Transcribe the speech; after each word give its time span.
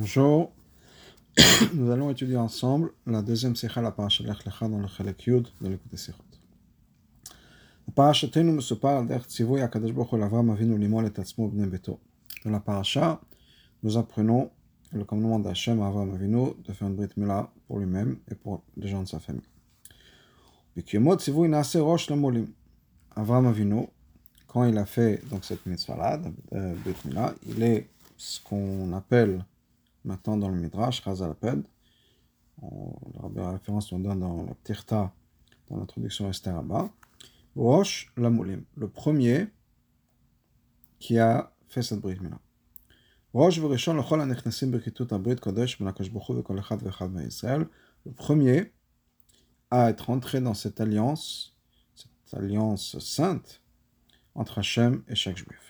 Bonjour. 0.00 0.50
Nous 1.74 1.90
allons 1.90 2.08
étudier 2.08 2.38
ensemble 2.38 2.90
la 3.06 3.20
deuxième 3.20 3.54
Sikha, 3.54 3.82
la 3.82 3.90
paracha 3.90 4.24
Lech 4.24 4.46
Lecha 4.46 4.66
dans 4.66 4.78
le 4.78 4.86
Chelek 4.88 5.26
Yud 5.26 5.46
de 5.60 5.68
l'écoute 5.68 5.90
des 5.90 5.98
Sikhot. 5.98 6.24
La 7.86 7.92
paracha 7.92 8.28
Tenu 8.28 8.52
Atzmo 11.18 11.48
Bnei 11.48 11.66
Beto. 11.66 12.00
Dans 12.46 12.50
la 12.50 12.60
paracha, 12.60 13.20
nous 13.82 13.98
apprenons 13.98 14.50
le 14.90 15.04
commandement 15.04 15.38
d'Hachem 15.38 15.82
à 15.82 15.88
Avram 15.88 16.14
Avinu 16.14 16.54
de 16.66 16.72
faire 16.72 16.88
une 16.88 16.96
brit 16.96 17.10
mila 17.18 17.50
pour 17.66 17.78
lui-même 17.78 18.16
et 18.30 18.34
pour 18.34 18.62
les 18.78 18.88
gens 18.88 19.02
de 19.02 19.08
sa 19.08 19.20
famille. 19.20 19.42
Lamolim. 22.08 22.46
Avram 23.16 23.46
Avinu, 23.48 23.86
quand 24.46 24.64
il 24.64 24.78
a 24.78 24.86
fait 24.86 25.20
donc 25.28 25.44
cette 25.44 25.66
mitzvah-là, 25.66 26.22
mila, 27.04 27.34
il 27.46 27.62
est 27.62 27.90
ce 28.16 28.40
qu'on 28.40 28.94
appelle 28.94 29.44
maintenant 30.04 30.36
dans 30.36 30.48
le 30.48 30.56
Midrash, 30.56 31.02
Chazalaped. 31.02 31.64
La 33.34 33.50
référence 33.52 33.90
qu'on 33.90 34.00
donne 34.00 34.20
dans 34.20 34.44
la 34.44 34.54
Tirta, 34.64 35.12
dans 35.68 35.78
l'introduction 35.78 36.26
à 36.26 36.30
Esther 36.30 36.56
Abba. 36.56 36.90
Rosh 37.56 38.12
Lamoulim, 38.16 38.64
le 38.76 38.88
premier 38.88 39.48
qui 40.98 41.18
a 41.18 41.52
fait 41.68 41.82
cette 41.82 42.00
Vechad 46.82 47.16
Israël. 47.26 47.66
Le 48.04 48.12
premier 48.12 48.72
à 49.70 49.90
être 49.90 50.10
entré 50.10 50.40
dans 50.40 50.54
cette 50.54 50.80
alliance, 50.80 51.56
cette 51.94 52.34
alliance 52.34 52.98
sainte 52.98 53.62
entre 54.34 54.58
Hachem 54.58 55.02
et 55.08 55.14
chaque 55.14 55.36
juif. 55.36 55.69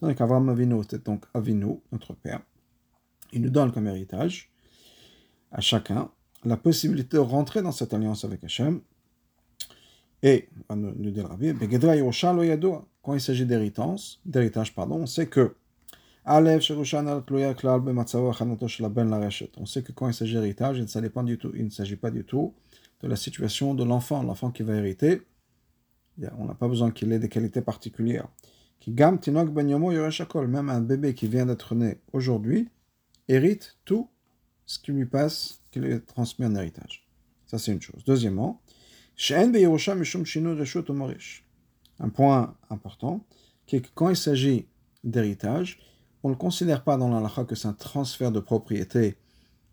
Tandis 0.00 0.14
qu'Avram 0.14 0.48
Avinu 0.48 0.80
donc 1.04 1.26
Avinu, 1.34 1.80
notre 1.92 2.14
père, 2.14 2.40
il 3.32 3.42
nous 3.42 3.50
donne 3.50 3.70
comme 3.70 3.86
héritage 3.86 4.50
à 5.52 5.60
chacun 5.60 6.10
la 6.44 6.56
possibilité 6.56 7.16
de 7.16 7.22
rentrer 7.22 7.62
dans 7.62 7.72
cette 7.72 7.92
alliance 7.92 8.24
avec 8.24 8.42
Hachem. 8.42 8.80
Et, 10.22 10.48
nous 10.74 11.10
dit 11.10 11.20
le 11.20 11.26
Rabbi, 11.26 11.54
quand 13.02 13.14
il 13.14 13.20
s'agit 13.20 13.46
d'héritage, 13.46 14.18
d'héritage, 14.24 14.74
pardon, 14.74 14.96
on 14.96 15.06
sait 15.06 15.26
que 15.26 15.54
on 16.26 16.44
sait 19.66 19.82
que 19.82 19.92
quand 19.92 20.08
il 20.08 20.14
s'agit 20.14 20.34
d'héritage, 20.34 20.76
il 20.76 20.82
ne 20.82 21.70
s'agit 21.70 21.96
pas 21.96 22.10
du 22.10 22.24
tout 22.24 22.54
de 23.02 23.08
la 23.08 23.16
situation 23.16 23.72
de 23.74 23.84
l'enfant, 23.84 24.22
l'enfant 24.22 24.50
qui 24.50 24.62
va 24.62 24.74
hériter 24.74 25.22
on 26.38 26.44
n'a 26.46 26.54
pas 26.54 26.68
besoin 26.68 26.90
qu'il 26.90 27.12
ait 27.12 27.18
des 27.18 27.28
qualités 27.28 27.62
particulières. 27.62 28.28
Ben 28.86 29.18
même 30.46 30.68
un 30.70 30.80
bébé 30.80 31.14
qui 31.14 31.28
vient 31.28 31.46
d'être 31.46 31.74
né 31.74 31.98
aujourd'hui 32.12 32.68
hérite 33.28 33.78
tout 33.84 34.08
ce 34.66 34.78
qui 34.78 34.92
lui 34.92 35.06
passe, 35.06 35.60
qui 35.70 35.80
lui 35.80 35.92
est 35.92 36.00
transmis 36.00 36.46
en 36.46 36.54
héritage. 36.54 37.06
Ça, 37.46 37.58
c'est 37.58 37.72
une 37.72 37.82
chose. 37.82 38.04
Deuxièmement, 38.06 38.60
un 41.98 42.08
point 42.08 42.56
important, 42.70 43.26
qui 43.66 43.76
est 43.76 43.80
que 43.80 43.88
quand 43.94 44.08
il 44.08 44.16
s'agit 44.16 44.66
d'héritage, 45.04 45.78
on 46.22 46.30
ne 46.30 46.34
considère 46.34 46.84
pas 46.84 46.96
dans 46.96 47.08
l'alakha 47.08 47.44
que 47.44 47.54
c'est 47.54 47.68
un 47.68 47.72
transfert 47.72 48.32
de 48.32 48.40
propriété, 48.40 49.16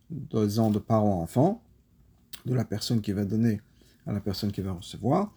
disons, 0.09 0.72
de 0.72 0.79
parents 0.79 1.22
enfants, 1.22 1.63
de 2.45 2.53
la 2.53 2.66
personne 2.66 3.01
qui 3.01 3.12
va 3.12 3.25
donner 3.25 3.62
à 4.06 4.13
la 4.13 4.19
personne 4.19 4.51
qui 4.51 4.62
va 4.62 4.73
recevoir, 4.73 5.33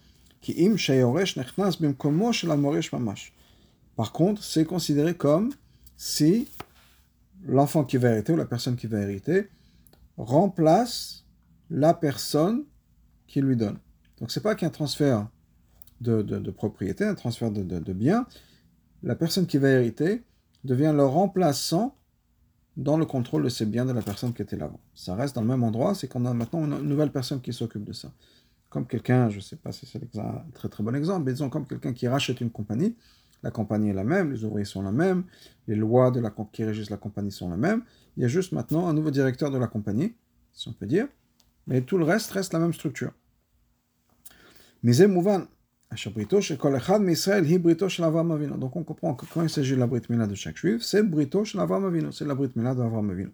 par 4.01 4.13
contre, 4.13 4.43
c'est 4.43 4.65
considéré 4.65 5.15
comme 5.15 5.53
si 5.99 6.49
l'enfant 7.45 7.85
qui 7.85 7.99
va 7.99 8.09
hériter 8.13 8.33
ou 8.33 8.37
la 8.37 8.47
personne 8.47 8.77
qui 8.77 8.87
va 8.87 8.99
hériter 8.99 9.51
remplace 10.17 11.27
la 11.69 11.93
personne 11.93 12.65
qui 13.27 13.43
lui 13.43 13.57
donne. 13.57 13.79
Donc 14.19 14.31
c'est 14.31 14.41
pas 14.41 14.55
qu'un 14.55 14.71
transfert 14.71 15.29
de, 16.01 16.51
propriété, 16.51 17.05
un 17.05 17.15
transfert 17.15 17.51
de, 17.51 17.63
de, 17.63 17.93
biens. 17.93 18.27
La 19.03 19.15
personne 19.15 19.47
qui 19.47 19.59
va 19.59 19.69
hériter 19.69 20.23
devient 20.65 20.95
le 20.97 21.05
remplaçant 21.05 21.95
dans 22.79 22.97
le 22.97 23.05
contrôle 23.05 23.43
de 23.43 23.51
ces 23.51 23.67
biens 23.67 23.85
de 23.85 23.93
la 23.93 24.01
personne 24.01 24.33
qui 24.33 24.41
était 24.41 24.57
là 24.57 24.65
avant. 24.65 24.81
Ça 24.95 25.15
reste 25.15 25.35
dans 25.35 25.43
le 25.43 25.49
même 25.49 25.63
endroit, 25.63 25.95
c'est 25.95 26.09
qu'on 26.09 26.25
a 26.25 26.33
maintenant 26.33 26.65
une 26.65 26.89
nouvelle 26.89 27.13
personne 27.13 27.43
qui 27.43 27.53
s'occupe 27.53 27.85
de 27.85 27.93
ça 27.93 28.11
comme 28.71 28.87
quelqu'un, 28.87 29.29
je 29.29 29.37
ne 29.37 29.41
sais 29.41 29.57
pas 29.57 29.73
si 29.73 29.85
c'est 29.85 30.01
un 30.17 30.45
très 30.55 30.69
très 30.69 30.83
bon 30.83 30.95
exemple, 30.95 31.27
mais 31.27 31.33
disons 31.33 31.51
comme 31.51 31.67
quelqu'un 31.67 31.93
qui 31.93 32.09
rachète 32.09 32.41
une 32.41 32.51
compagnie, 32.51 32.97
la 33.43 33.51
compagnie 33.51 33.91
est 33.91 33.95
la 33.95 34.05
même, 34.05 34.33
les 34.33 34.45
ouvriers 34.45 34.65
sont 34.65 34.83
la 34.83 34.93
même, 34.93 35.25
les 35.67 35.75
lois 35.75 36.11
de 36.11 36.21
la, 36.21 36.33
qui 36.53 36.65
régissent 36.65 36.91
la 36.91 36.97
compagnie 36.97 37.33
sont 37.33 37.51
les 37.51 37.57
mêmes, 37.57 37.83
il 38.17 38.23
y 38.23 38.25
a 38.25 38.29
juste 38.29 38.53
maintenant 38.53 38.87
un 38.87 38.95
nouveau 38.95 39.11
directeur 39.11 39.51
de 39.51 39.59
la 39.59 39.67
compagnie, 39.67 40.15
si 40.53 40.69
on 40.69 40.73
peut 40.73 40.87
dire, 40.87 41.09
mais 41.67 41.83
tout 41.83 41.99
le 41.99 42.05
reste 42.05 42.31
reste 42.31 42.53
la 42.53 42.61
même 42.61 42.73
structure. 42.73 43.13
Donc 48.57 48.77
on 48.77 48.85
comprend 48.85 49.15
que 49.15 49.27
quand 49.27 49.43
il 49.43 49.51
s'agit 49.51 49.75
de 49.75 49.81
la 49.81 49.89
Brit 49.89 50.03
de 50.09 50.35
chaque 50.35 50.57
juif, 50.57 50.83
c'est 50.83 51.03
Brito 51.03 51.45
c'est 51.45 51.57
la 51.59 52.35
Brit 52.35 52.51
Mila 52.55 52.75
de 52.75 52.83
Avram 52.83 53.11
Avinu. 53.11 53.33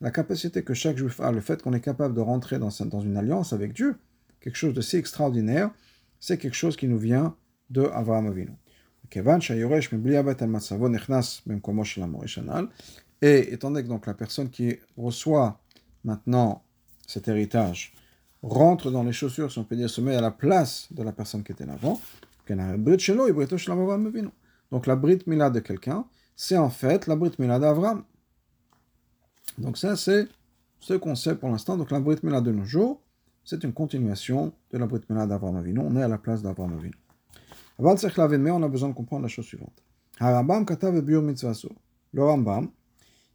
La 0.00 0.10
capacité 0.10 0.62
que 0.62 0.74
chaque 0.74 0.96
juif 0.96 1.20
a, 1.20 1.32
le 1.32 1.40
fait 1.40 1.62
qu'on 1.62 1.72
est 1.72 1.80
capable 1.80 2.14
de 2.14 2.20
rentrer 2.20 2.58
dans, 2.58 2.70
une 2.70 3.16
alliance 3.16 3.52
avec 3.52 3.72
Dieu, 3.72 3.96
quelque 4.40 4.56
chose 4.56 4.74
de 4.74 4.80
si 4.80 4.96
extraordinaire, 4.96 5.70
c'est 6.20 6.38
quelque 6.38 6.54
chose 6.54 6.76
qui 6.76 6.88
nous 6.88 6.98
vient 6.98 7.36
de 7.70 7.82
Avraham 7.82 8.26
Avinu. 8.26 8.52
Et 13.20 13.52
étant 13.52 13.70
donné 13.70 13.82
que 13.82 13.88
donc 13.88 14.06
la 14.06 14.14
personne 14.14 14.50
qui 14.50 14.76
reçoit 14.96 15.60
maintenant 16.04 16.62
cet 17.06 17.26
héritage 17.28 17.92
rentre 18.42 18.90
dans 18.90 19.02
les 19.02 19.12
chaussures, 19.12 19.50
si 19.50 19.58
on 19.58 19.64
peut 19.64 19.76
dire, 19.76 19.90
se 19.90 20.00
met 20.00 20.14
à 20.14 20.20
la 20.20 20.30
place 20.30 20.88
de 20.92 21.02
la 21.02 21.12
personne 21.12 21.42
qui 21.42 21.52
était 21.52 21.66
là 21.66 21.72
avant, 21.72 22.00
donc 24.70 24.86
la 24.86 24.96
brite 24.96 25.26
mila 25.26 25.50
de 25.50 25.60
quelqu'un, 25.60 26.04
c'est 26.38 26.56
en 26.56 26.70
fait 26.70 27.08
la 27.08 27.16
Brit 27.16 27.32
Mila 27.40 27.58
d'Avram. 27.58 28.04
Donc 29.58 29.76
ça, 29.76 29.96
c'est 29.96 30.28
ce 30.78 30.94
qu'on 30.94 31.16
sait 31.16 31.34
pour 31.34 31.48
l'instant. 31.48 31.76
Donc 31.76 31.90
la 31.90 31.98
Brit 31.98 32.20
Mila 32.22 32.40
de 32.40 32.52
nos 32.52 32.64
jours, 32.64 33.02
c'est 33.44 33.64
une 33.64 33.72
continuation 33.72 34.52
de 34.70 34.78
la 34.78 34.86
Brit 34.86 35.00
Mila 35.10 35.26
d'Avram 35.26 35.56
Avinu. 35.56 35.80
On 35.80 35.96
est 35.96 36.02
à 36.02 36.06
la 36.06 36.16
place 36.16 36.40
d'Avram 36.40 36.72
Avinu. 36.72 36.94
mais 38.38 38.50
on 38.52 38.62
a 38.62 38.68
besoin 38.68 38.88
de 38.88 38.94
comprendre 38.94 39.22
la 39.22 39.28
chose 39.28 39.46
suivante. 39.46 39.82
Le 42.12 42.22
Rambam 42.22 42.70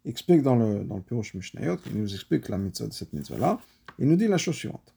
explique 0.05 0.41
dans 0.41 0.55
le, 0.55 0.85
dans 0.85 0.95
le 0.95 1.03
Mishnayot, 1.33 1.77
il 1.87 2.01
nous 2.01 2.13
explique 2.13 2.47
la 2.47 2.57
mitzvah 2.57 2.87
de 2.87 2.93
cette 2.93 3.11
mitzvah-là, 3.11 3.59
il 3.99 4.07
nous 4.07 4.15
dit 4.15 4.27
la 4.29 4.37
chose 4.37 4.55
suivante. 4.55 4.93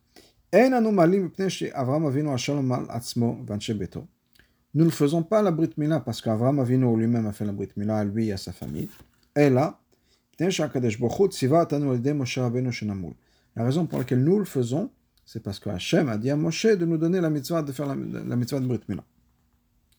Nous 4.77 4.85
ne 4.85 4.91
faisons 4.91 5.23
pas 5.23 5.41
la 5.41 5.51
Brit 5.53 5.71
Mila 5.79 6.01
parce 6.01 6.21
qu'Avram 6.21 6.59
Avinu 6.59 6.95
lui-même 6.99 7.27
a 7.27 7.33
fait 7.33 7.47
la 7.47 7.53
Brit 7.53 7.71
Mila 7.79 7.97
à 7.97 8.05
lui 8.05 8.29
et 8.29 8.33
à 8.33 8.37
sa 8.37 8.53
famille. 8.53 8.91
Et 9.35 9.49
là, 9.49 9.81
la 10.39 10.47
raison 13.65 13.87
pour 13.87 13.99
laquelle 13.99 14.23
nous 14.23 14.39
le 14.39 14.45
faisons, 14.45 14.91
c'est 15.25 15.43
parce 15.43 15.59
que 15.61 15.71
Hachem 15.71 16.11
a 16.11 16.19
dit 16.19 16.29
à 16.29 16.37
Moshe 16.37 16.67
de 16.67 16.85
nous 16.85 16.99
donner 16.99 17.23
la 17.23 17.31
mitzvah 17.31 17.63
de 17.63 17.73
faire 17.73 17.87
la, 17.87 17.97
mitzvah 17.97 18.61
de 18.61 18.67
Brit 18.67 18.83
Mila. 18.87 19.03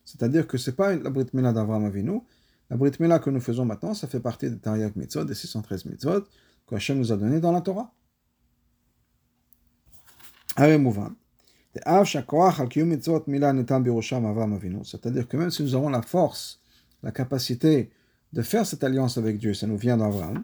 C'est-à-dire 0.05 0.45
que 0.45 0.59
ce 0.59 0.69
n'est 0.69 0.75
pas 0.75 0.95
la 0.95 1.09
Brit 1.09 1.25
Mila 1.33 1.53
d'Avram 1.53 1.83
Avinu. 1.83 2.21
La 2.69 2.77
Brit 2.77 2.91
Mila 2.99 3.17
que 3.17 3.31
nous 3.31 3.41
faisons 3.41 3.65
maintenant, 3.65 3.95
ça 3.95 4.07
fait 4.07 4.19
partie 4.19 4.51
des 4.51 4.59
Tariq 4.59 4.95
Mitzvot, 4.95 5.25
des 5.25 5.33
613 5.33 5.85
Mitzvot 5.85 6.21
que 6.67 6.75
Hachem 6.75 6.99
nous 6.99 7.11
a 7.11 7.17
donné 7.17 7.39
dans 7.39 7.51
la 7.51 7.61
Torah. 7.61 7.91
Allez, 10.55 10.77
Mouvan. 10.77 11.15
C'est-à-dire 14.83 15.27
que 15.27 15.37
même 15.37 15.51
si 15.51 15.63
nous 15.63 15.75
avons 15.75 15.89
la 15.89 16.01
force, 16.01 16.59
la 17.03 17.11
capacité 17.11 17.89
de 18.33 18.41
faire 18.41 18.65
cette 18.65 18.83
alliance 18.83 19.17
avec 19.17 19.37
Dieu, 19.37 19.53
ça 19.53 19.67
nous 19.67 19.77
vient 19.77 19.97
d'Abraham, 19.97 20.43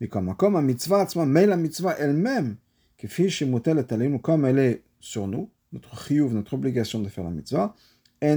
mais 0.00 0.08
comme, 0.08 0.34
comme 0.36 0.64
mitzvah, 0.64 1.06
mais 1.26 1.46
la 1.46 1.56
mitzvah 1.56 1.96
elle-même, 1.98 2.56
comme 4.22 4.46
elle 4.46 4.58
est 4.58 4.82
sur 5.00 5.26
nous, 5.26 5.48
notre 5.72 6.06
chiyuv, 6.06 6.34
notre 6.34 6.54
obligation 6.54 7.00
de 7.00 7.08
faire 7.08 7.24
la 7.24 7.30
mitzvah, 7.30 7.74
Ça 8.20 8.36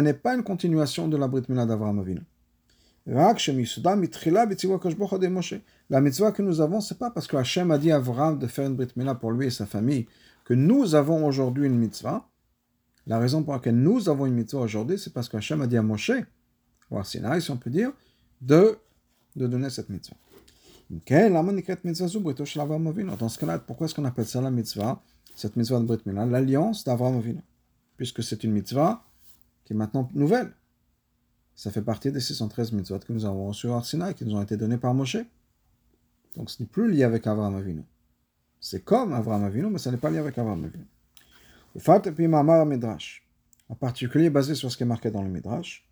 n'est 0.00 0.14
pas 0.14 0.34
une 0.34 0.42
continuation 0.42 1.08
de 1.08 1.16
la 1.16 1.28
Brit 1.28 1.42
Mila 1.48 1.66
d'Avraham 1.66 1.98
Avinu. 1.98 2.20
La 3.06 3.34
mitzvah 6.00 6.32
que 6.32 6.40
nous 6.40 6.60
avons, 6.62 6.80
c'est 6.80 6.98
pas 6.98 7.10
parce 7.10 7.26
que 7.26 7.36
Hachem 7.36 7.70
a 7.70 7.76
dit 7.76 7.90
à 7.92 7.96
Avraham 7.96 8.38
de 8.38 8.46
faire 8.46 8.66
une 8.66 8.76
Brit 8.76 8.88
Mila 8.96 9.14
pour 9.14 9.30
lui 9.32 9.46
et 9.46 9.50
sa 9.50 9.66
famille 9.66 10.06
que 10.44 10.54
nous 10.54 10.94
avons 10.94 11.26
aujourd'hui 11.26 11.66
une 11.66 11.76
mitzvah. 11.76 12.26
La 13.06 13.18
raison 13.18 13.42
pour 13.42 13.52
laquelle 13.52 13.76
nous 13.76 14.08
avons 14.08 14.24
une 14.24 14.32
mitzvah 14.32 14.60
aujourd'hui, 14.60 14.98
c'est 14.98 15.12
parce 15.12 15.28
que 15.28 15.36
Hachem 15.36 15.60
a 15.60 15.66
dit 15.66 15.76
à 15.76 15.82
Moshe, 15.82 16.12
ou 16.90 16.98
à 16.98 17.04
Sinai, 17.04 17.42
si 17.42 17.50
on 17.50 17.58
peut 17.58 17.68
dire, 17.68 17.92
de, 18.40 18.78
de 19.36 19.46
donner 19.46 19.68
cette 19.68 19.90
mitzvah. 19.90 20.16
Dans 20.88 20.98
ce 23.28 23.38
cas-là, 23.38 23.58
pourquoi 23.58 23.86
est-ce 23.86 23.94
qu'on 23.94 24.04
appelle 24.06 24.26
ça 24.26 24.40
la 24.40 24.50
mitzvah 24.50 25.02
Cette 25.34 25.56
mitzvah 25.56 25.78
de 25.80 25.84
Brit 25.84 26.00
Mila, 26.06 26.24
l'alliance 26.24 26.84
d'Avraham 26.84 27.18
Avinu. 27.18 27.42
Puisque 27.98 28.22
c'est 28.22 28.44
une 28.44 28.52
mitzvah 28.52 29.04
qui 29.66 29.74
est 29.74 29.76
maintenant 29.76 30.08
nouvelle. 30.14 30.52
Ça 31.54 31.70
fait 31.70 31.82
partie 31.82 32.10
des 32.10 32.20
613 32.20 32.72
mitzvot 32.72 32.98
que 32.98 33.12
nous 33.12 33.24
avons 33.24 33.50
à 33.50 33.82
Sinai, 33.82 34.14
qui 34.14 34.24
nous 34.24 34.34
ont 34.34 34.42
été 34.42 34.56
donnés 34.56 34.76
par 34.76 34.92
Moshe. 34.92 35.18
Donc 36.36 36.50
ce 36.50 36.62
n'est 36.62 36.68
plus 36.68 36.90
lié 36.90 37.04
avec 37.04 37.26
Avraham 37.26 37.54
Avinu. 37.54 37.84
C'est 38.60 38.84
comme 38.84 39.12
Avraham 39.12 39.44
Avinu, 39.44 39.68
mais 39.68 39.78
ce 39.78 39.88
n'est 39.88 39.96
pas 39.96 40.10
lié 40.10 40.18
avec 40.18 40.36
Avraham 40.36 40.64
Avinu. 40.64 40.86
Le 41.74 42.28
Mamar 42.28 42.66
Midrash, 42.66 43.26
en 43.68 43.74
particulier 43.74 44.30
basé 44.30 44.54
sur 44.54 44.70
ce 44.70 44.76
qui 44.76 44.82
est 44.82 44.86
marqué 44.86 45.10
dans 45.10 45.22
le 45.22 45.28
Midrash. 45.28 45.86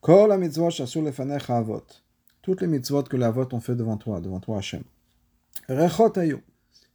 Kol 0.00 0.36
mitzvot 0.38 0.70
shasur 0.70 1.02
lefanecha 1.02 1.56
avot 1.56 1.84
toutes 2.42 2.60
les 2.60 2.66
mitzvot 2.66 3.04
que 3.04 3.16
les 3.16 3.24
avot 3.24 3.46
ont 3.52 3.60
fait 3.60 3.76
devant 3.76 3.96
toi, 3.96 4.20
devant 4.20 4.40
toi 4.40 4.58
Hachem. 4.58 4.82
Rechot 5.68 6.18
ayu, 6.18 6.38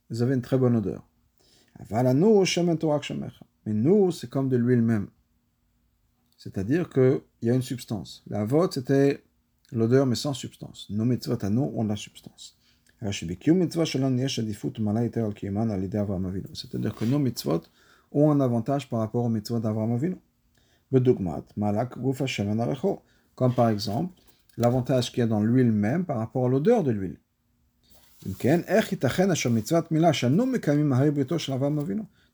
vous 0.10 0.22
avez 0.22 0.36
une 0.36 0.42
très 0.42 0.58
bonne 0.58 0.76
odeur. 0.76 1.08
Avalanu 1.80 2.46
shemen 2.46 2.78
Mais 3.66 3.74
nous, 3.74 4.12
c'est 4.12 4.30
comme 4.30 4.50
de 4.50 4.58
l'huile 4.58 4.82
même. 4.82 5.08
C'est-à-dire 6.38 6.90
qu'il 6.90 7.22
y 7.42 7.50
a 7.50 7.56
une 7.56 7.64
substance. 7.64 8.24
La 8.28 8.42
avot, 8.42 8.70
c'était 8.72 9.24
l'odeur, 9.72 10.06
mais 10.06 10.16
sans 10.16 10.34
substance. 10.34 10.86
Nos 10.90 11.04
mitzvot 11.04 11.44
à 11.44 11.50
nous 11.50 11.74
ont 11.76 11.84
la 11.84 11.96
substance. 11.96 12.56
C'est-à-dire 13.02 13.38
que 16.96 17.06
nos 17.06 17.20
mitzvot 17.20 17.62
ont 18.12 18.32
un 18.32 18.40
avantage 18.40 18.90
par 18.90 19.00
rapport 19.00 19.26
aux 19.26 19.30
mitzvot 19.30 19.60
d'Avraham 19.60 19.94
Avinu. 19.94 20.18
Comme 23.36 23.54
par 23.54 23.70
exemple, 23.70 24.14
l'avantage 24.58 25.12
qu'il 25.12 25.20
y 25.20 25.24
a 25.24 25.28
dans 25.28 25.42
l'huile 25.42 25.72
même 25.72 26.06
par 26.06 26.18
rapport 26.18 26.46
à 26.46 26.50
l'odeur 26.50 26.84
de 26.84 26.92
l'huile. 26.92 27.18
Dans 28.26 28.34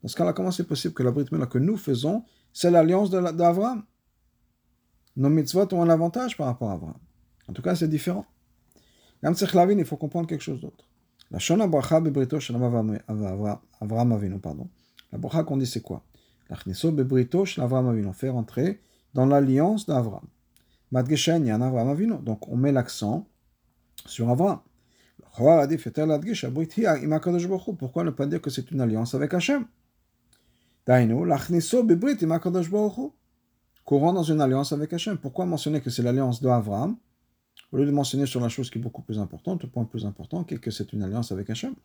ce 0.08 0.16
cas-là, 0.16 0.34
comment 0.34 0.52
c'est 0.52 0.64
possible 0.68 0.94
que 0.94 1.04
la 1.04 1.12
Brit 1.12 1.26
que 1.26 1.58
nous 1.58 1.78
faisons, 1.78 2.24
c'est 2.54 2.72
l'alliance 2.72 3.10
d'Abraham 3.10 3.84
Nos 5.16 5.30
mitzvot 5.30 5.74
ont 5.74 5.82
un 5.82 5.90
avantage 5.90 6.38
par 6.38 6.48
rapport 6.48 6.72
à 6.72 6.74
Abraham. 6.74 6.98
En 7.48 7.54
tout 7.54 7.62
cas, 7.62 7.76
c'est 7.76 7.88
différent. 7.88 8.26
il 9.22 9.86
faut 9.86 9.98
comprendre 9.98 10.28
quelque 10.28 10.42
chose 10.42 10.62
d'autre. 10.62 10.86
La 11.32 11.40
Shona 11.40 11.68
Bracha 11.68 12.00
Bebrito 12.02 12.38
Avraham 12.38 14.12
Avinu, 14.12 14.40
pardon. 14.40 14.68
La 15.12 15.18
Bracha 15.18 15.44
qu'on 15.44 15.58
dit, 15.58 15.66
c'est 15.66 15.82
quoi? 15.82 16.04
La 16.50 16.56
Chniso 16.56 16.92
Bebrito 16.92 17.46
Avraham 17.58 17.90
Avinu, 17.90 18.14
fait 18.14 18.30
rentrer 18.30 18.82
dans 19.14 19.26
l'alliance 19.26 19.86
d'Avraham. 19.86 20.28
Donc 20.92 22.48
on 22.50 22.56
met 22.56 22.72
l'accent 22.72 23.28
sur 24.06 24.30
Avraham. 24.30 24.60
Pourquoi 25.36 25.66
ne 28.04 28.10
pas 28.12 28.26
dire 28.28 28.42
que 28.42 28.50
c'est 28.50 28.70
une 28.72 28.82
alliance 28.82 29.16
avec 29.16 29.34
Hachem 29.34 29.66
Courant 33.86 34.14
dans 34.14 34.24
une 34.24 34.40
alliance 34.42 34.72
avec 34.72 34.94
Hachem. 34.94 35.18
Pourquoi 35.18 35.46
mentionner 35.46 35.82
que 35.82 35.90
c'est 35.90 36.04
l'alliance 36.04 36.42
d'Avraham 36.42 36.96
au 37.72 37.78
lieu 37.78 37.86
de 37.86 37.92
mentionner 37.92 38.26
sur 38.26 38.40
la 38.40 38.50
chose 38.50 38.70
qui 38.70 38.78
est 38.78 38.82
beaucoup 38.82 39.02
plus 39.02 39.20
importante, 39.20 39.64
le 39.64 39.70
point 39.70 39.84
plus 39.86 40.06
important, 40.06 40.44
que 40.44 40.72
c'est 40.72 40.94
une 40.94 41.04
alliance 41.04 41.32
avec 41.32 41.50
Hachem? 41.50 41.76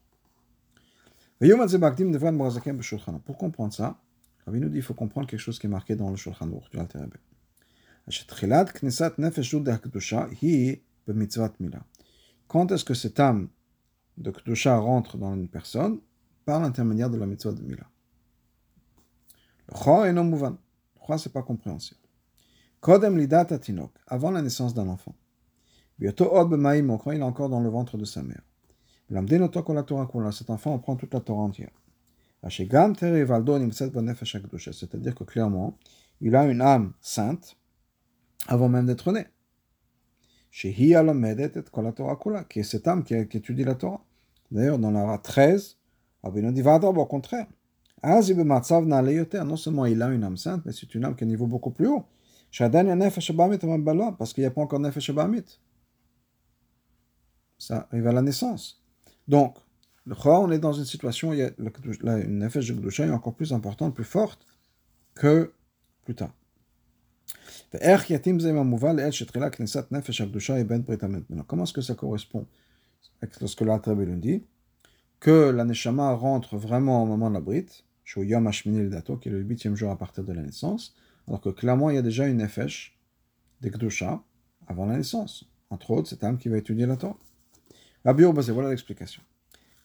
Pour 3.24 3.38
comprendre 3.38 3.72
ça, 3.72 3.98
Rabbi 4.44 4.60
nous 4.60 4.68
dit 4.68 4.74
qu'il 4.74 4.82
faut 4.82 4.94
comprendre 4.94 5.26
quelque 5.26 5.40
chose 5.40 5.58
qui 5.58 5.66
est 5.66 5.70
marqué 5.70 5.96
dans 5.96 6.10
le 6.10 6.16
Shulchan 6.16 6.46
du 6.46 6.56
quand 12.48 12.72
est-ce 12.72 12.84
que 12.84 12.94
cette 12.94 13.20
âme 13.20 13.48
de 14.16 14.30
Kedusha 14.30 14.76
rentre 14.78 15.18
dans 15.18 15.34
une 15.34 15.48
personne? 15.48 16.00
Par 16.44 16.60
l'intermédiaire 16.60 17.10
de 17.10 17.18
la 17.18 17.26
mitzvah 17.26 17.52
de 17.52 17.60
Mila. 17.60 17.84
Le 19.68 19.74
Chor 19.74 20.06
est 20.06 20.14
non 20.14 20.24
mouvan. 20.24 20.56
Chor, 21.08 21.18
c'est 21.18 21.32
pas 21.32 21.42
compréhensible. 21.42 22.00
Kodem 22.80 23.16
lidat 23.16 23.46
atinok, 23.50 23.90
avant 24.06 24.30
la 24.30 24.42
naissance 24.42 24.74
d'un 24.74 24.88
enfant. 24.88 25.14
Bientôt 25.98 26.30
od 26.32 26.50
b'maïm, 26.50 26.96
quand 27.02 27.12
il 27.12 27.20
est 27.20 27.22
encore 27.22 27.48
dans 27.48 27.60
le 27.60 27.70
ventre 27.70 27.96
de 27.96 28.04
sa 28.04 28.22
mère. 28.22 28.42
L'amdenotok 29.10 29.70
la 29.70 29.82
Torah 29.82 30.06
kula, 30.06 30.32
cet 30.32 30.50
enfant 30.50 30.74
on 30.74 30.78
prend 30.78 30.96
toute 30.96 31.14
la 31.14 31.20
Torah 31.20 31.42
entière. 31.42 31.70
C'est-à-dire 32.48 32.74
que 35.14 35.24
clairement, 35.24 35.78
il 36.20 36.36
a 36.36 36.44
une 36.44 36.60
âme 36.60 36.92
sainte, 37.00 37.56
avant 38.46 38.68
même 38.68 38.86
d'être 38.86 39.10
né. 39.10 39.26
Chez 40.50 40.72
qui 40.72 40.92
est 40.92 42.62
cette 42.62 42.86
âme 42.86 43.02
qui, 43.02 43.14
étudie 43.14 43.64
la 43.64 43.74
Torah. 43.74 44.04
D'ailleurs, 44.50 44.78
dans 44.78 44.90
la 44.90 45.18
13, 45.18 45.78
Rabbeinu 46.22 46.52
dit 46.52 46.62
au 46.62 47.06
contraire. 47.06 47.46
Non 48.02 49.56
seulement 49.56 49.86
il 49.86 50.02
a 50.02 50.08
une 50.08 50.24
âme 50.24 50.36
sainte, 50.36 50.62
mais 50.64 50.72
c'est 50.72 50.94
une 50.94 51.04
âme 51.04 51.16
qui 51.16 51.24
est 51.24 51.26
un 51.26 51.30
niveau 51.30 51.46
beaucoup 51.46 51.70
plus 51.70 51.86
haut. 51.88 52.04
Parce 52.58 54.32
qu'il 54.32 54.42
n'y 54.42 54.46
a 54.46 54.50
pas 54.50 54.60
encore 54.62 54.80
Nefesh 54.80 55.10
Abamit. 55.10 55.44
Ça 57.58 57.88
arrive 57.90 58.06
à 58.06 58.12
la 58.12 58.22
naissance. 58.22 58.82
Donc, 59.26 59.56
le 60.06 60.14
on 60.26 60.50
est 60.50 60.58
dans 60.58 60.72
une 60.72 60.86
situation 60.86 61.30
où 61.30 61.34
il 61.34 61.40
y 61.40 61.42
une 61.42 62.38
Nefesh 62.38 62.70
est 62.70 63.10
encore 63.10 63.34
plus 63.34 63.52
importante, 63.52 63.94
plus 63.94 64.04
forte 64.04 64.46
que 65.14 65.52
plus 66.04 66.14
tard. 66.14 66.32
Comment 71.46 71.64
est-ce 71.64 71.72
que 71.74 71.82
ça 71.82 71.94
correspond 71.94 72.46
avec 73.20 73.34
ce 73.34 73.54
que 73.54 73.64
l'Altrebe 73.64 74.00
nous 74.08 74.16
dit? 74.16 74.42
Que 75.20 75.50
la 75.50 75.64
Neshama 75.64 76.12
rentre 76.14 76.56
vraiment 76.56 77.02
au 77.02 77.06
moment 77.06 77.28
de 77.28 77.34
la 77.34 77.40
Brit, 78.14 79.20
qui 79.20 79.28
est 79.28 79.32
le 79.32 79.40
huitième 79.40 79.76
jour 79.76 79.90
à 79.90 79.98
partir 79.98 80.24
de 80.24 80.32
la 80.32 80.42
naissance, 80.42 80.94
alors 81.26 81.40
que 81.40 81.50
clairement 81.50 81.90
il 81.90 81.96
y 81.96 81.98
a 81.98 82.02
déjà 82.02 82.26
une 82.26 82.38
Nefesh 82.38 82.98
de 83.60 83.68
Kedusha 83.68 84.22
avant 84.66 84.86
la 84.86 84.96
naissance. 84.96 85.50
Entre 85.70 85.90
autres, 85.90 86.08
cette 86.08 86.24
âme 86.24 86.38
qui 86.38 86.48
va 86.48 86.56
étudier 86.56 86.86
la 86.86 86.96
Torah. 86.96 87.18
Rabbi 88.04 88.22
voilà 88.24 88.70
l'explication. 88.70 89.22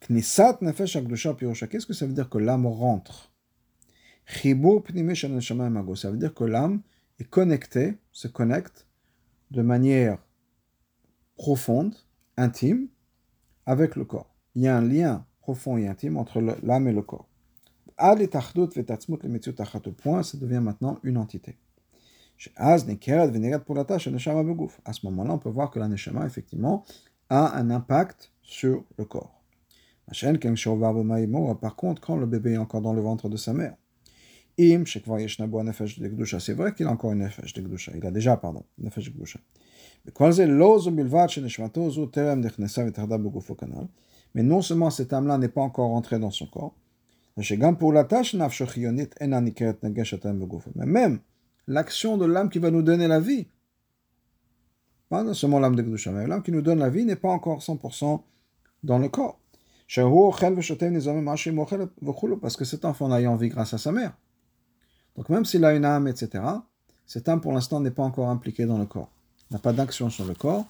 Knisat 0.07 0.59
Nefesh 0.61 0.97
Qu'est-ce 1.69 1.85
que 1.85 1.93
ça 1.93 2.05
veut 2.05 2.13
dire 2.13 2.29
que 2.29 2.37
l'âme 2.37 2.65
rentre 2.65 3.31
Ça 4.25 4.49
veut 4.49 6.17
dire 6.17 6.33
que 6.33 6.43
l'âme 6.43 6.81
est 7.19 7.29
connecté, 7.29 7.97
se 8.11 8.27
connecte 8.27 8.87
de 9.51 9.61
manière 9.61 10.17
profonde, 11.35 11.95
intime, 12.37 12.87
avec 13.65 13.95
le 13.95 14.05
corps. 14.05 14.33
Il 14.55 14.61
y 14.61 14.67
a 14.67 14.77
un 14.77 14.81
lien 14.81 15.25
profond 15.41 15.77
et 15.77 15.87
intime 15.87 16.17
entre 16.17 16.39
l'âme 16.41 16.87
et 16.87 16.93
le 16.93 17.01
corps. 17.01 17.27
Au 17.97 19.91
point, 19.91 20.23
ça 20.23 20.37
devient 20.37 20.61
maintenant 20.61 20.99
une 21.03 21.17
entité. 21.17 21.57
À 22.55 22.77
ce 22.77 22.85
moment-là, 25.05 25.33
on 25.33 25.37
peut 25.37 25.49
voir 25.49 25.71
que 25.71 25.79
la 25.79 25.87
neshama, 25.87 26.25
effectivement, 26.25 26.83
a 27.29 27.57
un 27.57 27.69
impact 27.69 28.31
sur 28.41 28.83
le 28.97 29.05
corps. 29.05 29.39
Par 31.61 31.75
contre, 31.75 32.01
quand 32.01 32.17
le 32.17 32.25
bébé 32.25 32.53
est 32.53 32.57
encore 32.57 32.81
dans 32.81 32.93
le 32.93 33.01
ventre 33.01 33.29
de 33.29 33.37
sa 33.37 33.53
mère, 33.53 33.75
c'est 34.57 35.05
vrai 35.05 35.25
qu'il 36.73 36.85
a 36.85 36.91
encore 36.91 37.11
une 37.11 37.19
nefesh 37.19 37.53
de 37.53 37.61
Gdusha. 37.61 37.91
Il 37.95 38.05
a 38.05 38.11
déjà, 38.11 38.37
pardon, 38.37 38.63
une 38.77 38.85
nefesh 38.85 39.05
de 39.05 39.17
Gdusha. 39.17 39.39
Mais 44.35 44.43
non 44.43 44.61
seulement 44.61 44.89
cette 44.89 45.13
âme-là 45.13 45.37
n'est 45.37 45.47
pas 45.47 45.61
encore 45.61 45.89
rentrée 45.89 46.19
dans 46.19 46.31
son 46.31 46.45
corps, 46.45 46.75
mais 47.35 47.43
même 50.85 51.19
l'action 51.67 52.17
de 52.17 52.25
l'âme 52.25 52.49
qui 52.49 52.59
va 52.59 52.69
nous 52.69 52.83
donner 52.83 53.07
la 53.07 53.19
vie, 53.19 53.47
pas 55.09 55.33
seulement 55.33 55.59
l'âme 55.59 55.75
de 55.75 55.81
Gdusha, 55.81 56.11
mais 56.11 56.27
l'âme 56.27 56.43
qui 56.43 56.51
nous 56.51 56.61
donne 56.61 56.79
la 56.79 56.89
vie 56.89 57.05
n'est 57.05 57.15
pas 57.15 57.29
encore 57.29 57.59
100% 57.59 58.21
dans 58.83 58.99
le 58.99 59.09
corps. 59.09 59.39
Parce 62.41 62.57
que 62.57 62.65
cet 62.65 62.85
enfant 62.85 63.11
a 63.11 63.21
eu 63.21 63.27
envie 63.27 63.49
grâce 63.49 63.73
à 63.73 63.77
sa 63.77 63.91
mère. 63.91 64.13
Donc 65.15 65.29
même 65.29 65.45
s'il 65.45 65.65
a 65.65 65.75
une 65.75 65.85
âme, 65.85 66.07
etc., 66.07 66.43
cette 67.05 67.29
âme 67.29 67.41
pour 67.41 67.51
l'instant 67.53 67.79
n'est 67.79 67.91
pas 67.91 68.03
encore 68.03 68.29
impliquée 68.29 68.65
dans 68.65 68.77
le 68.77 68.85
corps. 68.85 69.11
n'a 69.51 69.59
pas 69.59 69.73
d'action 69.73 70.09
sur 70.09 70.25
le 70.25 70.33
corps, 70.33 70.65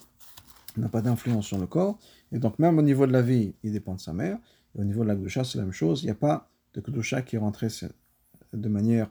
n'a 0.78 0.90
pas 0.90 1.02
d'influence 1.02 1.46
sur 1.46 1.58
le 1.58 1.68
corps, 1.68 1.98
et 2.32 2.40
donc 2.40 2.60
même 2.60 2.78
au 2.78 2.82
niveau 2.82 3.08
de 3.08 3.14
la 3.14 3.22
vie, 3.22 3.54
il 3.64 3.72
dépend 3.72 3.96
de 3.96 4.00
sa 4.00 4.14
mère, 4.14 4.38
et 4.76 4.82
au 4.82 4.84
niveau 4.84 5.04
de 5.04 5.08
la 5.08 5.16
Gdusha, 5.16 5.44
c'est 5.44 5.58
la 5.58 5.64
même 5.64 5.74
chose, 5.74 6.04
il 6.04 6.06
n'y 6.06 6.12
a 6.12 6.16
pas 6.16 6.50
de 6.74 6.82
Gdusha 6.82 7.22
qui 7.22 7.38
rentré 7.38 7.68
de 8.54 8.70
manière 8.70 9.10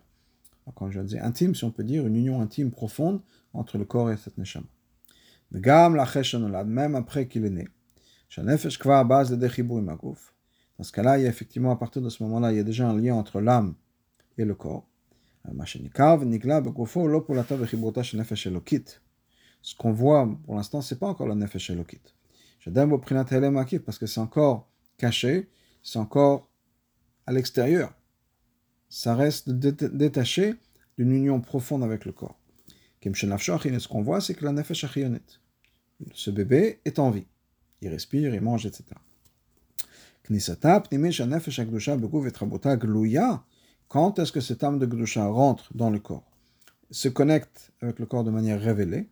quand 0.75 0.91
je 0.91 1.01
dis 1.01 1.19
intime, 1.19 1.55
si 1.55 1.65
on 1.65 1.71
peut 1.71 1.85
dire 1.85 2.07
une 2.07 2.17
union 2.17 2.41
intime 2.41 2.71
profonde 2.71 3.21
entre 3.53 3.79
le 3.79 3.85
corps 3.85 4.11
et 4.11 4.17
cette 4.17 4.39
neshama. 4.39 4.67
Même 5.51 6.95
après 6.95 7.27
qu'il 7.29 7.45
est 7.45 7.51
né, 7.51 7.69
dans 10.79 10.85
ce 10.85 10.93
cas-là, 10.93 11.19
il 11.19 11.23
y 11.23 11.27
a 11.27 11.29
effectivement, 11.29 11.71
à 11.71 11.77
partir 11.77 12.01
de 12.01 12.09
ce 12.09 12.23
moment-là, 12.23 12.53
il 12.53 12.57
y 12.57 12.61
a 12.61 12.65
déjà 12.65 12.89
un 12.89 12.99
lien 12.99 13.15
entre 13.15 13.41
l'âme 13.41 13.75
et 14.39 14.45
le 14.45 14.55
corps. 14.55 14.87
Ce 19.63 19.77
qu'on 19.77 19.93
voit 19.93 20.39
pour 20.45 20.55
l'instant, 20.55 20.81
c'est 20.81 20.99
pas 20.99 21.09
encore 21.09 21.27
le 21.27 21.35
nefesh 21.35 21.71
elokit. 21.71 22.01
Parce 23.85 23.99
que 23.99 24.07
c'est 24.07 24.21
encore 24.21 24.71
caché, 24.97 25.51
c'est 25.83 25.99
encore 25.99 26.49
à 27.27 27.33
l'extérieur. 27.33 27.95
Ça 28.89 29.15
reste 29.15 29.51
détaché 29.51 30.55
d'une 30.99 31.13
union 31.13 31.41
profonde 31.41 31.83
avec 31.83 32.05
le 32.05 32.13
corps. 32.13 32.39
Ce 33.03 33.89
qu'on 33.89 34.03
voit, 34.03 34.21
c'est 34.21 34.35
que 34.35 34.45
la 34.45 34.53
nefesh 34.53 34.87
Ce 36.15 36.31
bébé 36.31 36.81
est 36.85 36.99
en 36.99 37.11
vie. 37.11 37.27
Il 37.81 37.89
respire, 37.89 38.35
il 38.35 38.41
mange, 38.41 38.67
etc. 38.67 38.85
Quand 43.89 44.19
est-ce 44.19 44.33
que 44.33 44.41
cette 44.41 44.63
âme 44.63 44.79
de 44.79 44.87
Gdusha 44.87 45.27
rentre 45.27 45.77
dans 45.77 45.91
le 45.91 45.99
corps? 45.99 46.31
Se 46.91 47.09
connecte 47.09 47.73
avec 47.81 47.99
le 47.99 48.07
corps 48.07 48.25
de 48.25 48.31
manière 48.31 48.61
révélée. 48.61 49.09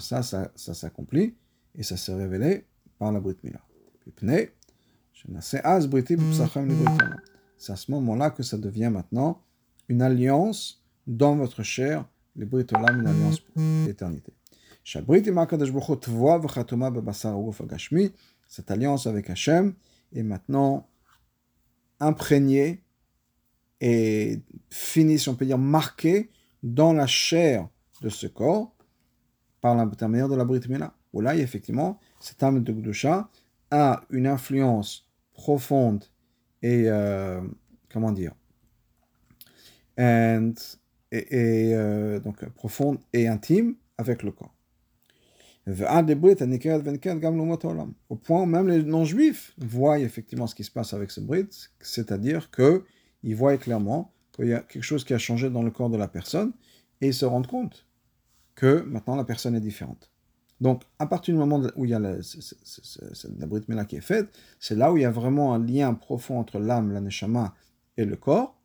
Ça, 0.00 0.22
ça, 0.22 0.52
ça 0.54 0.74
s'accomplit 0.74 1.34
et 1.74 1.82
ça 1.82 1.96
s'est 1.96 2.14
révélé 2.14 2.66
par 2.98 3.12
la 3.12 3.20
Brit 3.20 3.36
Mila. 3.42 3.60
C'est 5.42 5.64
à 5.64 5.80
ce 7.76 7.90
moment-là 7.90 8.30
que 8.30 8.42
ça 8.42 8.58
devient 8.58 8.90
maintenant 8.92 9.40
une 9.88 10.02
alliance 10.02 10.82
dans 11.06 11.36
votre 11.36 11.62
chair, 11.62 12.04
les 12.36 12.46
Brit 12.46 12.66
Olam, 12.72 13.00
une 13.00 13.06
alliance 13.06 13.40
pour 13.40 13.62
l'éternité. 13.86 14.32
Cette 18.48 18.70
alliance 18.70 19.06
avec 19.06 19.30
Hachem 19.30 19.74
est 20.12 20.22
maintenant 20.22 20.88
imprégnée 22.00 22.82
et 23.80 24.40
finie, 24.70 25.18
si 25.18 25.28
on 25.28 25.34
peut 25.34 25.46
dire, 25.46 25.58
marquée 25.58 26.30
dans 26.62 26.92
la 26.92 27.06
chair 27.06 27.68
de 28.00 28.08
ce 28.08 28.26
corps 28.26 28.74
par 29.60 29.74
l'intermédiaire 29.74 30.28
de 30.28 30.36
la 30.36 30.44
Brit 30.44 30.60
Mila. 30.68 30.94
Où 31.12 31.20
là, 31.20 31.36
effectivement, 31.36 31.98
cette 32.20 32.42
âme 32.42 32.62
de 32.62 32.72
Gdusha 32.72 33.28
a 33.70 34.02
une 34.10 34.26
influence 34.26 35.08
profonde 35.42 36.04
et, 36.62 36.84
euh, 36.86 37.40
comment 37.92 38.12
dire, 38.12 38.32
and, 39.98 40.54
et, 41.10 41.72
euh, 41.74 42.20
donc 42.20 42.48
profonde 42.50 43.00
et 43.12 43.26
intime 43.26 43.74
avec 43.98 44.22
le 44.22 44.30
corps. 44.30 44.54
Au 48.08 48.14
point 48.14 48.42
où 48.42 48.46
même 48.46 48.68
les 48.68 48.84
non-juifs 48.84 49.52
voient 49.58 49.98
effectivement 49.98 50.46
ce 50.46 50.54
qui 50.54 50.62
se 50.62 50.70
passe 50.70 50.94
avec 50.94 51.10
ce 51.10 51.20
brit, 51.20 51.48
c'est-à-dire 51.80 52.48
qu'ils 52.52 53.36
voient 53.36 53.56
clairement 53.56 54.12
qu'il 54.36 54.46
y 54.46 54.54
a 54.54 54.60
quelque 54.60 54.84
chose 54.84 55.02
qui 55.04 55.12
a 55.12 55.18
changé 55.18 55.50
dans 55.50 55.64
le 55.64 55.72
corps 55.72 55.90
de 55.90 55.96
la 55.96 56.08
personne 56.08 56.52
et 57.00 57.08
ils 57.08 57.14
se 57.14 57.24
rendent 57.24 57.48
compte 57.48 57.84
que 58.54 58.82
maintenant 58.82 59.16
la 59.16 59.24
personne 59.24 59.56
est 59.56 59.60
différente. 59.60 60.12
Donc, 60.62 60.84
à 61.00 61.06
partir 61.06 61.34
du 61.34 61.40
moment 61.40 61.60
où 61.74 61.84
il 61.84 61.90
y 61.90 61.94
a 61.94 61.98
la, 61.98 62.12
la 62.14 63.46
Brit 63.46 63.64
Mila 63.66 63.84
qui 63.84 63.96
est 63.96 64.00
faite, 64.00 64.28
c'est 64.60 64.76
là 64.76 64.92
où 64.92 64.96
il 64.96 65.02
y 65.02 65.04
a 65.04 65.10
vraiment 65.10 65.54
un 65.54 65.58
lien 65.58 65.92
profond 65.92 66.38
entre 66.38 66.60
l'âme, 66.60 66.92
la 66.92 67.00
neshama 67.00 67.52
et 67.96 68.04
le 68.04 68.14
corps, 68.14 68.56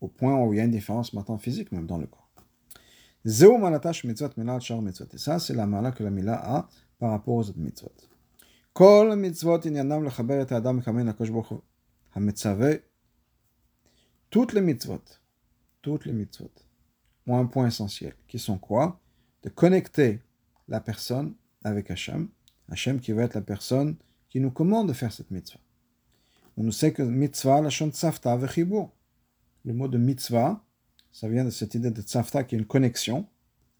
au 0.00 0.06
point 0.06 0.40
où 0.40 0.54
il 0.54 0.58
y 0.58 0.60
a 0.60 0.64
une 0.64 0.70
différence 0.70 1.12
maintenant 1.12 1.38
physique 1.38 1.72
même 1.72 1.86
dans 1.86 1.98
le 1.98 2.06
corps. 2.06 2.30
Et 3.24 3.30
ça, 5.18 5.40
c'est 5.40 5.54
la 5.54 5.66
mala 5.66 5.90
que 5.90 6.04
la 6.04 6.10
mila 6.10 6.56
a 6.56 6.68
par 7.00 7.10
rapport 7.10 7.34
aux 7.34 7.48
autres 7.48 7.58
mitzvot. 7.58 7.90
Kol 8.72 9.16
mitzvot 9.16 9.62
inyanam 9.64 10.04
lechaber 10.04 10.44
et 10.48 10.52
adam 10.54 10.78
kamen 10.80 11.08
akosh 11.08 11.30
ha 12.14 12.20
toutes 14.30 14.52
les 14.52 14.60
mitzvot, 14.60 15.02
toutes 15.82 16.04
les 16.04 16.12
mitzvot 16.12 16.52
ont 17.26 17.38
un 17.38 17.46
point 17.46 17.66
essentiel, 17.66 18.14
qui 18.28 18.38
sont 18.38 18.58
quoi? 18.58 19.00
De 19.42 19.48
connecter 19.48 20.20
la 20.68 20.80
personne 20.80 21.34
avec 21.64 21.90
Hachem, 21.90 22.28
Hachem 22.68 23.00
qui 23.00 23.12
va 23.12 23.22
être 23.22 23.34
la 23.34 23.40
personne 23.40 23.96
qui 24.28 24.40
nous 24.40 24.50
commande 24.50 24.88
de 24.88 24.92
faire 24.92 25.12
cette 25.12 25.30
mitzvah. 25.30 25.60
On 26.56 26.62
nous 26.62 26.72
sait 26.72 26.92
que 26.92 27.02
mitzvah, 27.02 27.60
la 27.60 27.70
tzafta 27.70 28.36
vechibur. 28.36 28.90
Le 29.64 29.72
mot 29.74 29.88
de 29.88 29.98
mitzvah, 29.98 30.64
ça 31.12 31.28
vient 31.28 31.44
de 31.44 31.50
cette 31.50 31.74
idée 31.74 31.90
de 31.90 32.02
tzafta 32.02 32.44
qui 32.44 32.54
est 32.54 32.58
une 32.58 32.66
connexion, 32.66 33.26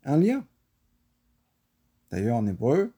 un 0.05 0.19
lien. 0.19 0.47
D'ailleurs, 2.11 2.37
en 2.37 2.47
hébreu, 2.47 2.93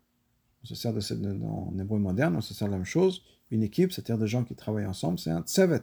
on 0.63 0.67
se 0.67 0.75
sert 0.75 0.93
de 0.93 1.01
cette, 1.01 1.21
en 1.25 1.79
hébreu 1.79 1.99
moderne, 1.99 2.37
on 2.37 2.41
se 2.41 2.55
sert 2.55 2.67
de 2.67 2.73
la 2.73 2.79
même 2.79 2.87
chose. 2.87 3.23
Une 3.51 3.63
équipe, 3.63 3.93
c'est-à-dire 3.93 4.19
des 4.19 4.27
gens 4.27 4.45
qui 4.45 4.55
travaillent 4.55 4.87
ensemble, 4.87 5.19
c'est 5.19 5.31
un 5.31 5.43
tsevet. 5.43 5.83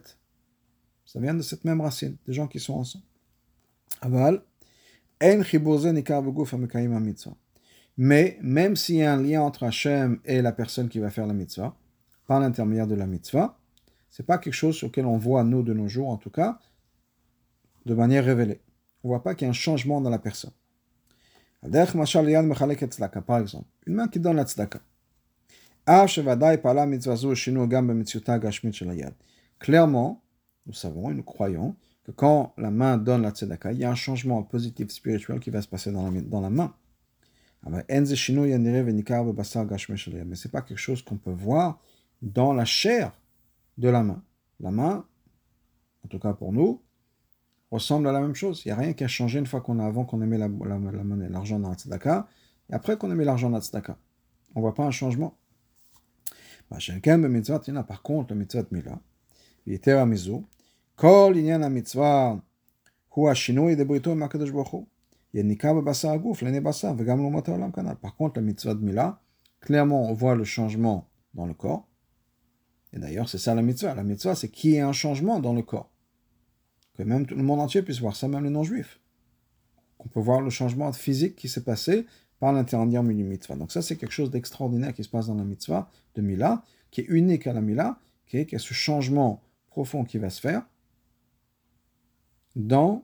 Ça 1.06 1.20
vient 1.20 1.34
de 1.34 1.42
cette 1.42 1.64
même 1.64 1.82
racine, 1.82 2.18
des 2.26 2.34
gens 2.34 2.48
qui 2.48 2.60
sont 2.60 2.74
ensemble. 2.74 3.06
Aval, 4.02 4.44
en 5.24 5.94
nikar 5.94 6.22
mitzvah. 6.24 7.38
Mais 7.98 8.38
même 8.42 8.76
s'il 8.76 8.96
y 8.96 9.04
a 9.04 9.14
un 9.14 9.22
lien 9.22 9.42
entre 9.42 9.64
Hachem 9.64 10.20
et 10.26 10.42
la 10.42 10.52
personne 10.52 10.90
qui 10.90 11.00
va 11.00 11.10
faire 11.10 11.28
la 11.28 11.34
mitzvah, 11.34 11.76
par 12.28 12.40
l'intermédiaire 12.40 12.88
de 12.88 12.96
la 12.96 13.06
mitzvah, 13.06 13.58
c'est 14.10 14.26
pas 14.26 14.38
quelque 14.38 14.54
chose 14.54 14.76
sur 14.76 14.88
lequel 14.88 15.06
on 15.06 15.18
voit, 15.18 15.44
nous, 15.44 15.64
de 15.64 15.74
nos 15.74 15.88
jours, 15.88 16.10
en 16.10 16.18
tout 16.18 16.30
cas, 16.30 16.60
de 17.86 17.94
manière 17.94 18.26
révélée. 18.26 18.62
On 19.04 19.10
voit 19.10 19.24
pas 19.24 19.36
qu'il 19.36 19.46
y 19.46 19.48
a 19.48 19.50
un 19.50 19.54
changement 19.54 20.02
dans 20.02 20.10
la 20.10 20.20
personne. 20.20 20.52
Par 21.62 23.40
exemple, 23.40 23.68
une 23.86 23.94
main 23.94 24.08
qui 24.08 24.20
donne 24.20 24.36
la 24.36 24.46
tzedaka. 24.46 24.80
Clairement, 29.60 30.24
nous 30.66 30.74
savons 30.74 31.12
et 31.12 31.14
nous 31.14 31.24
croyons 31.24 31.76
que 32.04 32.12
quand 32.12 32.54
la 32.58 32.72
main 32.72 32.98
donne 32.98 33.22
la 33.22 33.32
tzedaka, 33.32 33.72
il 33.72 33.80
y 33.80 33.84
a 33.84 33.92
un 33.92 33.96
changement 33.96 34.44
positif 34.44 34.90
spirituel 34.92 35.40
qui 35.40 35.50
va 35.50 35.62
se 35.62 35.68
passer 35.68 35.92
dans 35.92 36.10
la, 36.10 36.22
dans 36.22 36.42
la 36.42 36.50
main. 36.50 36.74
Mais 37.66 37.84
ce 37.88 38.22
n'est 40.48 40.52
pas 40.52 40.62
quelque 40.62 40.78
chose 40.78 41.02
qu'on 41.02 41.18
peut 41.18 41.32
voir 41.32 41.80
dans 42.22 42.54
la 42.54 42.66
chair 42.66 43.12
de 43.78 43.90
la 43.90 44.04
main. 44.04 44.24
La 44.60 44.72
main, 44.72 45.06
en 46.04 46.08
tout 46.08 46.20
cas 46.20 46.34
pour 46.34 46.54
nous, 46.54 46.82
ressemble 47.72 48.08
à 48.08 48.12
la 48.12 48.22
même 48.22 48.36
chose. 48.36 48.62
Il 48.66 48.70
n'y 48.70 48.72
a 48.72 48.76
rien 48.76 48.94
qui 48.94 49.04
a 49.04 49.08
changé 49.08 49.40
une 49.40 49.48
fois 49.48 49.62
qu'on 49.62 49.80
a 49.80 49.86
avant 49.86 50.06
qu'on 50.06 50.22
ait 50.22 50.28
mis 50.28 50.38
la, 50.38 50.48
la, 50.48 50.78
la 50.78 51.04
monnaie, 51.04 51.30
l'argent 51.30 51.60
dans 51.60 51.70
la 51.70 51.76
tzedaka, 51.76 52.28
et 52.70 52.74
après 52.74 52.98
qu'on 52.98 53.12
ait 53.12 53.16
mis 53.16 53.26
l'argent 53.26 53.50
dans 53.50 53.58
la 53.58 53.64
tzedaka. 53.64 53.98
On 54.54 54.60
ne 54.60 54.62
voit 54.62 54.74
pas 54.74 54.86
un 54.86 54.92
changement. 54.92 55.36
Bah, 56.72 56.78
par 57.88 58.02
contre, 58.02 58.34
le 58.34 58.40
mitzvah 58.40 58.64
mila, 58.72 59.00
il 59.68 59.80
Kol 60.96 61.36
inyan 61.38 61.70
mitzvah, 61.70 62.40
huwa 63.10 63.36
shinui 63.36 63.76
de 63.76 63.84
brito 63.84 64.16
makadosh 64.16 64.52
bochou. 64.52 64.88
Par 68.02 68.16
contre, 68.16 68.40
la 68.40 68.42
mitzvah 68.42 68.74
de 68.74 68.84
Mila, 68.84 69.22
clairement, 69.60 70.10
on 70.10 70.14
voit 70.14 70.36
le 70.36 70.44
changement 70.44 71.10
dans 71.34 71.46
le 71.46 71.54
corps. 71.54 71.88
Et 72.94 73.00
d'ailleurs, 73.00 73.28
c'est 73.28 73.38
ça 73.38 73.54
la 73.54 73.62
mitzvah. 73.62 73.94
La 73.96 74.04
mitzvah, 74.04 74.36
c'est 74.36 74.48
qu'il 74.50 74.72
y 74.72 74.76
ait 74.76 74.82
un 74.82 74.94
changement 74.94 75.40
dans 75.40 75.54
le 75.54 75.62
corps. 75.62 75.92
Que 76.94 77.04
même 77.04 77.26
tout 77.26 77.36
le 77.36 77.44
monde 77.44 77.60
entier 77.60 77.82
puisse 77.82 78.00
voir 78.00 78.16
ça, 78.16 78.30
même 78.30 78.46
les 78.46 78.50
non-juifs. 78.50 79.02
On 80.00 80.08
peut 80.08 80.22
voir 80.22 80.40
le 80.40 80.50
changement 80.50 80.94
physique 80.94 81.36
qui 81.36 81.50
s'est 81.50 81.64
passé 81.64 82.06
par 82.40 82.54
l'intermédiaire 82.54 83.04
du 83.04 83.14
mitzvah. 83.14 83.56
Donc 83.56 83.72
ça, 83.72 83.82
c'est 83.82 83.98
quelque 83.98 84.14
chose 84.14 84.32
d'extraordinaire 84.32 84.94
qui 84.94 85.04
se 85.04 85.10
passe 85.10 85.28
dans 85.28 85.36
la 85.36 85.44
mitzvah 85.44 85.90
de 86.16 86.22
Mila, 86.22 86.64
qui 86.92 87.02
est 87.02 87.08
unique 87.10 87.48
à 87.48 87.54
la 87.54 87.62
Mila, 87.62 88.00
qui 88.26 88.38
est, 88.38 88.46
qui 88.46 88.56
est 88.56 88.60
ce 88.60 88.74
changement 88.74 89.42
profond 89.68 90.06
qui 90.06 90.18
va 90.18 90.30
se 90.30 90.40
faire 90.40 90.66
dans 92.56 93.04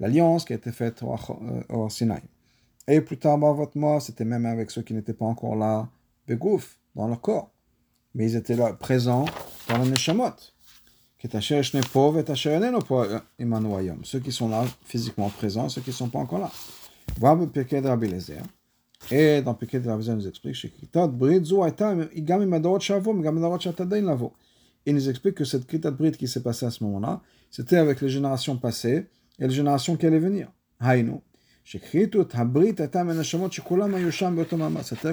l'alliance 0.00 0.44
qui 0.44 0.52
a 0.52 0.56
été 0.56 0.72
faite 0.72 1.02
au, 1.02 1.16
au 1.68 1.88
Sinaï. 1.88 2.22
Et 2.86 3.00
plus 3.00 3.18
tard, 3.18 3.38
moi, 3.38 4.00
c'était 4.00 4.24
même 4.24 4.46
avec 4.46 4.70
ceux 4.70 4.82
qui 4.82 4.92
n'étaient 4.94 5.14
pas 5.14 5.24
encore 5.24 5.56
là, 5.56 5.88
Begouf, 6.28 6.78
dans 6.94 7.08
leur 7.08 7.20
corps. 7.20 7.50
Mais 8.14 8.30
ils 8.30 8.36
étaient 8.36 8.56
là, 8.56 8.72
présents 8.74 9.24
dans 9.68 9.78
le 9.78 9.86
Neshamot. 9.86 10.34
ceux 14.02 14.20
qui 14.20 14.32
sont 14.32 14.48
là 14.48 14.64
physiquement 14.84 15.30
présents, 15.30 15.68
ceux 15.68 15.80
qui 15.80 15.90
ne 15.90 15.94
sont 15.94 16.08
pas 16.08 16.18
encore 16.18 16.38
là. 16.38 16.50
Et 19.10 19.42
dans 19.42 19.54
Pirkei 19.54 19.80
de 19.80 19.88
Rabbi 19.88 20.10
nous 20.10 20.28
explique 20.28 20.56
il 24.86 24.94
nous 24.94 25.08
explique 25.08 25.34
que 25.34 25.44
cette 25.44 25.66
Kritat 25.66 25.90
Brit 25.90 26.12
qui 26.12 26.28
s'est 26.28 26.42
passée 26.42 26.66
à 26.66 26.70
ce 26.70 26.84
moment-là, 26.84 27.22
c'était 27.50 27.76
avec 27.76 28.00
les 28.00 28.08
générations 28.08 28.56
passées 28.56 29.06
et 29.38 29.46
les 29.46 29.54
générations 29.54 29.96
qui 29.96 30.06
allaient 30.06 30.18
venir. 30.18 30.50
Haïnu. 30.80 31.20
C'est-à-dire 31.64 32.02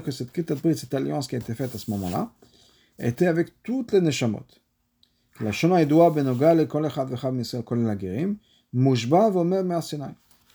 que 0.03 0.11
cette 0.11 0.75
cette 0.75 0.93
alliance 0.93 1.27
qui 1.27 1.35
a 1.35 1.39
été 1.39 1.53
faite 1.53 1.73
à 1.73 1.77
ce 1.77 1.89
moment-là, 1.91 2.31
était 2.99 3.27
avec 3.27 3.61
toutes 3.63 3.93
les 3.93 4.01
neshamot. 4.01 4.43
La. 5.39 5.51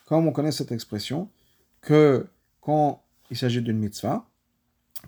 Comme 0.06 0.28
on 0.28 0.32
connaît 0.32 0.52
cette 0.52 0.72
expression, 0.72 1.28
que 1.80 2.26
quand 2.60 3.02
il 3.30 3.36
s'agit 3.36 3.62
d'une 3.62 3.78
mitzvah, 3.78 4.28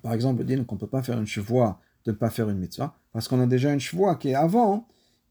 par 0.03 0.13
exemple, 0.13 0.45
dire 0.45 0.65
qu'on 0.67 0.75
ne 0.75 0.81
peut 0.81 0.87
pas 0.87 1.03
faire 1.03 1.19
une 1.19 1.27
chevoie 1.27 1.81
de 2.05 2.13
ne 2.13 2.17
pas 2.17 2.31
faire 2.31 2.49
une 2.49 2.59
mitzvah, 2.59 2.97
parce 3.13 3.29
qu'on 3.29 3.41
a 3.41 3.47
déjà 3.47 3.73
une 3.73 3.81
chevoie 3.81 4.17
qui 4.17 4.31
est 4.31 4.35
avant, 4.35 4.89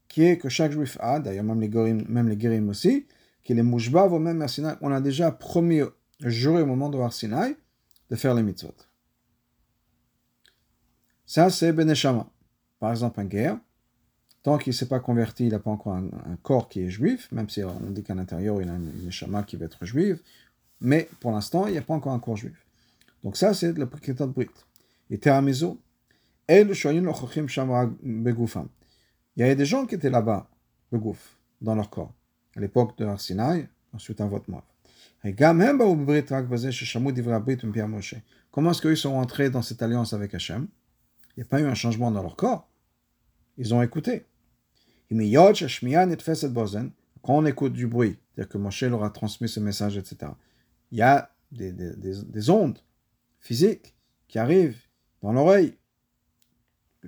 qui 0.08 0.24
est 0.24 0.38
que 0.38 0.48
chaque 0.48 0.72
juif 0.72 0.96
a, 1.00 1.20
d'ailleurs 1.20 1.44
même 1.44 1.60
les 1.60 1.68
guérim, 1.68 2.04
même 2.08 2.28
les 2.28 2.60
aussi, 2.60 3.06
qui 3.48 3.58
est 3.58 3.62
mushba 3.62 4.06
ou 4.08 4.18
même 4.18 4.46
Sinai, 4.46 4.74
on 4.82 4.92
a 4.92 5.00
déjà 5.00 5.32
promis, 5.32 5.80
juré 6.20 6.60
au 6.60 6.66
moment 6.66 6.90
de 6.90 7.10
Sinai, 7.10 7.56
de 8.10 8.16
faire 8.16 8.34
les 8.34 8.42
mitzvot. 8.42 8.74
Ça, 11.24 11.48
c'est 11.48 11.72
Beneshama. 11.72 12.28
Par 12.78 12.90
exemple, 12.90 13.18
un 13.20 13.24
guerre, 13.24 13.58
tant 14.42 14.58
qu'il 14.58 14.72
ne 14.72 14.74
s'est 14.74 14.88
pas 14.88 15.00
converti, 15.00 15.46
il 15.46 15.52
n'a 15.52 15.60
pas 15.60 15.70
encore 15.70 15.94
un, 15.94 16.10
corps 16.42 16.68
qui 16.68 16.80
est 16.82 16.90
juif, 16.90 17.32
même 17.32 17.48
si 17.48 17.64
on 17.64 17.90
dit 17.90 18.02
qu'à 18.02 18.14
l'intérieur, 18.14 18.60
il 18.60 18.68
a 18.68 18.74
une, 18.74 19.10
une 19.10 19.44
qui 19.44 19.56
va 19.56 19.64
être 19.64 19.82
juive, 19.86 20.20
mais 20.82 21.08
pour 21.18 21.32
l'instant, 21.32 21.66
il 21.68 21.72
n'y 21.72 21.78
a 21.78 21.82
pas 21.82 21.94
encore 21.94 22.12
un 22.12 22.18
corps 22.18 22.36
juif. 22.36 22.66
Donc 23.24 23.38
ça, 23.38 23.54
c'est 23.54 23.72
le 23.72 23.86
de 23.86 24.24
Brit. 24.26 24.50
Et 25.08 25.16
Teramizo, 25.16 25.80
et 26.46 26.64
le 26.64 26.74
Il 29.36 29.40
y 29.40 29.42
avait 29.42 29.56
des 29.56 29.64
gens 29.64 29.86
qui 29.86 29.94
étaient 29.94 30.10
là-bas, 30.10 30.50
Begouf, 30.92 31.38
dans 31.62 31.74
leur 31.74 31.88
corps, 31.88 32.12
à 32.58 32.60
l'époque 32.60 32.98
de 32.98 33.06
Arsinaï, 33.06 33.68
ensuite 33.92 34.20
en 34.20 34.26
vote 34.26 34.48
Moab. 34.48 34.64
Comment 38.50 38.70
est-ce 38.72 38.82
qu'ils 38.82 38.96
sont 38.96 39.12
rentrés 39.12 39.48
dans 39.48 39.62
cette 39.62 39.80
alliance 39.80 40.12
avec 40.12 40.34
Hachem 40.34 40.66
Il 41.36 41.40
n'y 41.40 41.42
a 41.44 41.46
pas 41.46 41.60
eu 41.60 41.66
un 41.66 41.74
changement 41.74 42.10
dans 42.10 42.20
leur 42.20 42.34
corps. 42.34 42.68
Ils 43.58 43.74
ont 43.74 43.82
écouté. 43.82 44.26
Quand 47.22 47.36
on 47.36 47.46
écoute 47.46 47.72
du 47.72 47.86
bruit, 47.86 48.18
c'est-à-dire 48.34 48.48
que 48.48 48.58
Moshe 48.58 48.82
leur 48.82 49.04
a 49.04 49.10
transmis 49.10 49.48
ce 49.48 49.60
message, 49.60 49.96
etc., 49.96 50.32
il 50.90 50.98
y 50.98 51.02
a 51.02 51.30
des, 51.52 51.70
des, 51.72 51.92
des 51.94 52.50
ondes 52.50 52.80
physique 53.38 53.94
qui 54.26 54.40
arrive 54.40 54.76
dans 55.22 55.32
l'oreille, 55.32 55.76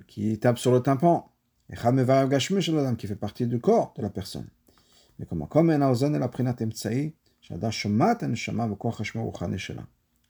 qui 0.07 0.39
tape 0.39 0.59
sur 0.59 0.71
le 0.71 0.79
tympan, 0.79 1.29
et 1.69 1.75
qui 1.75 3.07
fait 3.07 3.15
partie 3.15 3.47
du 3.47 3.59
corps 3.59 3.93
de 3.97 4.01
la 4.01 4.09
personne. 4.09 4.47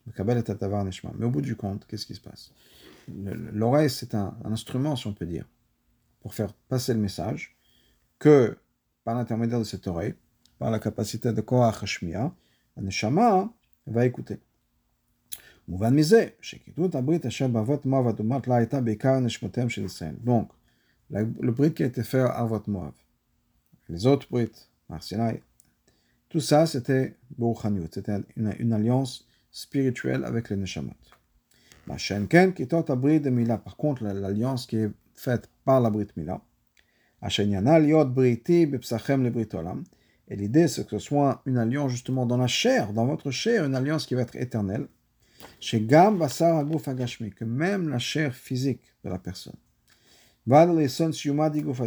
Mais 0.06 0.14
la 0.14 1.26
au 1.26 1.30
bout 1.30 1.42
du 1.42 1.56
compte, 1.56 1.86
qu'est-ce 1.88 2.06
qui 2.06 2.16
se 2.16 2.22
passe? 2.22 2.52
L'oreille, 3.08 3.90
c'est 3.90 4.16
un, 4.16 4.36
instrument, 4.46 4.96
si 4.96 5.08
on 5.08 5.14
peut 5.14 5.26
dire, 5.26 5.46
pour 6.22 6.34
faire 6.34 6.54
passer 6.70 6.94
le 6.94 7.00
message 7.00 7.56
que, 8.20 8.58
par 9.04 9.16
l'intermédiaire 9.16 9.60
de 9.60 9.64
cette 9.64 9.88
oreille, 9.88 10.16
par 10.60 10.72
la 10.72 10.80
capacité 10.80 11.34
de 11.34 11.42
Koach 11.42 11.84
Hashmiya, 11.84 12.34
un 12.78 12.82
neshama 12.82 13.52
va 13.88 14.06
écouter. 14.06 14.40
Le 15.68 15.78
brit 21.52 21.74
qui 21.74 21.84
a 21.84 21.86
été 21.86 22.04
fait 22.04 22.20
à 22.20 22.28
Avot 22.28 22.62
Moav, 22.68 22.94
les 23.90 24.06
autres 24.06 24.28
brits, 24.30 24.70
Tout 26.30 26.40
ça 26.40 26.66
c'était 26.66 27.18
c'était 27.92 28.18
une, 28.38 28.74
alliance 28.74 29.26
spirituelle 29.52 30.24
avec 30.24 30.50
les 30.50 30.56
Neshamot. 30.56 30.94
Par 31.88 33.78
contre, 33.78 34.04
l'alliance 34.04 34.66
qui 34.66 34.78
est 34.78 34.90
faite 35.14 35.50
par 35.66 35.82
la 35.82 35.90
Brit 35.90 36.08
Mila, 36.16 36.42
et 40.28 40.36
l'idée 40.36 40.68
c'est 40.68 40.88
que 40.88 40.98
ce 40.98 41.06
soit 41.06 41.42
une 41.46 41.58
alliance 41.58 41.92
justement 41.92 42.26
dans 42.26 42.38
la 42.38 42.48
chair, 42.48 42.94
dans 42.94 43.06
votre 43.06 43.32
chair, 43.32 43.66
une 43.66 43.76
alliance 43.76 44.06
qui 44.06 44.16
va 44.16 44.22
être 44.22 44.36
éternelle. 44.36 44.88
Chez 45.60 45.82
Gam 45.82 46.18
Basar 46.18 46.64
que 46.66 47.46
même 47.46 47.90
la 47.90 48.00
chair 48.00 48.34
physique 48.34 48.94
de 49.04 49.10
la 49.10 49.18
personne. 49.18 49.56
D'une 50.48 50.90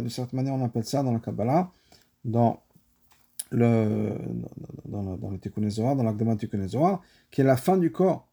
certaine 0.09 0.37
manière, 0.37 0.53
on 0.53 0.63
appelle 0.63 0.85
ça 0.85 1.03
dans 1.03 1.11
la 1.11 1.19
Kabbalah, 1.19 1.71
dans 2.23 2.64
le, 3.55 4.13
dans, 4.85 5.17
dans, 5.17 5.29
le 5.29 5.39
Tikkun 5.39 5.67
dans 5.67 6.03
l'Akdama 6.03 6.35
Tikkun 6.35 6.67
qui 7.31 7.41
est 7.41 7.43
la 7.43 7.57
fin 7.57 7.77
du 7.77 7.91
corps. 7.91 8.27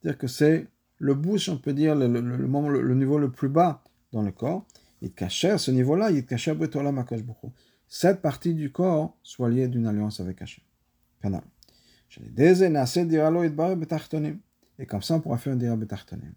C'est-à-dire 0.00 0.18
que 0.18 0.26
c'est 0.26 0.68
le 0.98 1.14
bout, 1.14 1.38
on 1.48 1.58
peut 1.58 1.72
dire, 1.72 1.94
le, 1.94 2.06
le, 2.06 2.20
le, 2.20 2.94
niveau 2.94 3.18
le 3.18 3.30
plus 3.30 3.48
bas 3.48 3.82
dans 4.12 4.22
le 4.22 4.32
corps. 4.32 4.66
Il 5.02 5.12
cacher 5.12 5.58
ce 5.58 5.70
niveau-là, 5.70 6.10
il 6.10 6.24
cacher 6.24 6.54
Bretolam 6.54 7.04
beaucoup. 7.24 7.52
Cette 7.88 8.22
partie 8.22 8.54
du 8.54 8.72
corps 8.72 9.16
soit 9.22 9.48
liée 9.48 9.68
d'une 9.68 9.86
alliance 9.86 10.20
avec 10.20 10.42
Hachem. 10.42 10.64
Canal. 11.20 11.42
Et 14.78 14.86
comme 14.86 15.02
ça, 15.02 15.14
on 15.14 15.20
pourra 15.20 15.38
faire 15.38 15.52
un 15.52 15.56
dira 15.56 15.76
betartanim. 15.76 16.32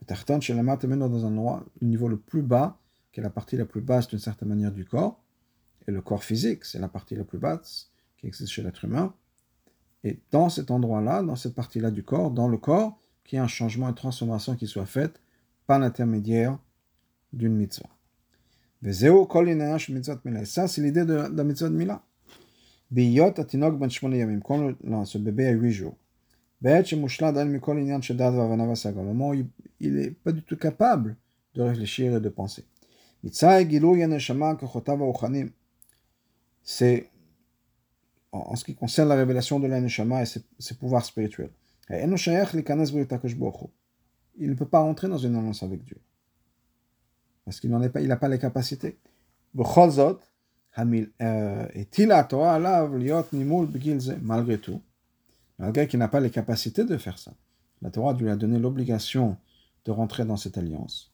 Betartan, 0.00 0.40
chez 0.40 0.54
la 0.54 0.62
maintenant 0.62 1.08
dans 1.08 1.24
un 1.24 1.28
endroit, 1.28 1.64
le 1.80 1.88
niveau 1.88 2.08
le 2.08 2.18
plus 2.18 2.42
bas, 2.42 2.78
qui 3.12 3.20
est 3.20 3.22
la 3.22 3.30
partie 3.30 3.56
la 3.56 3.64
plus 3.64 3.80
basse 3.80 4.08
d'une 4.08 4.18
certaine 4.18 4.48
manière 4.48 4.72
du 4.72 4.84
corps. 4.84 5.23
Et 5.86 5.92
le 5.92 6.00
corps 6.00 6.24
physique, 6.24 6.64
c'est 6.64 6.78
la 6.78 6.88
partie 6.88 7.14
la 7.14 7.24
plus 7.24 7.38
basse 7.38 7.90
qui 8.16 8.26
existe 8.26 8.52
chez 8.52 8.62
l'être 8.62 8.84
humain. 8.84 9.14
Et 10.02 10.18
dans 10.30 10.48
cet 10.48 10.70
endroit-là, 10.70 11.22
dans 11.22 11.36
cette 11.36 11.54
partie-là 11.54 11.90
du 11.90 12.02
corps, 12.02 12.30
dans 12.30 12.48
le 12.48 12.58
corps, 12.58 12.98
qu'il 13.24 13.36
y 13.36 13.40
ait 13.40 13.44
un 13.44 13.48
changement, 13.48 13.88
une 13.88 13.94
transformation 13.94 14.54
qui 14.54 14.66
soit 14.66 14.86
faite 14.86 15.20
par 15.66 15.78
l'intermédiaire 15.78 16.58
d'une 17.32 17.54
mitzvah. 17.54 17.88
Et 18.84 18.92
ça, 20.44 20.68
c'est 20.68 20.82
l'idée 20.82 21.04
de 21.06 21.14
la 21.14 21.44
mitzvah 21.44 21.70
de 21.70 21.74
Mila. 21.74 22.02
Ben 22.90 23.32
Quand 24.42 25.04
ce 25.04 25.18
bébé 25.18 25.46
a 25.46 25.52
8 25.52 25.72
jours. 25.72 25.96
Au 26.62 26.68
moment 29.02 29.30
où 29.30 29.34
il 29.80 29.94
n'est 29.94 30.10
pas 30.10 30.32
du 30.32 30.42
tout 30.42 30.56
capable 30.56 31.16
de 31.54 31.62
réfléchir 31.62 32.14
et 32.14 32.20
de 32.20 32.28
penser. 32.28 32.64
C'est 36.64 37.10
en 38.32 38.56
ce 38.56 38.64
qui 38.64 38.74
concerne 38.74 39.08
la 39.08 39.14
révélation 39.14 39.60
de 39.60 39.68
l'Aneshama 39.68 40.22
et 40.22 40.26
ses, 40.26 40.74
pouvoirs 40.74 41.04
spirituels. 41.04 41.50
Il 41.88 42.08
ne 44.50 44.54
peut 44.54 44.66
pas 44.66 44.80
entrer 44.80 45.06
dans 45.08 45.18
une 45.18 45.36
alliance 45.36 45.62
avec 45.62 45.84
Dieu. 45.84 45.98
Parce 47.44 47.60
qu'il 47.60 47.70
n'a 47.70 47.88
pas, 47.88 48.00
il 48.00 48.16
pas 48.16 48.28
les 48.28 48.38
capacités. 48.38 48.98
Euh, 51.20 51.68
malgré 54.20 54.58
tout, 54.58 54.80
Malgré 55.58 55.86
qu'il 55.86 56.00
n'a 56.00 56.08
pas 56.08 56.20
les 56.20 56.30
capacités 56.30 56.84
de 56.84 56.96
faire 56.96 57.18
ça. 57.18 57.32
La 57.82 57.90
Torah 57.90 58.12
lui 58.14 58.28
a 58.28 58.36
donné 58.36 58.58
l'obligation 58.58 59.36
de 59.84 59.92
rentrer 59.92 60.24
dans 60.24 60.36
cette 60.36 60.58
alliance. 60.58 61.12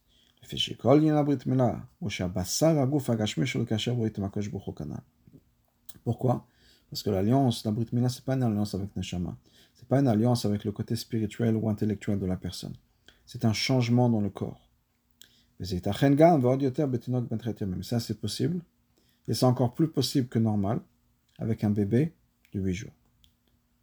Pourquoi? 6.04 6.46
Parce 6.90 7.02
que 7.02 7.10
l'alliance, 7.10 7.64
la 7.64 7.70
Brit 7.70 7.88
Mila, 7.92 8.08
ce 8.08 8.20
n'est 8.20 8.24
pas 8.24 8.34
une 8.34 8.42
alliance 8.42 8.74
avec 8.74 8.94
Neshama. 8.96 9.36
Ce 9.74 9.82
n'est 9.82 9.88
pas 9.88 10.00
une 10.00 10.08
alliance 10.08 10.44
avec 10.44 10.64
le 10.64 10.72
côté 10.72 10.96
spirituel 10.96 11.56
ou 11.56 11.68
intellectuel 11.68 12.18
de 12.18 12.26
la 12.26 12.36
personne. 12.36 12.74
C'est 13.26 13.44
un 13.44 13.52
changement 13.52 14.08
dans 14.08 14.20
le 14.20 14.30
corps. 14.30 14.68
Mais 15.58 15.66
ça, 17.82 18.00
c'est 18.00 18.20
possible. 18.20 18.60
Et 19.28 19.34
c'est 19.34 19.46
encore 19.46 19.74
plus 19.74 19.88
possible 19.88 20.28
que 20.28 20.38
normal 20.38 20.80
avec 21.38 21.62
un 21.64 21.70
bébé 21.70 22.12
de 22.52 22.60
8 22.60 22.74
jours 22.74 22.92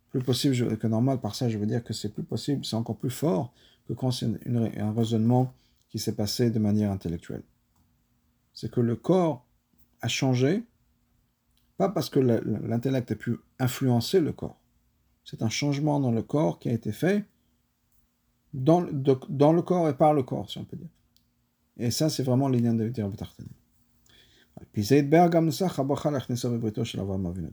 plus 0.09 0.21
possible 0.21 0.77
que 0.77 0.87
normal. 0.87 1.19
Par 1.19 1.35
ça, 1.35 1.49
je 1.49 1.57
veux 1.57 1.65
dire 1.65 1.83
que 1.83 1.93
c'est 1.93 2.09
plus 2.09 2.23
possible, 2.23 2.65
c'est 2.65 2.75
encore 2.75 2.97
plus 2.97 3.09
fort 3.09 3.53
que 3.87 3.93
quand 3.93 4.11
c'est 4.11 4.27
un 4.45 4.93
raisonnement 4.93 5.53
qui 5.89 5.99
s'est 5.99 6.15
passé 6.15 6.49
de 6.49 6.59
manière 6.59 6.91
intellectuelle. 6.91 7.43
C'est 8.53 8.71
que 8.71 8.81
le 8.81 8.95
corps 8.95 9.45
a 10.01 10.07
changé, 10.07 10.63
pas 11.77 11.89
parce 11.89 12.09
que 12.09 12.19
l'intellect 12.19 13.11
a 13.11 13.15
pu 13.15 13.37
influencer 13.59 14.19
le 14.19 14.33
corps. 14.33 14.59
C'est 15.23 15.41
un 15.41 15.49
changement 15.49 15.99
dans 15.99 16.11
le 16.11 16.23
corps 16.23 16.59
qui 16.59 16.69
a 16.69 16.73
été 16.73 16.91
fait 16.91 17.25
dans, 18.53 18.81
le 18.81 19.61
corps 19.61 19.89
et 19.89 19.95
par 19.95 20.13
le 20.13 20.23
corps, 20.23 20.49
si 20.49 20.57
on 20.57 20.65
peut 20.65 20.77
dire. 20.77 20.89
Et 21.77 21.91
ça, 21.91 22.09
c'est 22.09 22.23
vraiment 22.23 22.47
l'idée 22.47 22.71
de 22.71 22.89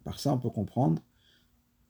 Par 0.05 0.19
ça, 0.19 0.33
on 0.33 0.39
peut 0.39 0.51
comprendre 0.51 1.03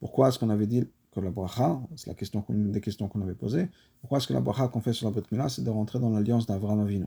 pourquoi 0.00 0.28
est-ce 0.28 0.38
qu'on 0.38 0.50
avait 0.50 0.66
dit 0.66 0.88
que 1.12 1.20
la 1.20 1.30
bracha, 1.30 1.80
c'est 1.94 2.08
la 2.08 2.14
question, 2.14 2.44
une 2.48 2.72
des 2.72 2.80
questions 2.80 3.06
qu'on 3.08 3.22
avait 3.22 3.34
posées, 3.34 3.68
pourquoi 4.00 4.18
est-ce 4.18 4.26
que 4.26 4.32
la 4.32 4.40
bracha 4.40 4.66
qu'on 4.68 4.80
fait 4.80 4.92
sur 4.92 5.08
la 5.08 5.12
Brit 5.12 5.24
c'est 5.48 5.62
de 5.62 5.70
rentrer 5.70 6.00
dans 6.00 6.10
l'alliance 6.10 6.46
d'Avram 6.46 6.80
Avinu, 6.80 7.06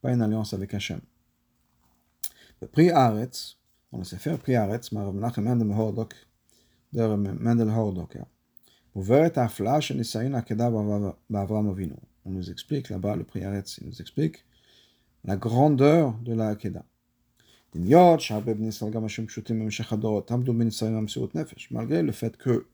pas 0.00 0.12
une 0.12 0.22
alliance 0.22 0.54
avec 0.54 0.72
Hachem. 0.72 1.00
Le 2.62 2.68
prix 2.68 2.90
Aretz, 2.90 3.58
on 3.96 4.00
le 4.00 4.04
faire, 4.04 4.38
prix 4.38 4.54
Aretz, 4.56 4.92
Marav 4.92 5.14
Menachem 5.14 5.44
Mendel 5.44 5.70
Hordok, 5.70 6.14
de 6.92 7.06
Mendel 7.06 7.68
Hordok, 7.68 8.18
on 8.94 9.02
nous 12.30 12.50
explique 12.50 12.90
là-bas, 12.90 13.16
le 13.16 13.24
prix 13.24 13.44
Aretz, 13.44 13.78
il 13.78 13.86
nous 13.86 14.00
explique 14.00 14.44
la 15.24 15.36
grandeur 15.36 16.14
de 16.24 16.34
la 16.34 16.48
Akeda. 16.48 16.84
Malgré 21.70 22.02
le 22.02 22.12
fait 22.12 22.36
que 22.36 22.66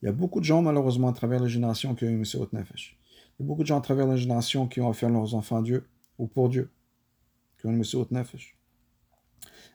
il 0.00 0.06
y 0.06 0.08
a 0.08 0.12
beaucoup 0.12 0.38
de 0.38 0.44
gens, 0.44 0.62
malheureusement, 0.62 1.08
à 1.08 1.12
travers 1.12 1.42
les 1.42 1.48
générations 1.48 1.94
qui 1.96 2.04
ont 2.04 2.08
eu 2.08 2.16
Messiot 2.16 2.48
Nefesh. 2.52 2.96
Il 3.38 3.42
y 3.42 3.44
a 3.44 3.46
beaucoup 3.46 3.62
de 3.62 3.66
gens 3.66 3.78
à 3.78 3.80
travers 3.80 4.06
les 4.06 4.16
générations 4.16 4.68
qui 4.68 4.80
ont 4.80 4.88
offert 4.88 5.10
leurs 5.10 5.34
enfants 5.34 5.58
à 5.58 5.62
Dieu 5.62 5.88
ou 6.18 6.28
pour 6.28 6.48
Dieu, 6.48 6.70
qui 7.60 7.66
ont 7.66 7.72
eu 7.72 7.76
Messiot 7.76 8.06
Nefesh. 8.10 8.57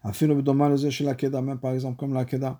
Même 0.03 1.59
par 1.59 1.71
exemple, 1.73 1.97
comme 1.97 2.13
la 2.13 2.25
Keda. 2.25 2.59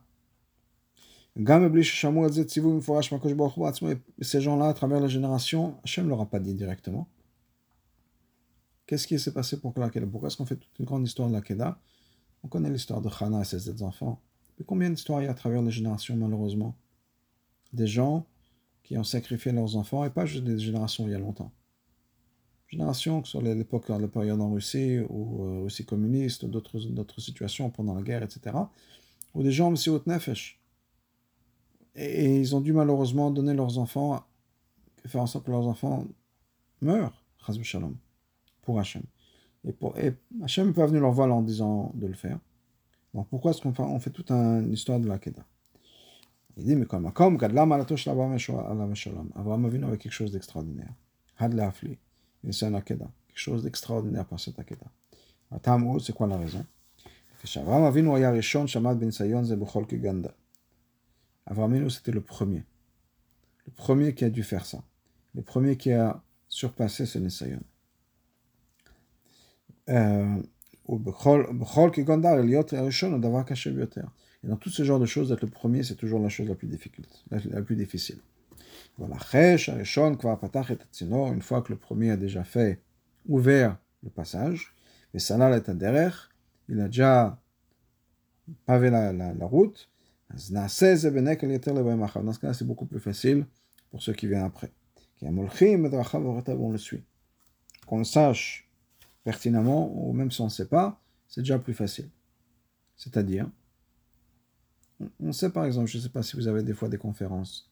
Ces 4.22 4.42
gens-là, 4.42 4.68
à 4.68 4.74
travers 4.74 5.02
les 5.02 5.10
générations, 5.10 5.78
Hachem 5.84 6.06
ne 6.06 6.10
leur 6.10 6.22
a 6.22 6.26
pas 6.26 6.40
dit 6.40 6.54
directement. 6.54 7.08
Qu'est-ce 8.86 9.08
qui 9.08 9.18
s'est 9.20 9.34
passé 9.34 9.60
pour 9.60 9.74
que 9.74 9.80
la 9.80 9.90
Keda 9.90 10.06
Pourquoi 10.06 10.28
est-ce 10.28 10.38
qu'on 10.38 10.46
fait 10.46 10.58
toute 10.58 10.78
une 10.80 10.86
grande 10.86 11.06
histoire 11.06 11.28
de 11.28 11.34
la 11.34 11.42
Keda 11.42 11.80
On 12.44 12.48
connaît 12.48 12.70
l'histoire 12.70 13.02
de 13.02 13.10
Hana 13.20 13.42
et 13.42 13.46
ses 13.46 13.82
enfants. 13.82 14.22
Mais 14.58 14.66
combien 14.66 14.90
d'histoires 14.90 15.22
il 15.22 15.26
y 15.26 15.28
a 15.28 15.32
à 15.32 15.34
travers 15.34 15.62
les 15.62 15.72
générations, 15.72 16.16
malheureusement? 16.16 16.76
Des 17.74 17.88
gens 17.88 18.26
qui 18.84 18.98
ont 18.98 19.04
sacrifié 19.04 19.52
leurs 19.52 19.76
enfants, 19.76 20.06
et 20.06 20.10
pas 20.10 20.26
juste 20.26 20.44
des 20.44 20.60
générations 20.60 21.08
il 21.08 21.12
y 21.12 21.16
a 21.16 21.20
longtemps. 21.20 21.52
Générations, 22.74 23.22
que 23.22 23.28
soit 23.28 23.44
l'époque, 23.44 23.90
la 23.90 24.08
période 24.08 24.42
en 24.42 24.52
Russie, 24.52 25.00
ou 25.08 25.44
euh, 25.44 25.64
Russie 25.66 25.86
communiste, 25.86 26.42
ou 26.42 26.48
d'autres 26.48 27.22
situations 27.22 27.70
pendant 27.70 27.94
la 27.94 28.02
guerre, 28.02 28.24
etc. 28.24 28.56
Ou 29.36 29.44
des 29.44 29.52
gens, 29.52 29.72
aussi 29.72 29.92
haute 29.92 30.08
nefesh. 30.08 30.60
Et, 31.96 32.26
et, 32.26 32.40
ils 32.40 32.56
ont 32.56 32.62
dû 32.62 32.74
malheureusement 32.74 33.30
donner 33.30 33.54
leurs 33.54 33.78
enfants, 33.78 34.24
faire 35.06 35.22
en 35.22 35.28
sorte 35.28 35.46
que 35.46 35.52
leurs 35.52 35.68
enfants 35.68 36.08
meurent, 36.82 37.24
shalom 37.62 37.96
pour 38.64 38.80
Hachem. 38.80 39.04
Et, 39.66 39.72
pour, 39.72 39.96
et 40.00 40.16
Hachem 40.42 40.68
n'est 40.68 40.74
pas 40.74 40.88
venu 40.88 41.00
leur 41.00 41.12
voir 41.12 41.32
en 41.32 41.44
disant 41.44 41.92
de 41.94 42.08
le 42.08 42.16
faire. 42.16 42.40
Donc 43.14 43.28
pourquoi 43.30 43.52
est-ce 43.52 43.62
qu'on 43.62 43.74
fait, 43.74 43.84
on 43.84 44.00
fait 44.00 44.10
toute 44.10 44.32
une 44.32 44.74
histoire 44.74 45.00
de 45.00 45.08
la 45.08 45.20
Keda 45.20 45.46
Il 46.58 46.66
dit, 46.66 46.76
mais 46.76 46.88
comme 46.88 47.12
comme 47.14 47.38
Gadlam 47.38 47.72
Alatosh 47.72 48.08
Abraham 48.08 48.36
Avinu 49.66 49.86
avait 49.86 50.00
quelque 50.00 50.12
chose 50.12 50.32
d'extraordinaire. 50.32 50.94
Had 51.38 51.54
Nissan 52.44 52.76
Akeda. 52.76 53.10
Quelque 53.28 53.40
chose 53.40 53.64
d'extraordinaire 53.64 54.26
par 54.26 54.40
cette 54.40 54.60
Akeda. 54.60 54.86
Atamou, 55.52 56.00
c'est 56.00 56.14
quoi 56.14 56.28
la 56.28 56.38
raison? 56.38 56.66
Avram 57.58 57.84
Avinu 57.84 58.10
Shamad 58.42 58.98
Ben 59.00 59.12
Sayon 59.12 59.44
Keganda. 59.86 60.34
Avram 61.46 61.74
Avinu, 61.74 61.90
c'était 61.90 62.12
le 62.12 62.22
premier. 62.22 62.64
Le 63.66 63.72
premier 63.72 64.14
qui 64.14 64.26
a 64.26 64.30
dû 64.30 64.44
faire 64.44 64.66
ça. 64.66 64.84
Le 65.36 65.42
premier 65.42 65.78
qui 65.78 65.92
a 65.92 66.22
surpassé 66.48 67.06
ce 67.06 67.18
ben 67.18 67.26
Nisayon. 67.26 67.62
Euh, 69.90 70.42
Et 74.44 74.48
dans 74.48 74.58
tout 74.58 74.70
ce 74.70 74.84
genre 74.84 75.00
de 75.00 75.06
choses, 75.06 75.30
d'être 75.30 75.42
le 75.42 75.48
premier, 75.50 75.84
c'est 75.84 75.96
toujours 75.96 76.20
la 76.20 76.30
chose 76.30 76.48
la 76.48 76.56
plus 76.56 76.68
difficile. 76.68 77.06
La, 77.32 77.62
plus 77.62 77.76
difficile. 77.76 78.20
Voilà. 78.98 79.18
Une 81.34 81.42
fois 81.42 81.62
que 81.62 81.74
le 81.74 81.80
premier 81.80 82.12
a 82.12 82.18
déjà 82.18 82.44
fait, 82.44 82.82
ouvert 83.28 83.78
le 84.04 84.10
passage, 84.10 84.74
et 85.14 85.20
Salal 85.20 85.54
est 85.54 85.70
il 86.70 86.80
a 86.80 86.86
déjà 86.86 87.40
pavé 88.66 88.90
la, 88.90 89.14
la, 89.14 89.34
la 89.34 89.46
route, 89.46 89.90
dans 90.30 90.38
ce 90.38 92.40
cas 92.40 92.54
c'est 92.54 92.66
beaucoup 92.66 92.86
plus 92.86 93.00
facile 93.00 93.46
pour 93.92 94.02
ceux 94.02 94.14
qui 94.14 94.28
viennent 94.28 94.44
après. 94.44 94.72
On 95.22 95.44
le 95.44 95.50
suit. 96.78 97.04
Qu'on 97.86 98.00
le 98.00 98.04
sache 98.04 98.70
pertinemment, 99.24 99.92
ou 99.96 100.14
même 100.14 100.32
si 100.32 100.42
on 100.42 100.46
ne 100.46 100.50
sait 100.50 100.68
pas, 100.68 101.00
c'est 101.28 101.42
déjà 101.42 101.60
plus 101.60 101.74
facile. 101.74 102.10
C'est-à-dire, 102.98 103.50
on 105.20 105.32
sait 105.32 105.52
par 105.52 105.66
exemple, 105.66 105.88
je 105.88 105.98
ne 105.98 106.04
sais 106.04 106.10
pas 106.10 106.24
si 106.24 106.36
vous 106.36 106.48
avez 106.48 106.64
des 106.64 106.74
fois 106.74 106.90
des 106.90 106.98
conférences, 106.98 107.72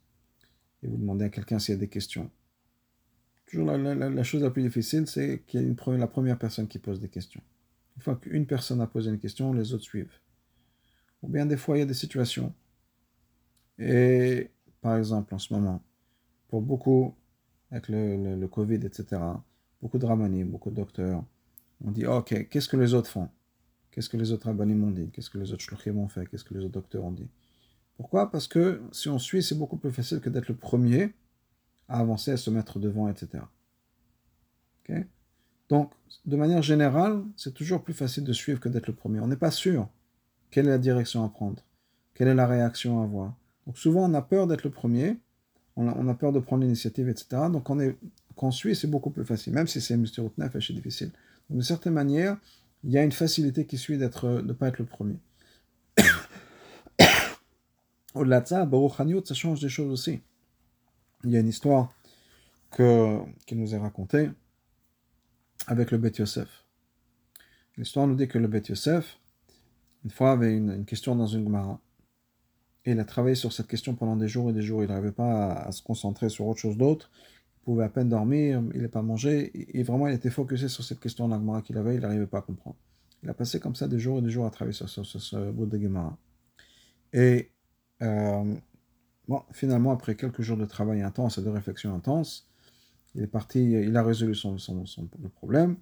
et 0.83 0.87
vous 0.87 0.97
demandez 0.97 1.25
à 1.25 1.29
quelqu'un 1.29 1.59
s'il 1.59 1.75
y 1.75 1.77
a 1.77 1.79
des 1.79 1.87
questions. 1.87 2.29
Toujours 3.45 3.65
la, 3.67 4.23
chose 4.23 4.41
la 4.41 4.49
plus 4.49 4.63
difficile, 4.63 5.07
c'est 5.07 5.43
qu'il 5.45 5.61
y 5.61 5.89
a 5.89 5.97
la 5.97 6.07
première 6.07 6.37
personne 6.37 6.67
qui 6.67 6.79
pose 6.79 6.99
des 6.99 7.09
questions. 7.09 7.41
Une 7.97 8.01
fois 8.01 8.15
qu'une 8.15 8.45
personne 8.45 8.81
a 8.81 8.87
posé 8.87 9.09
une 9.09 9.19
question, 9.19 9.53
les 9.53 9.73
autres 9.73 9.83
suivent. 9.83 10.19
Ou 11.21 11.27
bien 11.27 11.45
des 11.45 11.57
fois, 11.57 11.77
il 11.77 11.81
y 11.81 11.83
a 11.83 11.85
des 11.85 11.93
situations. 11.93 12.53
Et 13.77 14.49
par 14.79 14.97
exemple, 14.97 15.35
en 15.35 15.39
ce 15.39 15.53
moment, 15.53 15.83
pour 16.47 16.61
beaucoup, 16.61 17.13
avec 17.69 17.89
le, 17.89 18.45
Covid, 18.47 18.85
etc., 18.85 19.21
beaucoup 19.81 19.97
de 19.97 20.05
ramanim, 20.05 20.49
beaucoup 20.49 20.69
de 20.69 20.75
docteurs, 20.75 21.23
on 21.83 21.91
dit, 21.91 22.05
ok, 22.05 22.47
qu'est-ce 22.49 22.69
que 22.69 22.77
les 22.77 22.93
autres 22.93 23.09
font? 23.09 23.29
Qu'est-ce 23.91 24.07
que 24.07 24.17
les 24.17 24.31
autres 24.31 24.45
rabbinim 24.45 24.83
ont 24.83 24.91
dit? 24.91 25.09
Qu'est-ce 25.11 25.29
que 25.29 25.37
les 25.37 25.51
autres 25.51 25.63
shluchim 25.63 25.97
ont 25.97 26.07
fait? 26.07 26.25
Qu'est-ce 26.27 26.45
que 26.45 26.53
les 26.53 26.61
autres 26.61 26.73
docteurs 26.73 27.03
ont 27.03 27.11
dit? 27.11 27.27
Pourquoi? 27.97 28.31
Parce 28.31 28.47
que 28.47 28.81
si 28.91 29.09
on 29.09 29.19
suit, 29.19 29.43
c'est 29.43 29.57
beaucoup 29.57 29.77
plus 29.77 29.91
facile 29.91 30.19
que 30.19 30.29
d'être 30.29 30.47
le 30.47 30.55
premier 30.55 31.13
à 31.87 31.99
avancer, 31.99 32.31
à 32.31 32.37
se 32.37 32.49
mettre 32.49 32.79
devant, 32.79 33.09
etc. 33.09 33.43
Donc, 35.69 35.91
de 36.25 36.35
manière 36.35 36.61
générale, 36.61 37.23
c'est 37.37 37.53
toujours 37.53 37.81
plus 37.81 37.93
facile 37.93 38.25
de 38.25 38.33
suivre 38.33 38.59
que 38.59 38.67
d'être 38.67 38.87
le 38.87 38.93
premier. 38.93 39.21
On 39.21 39.27
n'est 39.27 39.37
pas 39.37 39.51
sûr 39.51 39.87
quelle 40.49 40.67
est 40.67 40.71
la 40.71 40.77
direction 40.77 41.23
à 41.23 41.29
prendre, 41.29 41.63
quelle 42.13 42.27
est 42.27 42.35
la 42.35 42.45
réaction 42.45 42.99
à 42.99 43.05
avoir. 43.05 43.33
Donc 43.65 43.77
souvent, 43.77 44.09
on 44.09 44.13
a 44.13 44.21
peur 44.21 44.47
d'être 44.47 44.65
le 44.65 44.69
premier, 44.69 45.17
on 45.77 45.87
a, 45.87 46.13
peur 46.13 46.33
de 46.33 46.39
prendre 46.39 46.63
l'initiative, 46.63 47.07
etc. 47.07 47.43
Donc 47.49 47.69
on 47.69 47.79
est, 47.79 47.95
quand 48.35 48.47
on 48.47 48.51
suit, 48.51 48.75
c'est 48.75 48.89
beaucoup 48.89 49.11
plus 49.11 49.23
facile, 49.23 49.53
même 49.53 49.67
si 49.67 49.79
c'est 49.79 49.95
Mr. 49.95 50.29
C'est 50.59 50.73
difficile 50.73 51.11
d'une 51.51 51.61
certaine 51.61 51.93
manière, 51.93 52.37
il 52.83 52.91
y 52.91 52.97
a 52.97 53.03
une 53.03 53.11
facilité 53.11 53.65
qui 53.65 53.77
suit 53.77 53.97
de 53.97 54.05
ne 54.05 54.53
pas 54.53 54.69
être 54.69 54.79
le 54.79 54.85
premier. 54.85 55.17
Au-delà 58.13 58.41
de 58.41 58.47
ça, 58.47 58.65
Baruch 58.65 58.93
ça 59.25 59.33
change 59.33 59.61
des 59.61 59.69
choses 59.69 59.91
aussi. 59.91 60.21
Il 61.23 61.31
y 61.31 61.37
a 61.37 61.39
une 61.39 61.47
histoire 61.47 61.93
que, 62.71 63.19
qui 63.45 63.55
nous 63.55 63.73
est 63.73 63.77
racontée 63.77 64.29
avec 65.67 65.91
le 65.91 65.97
Bet 65.97 66.13
Yosef. 66.17 66.65
L'histoire 67.77 68.07
nous 68.07 68.15
dit 68.15 68.27
que 68.27 68.37
le 68.37 68.47
Bet 68.47 68.63
Yosef, 68.69 69.19
une 70.03 70.11
fois, 70.11 70.31
avait 70.31 70.55
une, 70.55 70.83
question 70.85 71.15
dans 71.15 71.27
une 71.27 71.45
Gemara. 71.45 71.79
Et 72.85 72.91
il 72.91 72.99
a 72.99 73.05
travaillé 73.05 73.35
sur 73.35 73.53
cette 73.53 73.67
question 73.67 73.93
pendant 73.93 74.15
des 74.15 74.27
jours 74.27 74.49
et 74.49 74.53
des 74.53 74.63
jours. 74.63 74.83
Il 74.83 74.89
n'arrivait 74.89 75.11
pas 75.11 75.53
à, 75.53 75.71
se 75.71 75.83
concentrer 75.83 76.29
sur 76.29 76.47
autre 76.47 76.59
chose 76.59 76.77
d'autre 76.77 77.11
pouvait 77.63 77.83
à 77.83 77.89
peine 77.89 78.09
dormir, 78.09 78.63
il 78.73 78.81
n'a 78.81 78.89
pas 78.89 79.01
mangé, 79.01 79.51
et 79.77 79.83
vraiment 79.83 80.07
il 80.07 80.15
était 80.15 80.29
focusé 80.29 80.67
sur 80.67 80.83
cette 80.83 80.99
question 80.99 81.29
de 81.29 81.61
qu'il 81.61 81.77
avait, 81.77 81.95
il 81.95 82.01
n'arrivait 82.01 82.25
pas 82.25 82.39
à 82.39 82.41
comprendre. 82.41 82.75
Il 83.23 83.29
a 83.29 83.33
passé 83.33 83.59
comme 83.59 83.75
ça 83.75 83.87
des 83.87 83.99
jours 83.99 84.19
et 84.19 84.21
des 84.21 84.31
jours 84.31 84.45
à 84.45 84.49
travailler 84.49 84.73
sur, 84.73 84.89
ce 84.89 85.51
bout 85.51 85.67
de 85.67 85.77
Gemara. 85.79 86.17
Et 87.13 87.51
euh, 88.01 88.55
bon, 89.27 89.43
finalement, 89.51 89.91
après 89.91 90.15
quelques 90.15 90.41
jours 90.41 90.57
de 90.57 90.65
travail 90.65 91.01
intense 91.01 91.37
et 91.37 91.41
de 91.41 91.49
réflexion 91.49 91.93
intense, 91.93 92.47
il 93.15 93.23
est 93.23 93.27
parti, 93.27 93.71
il 93.71 93.95
a 93.97 94.03
résolu 94.03 94.35
son, 94.35 94.57
son, 94.57 94.85
problème, 95.35 95.75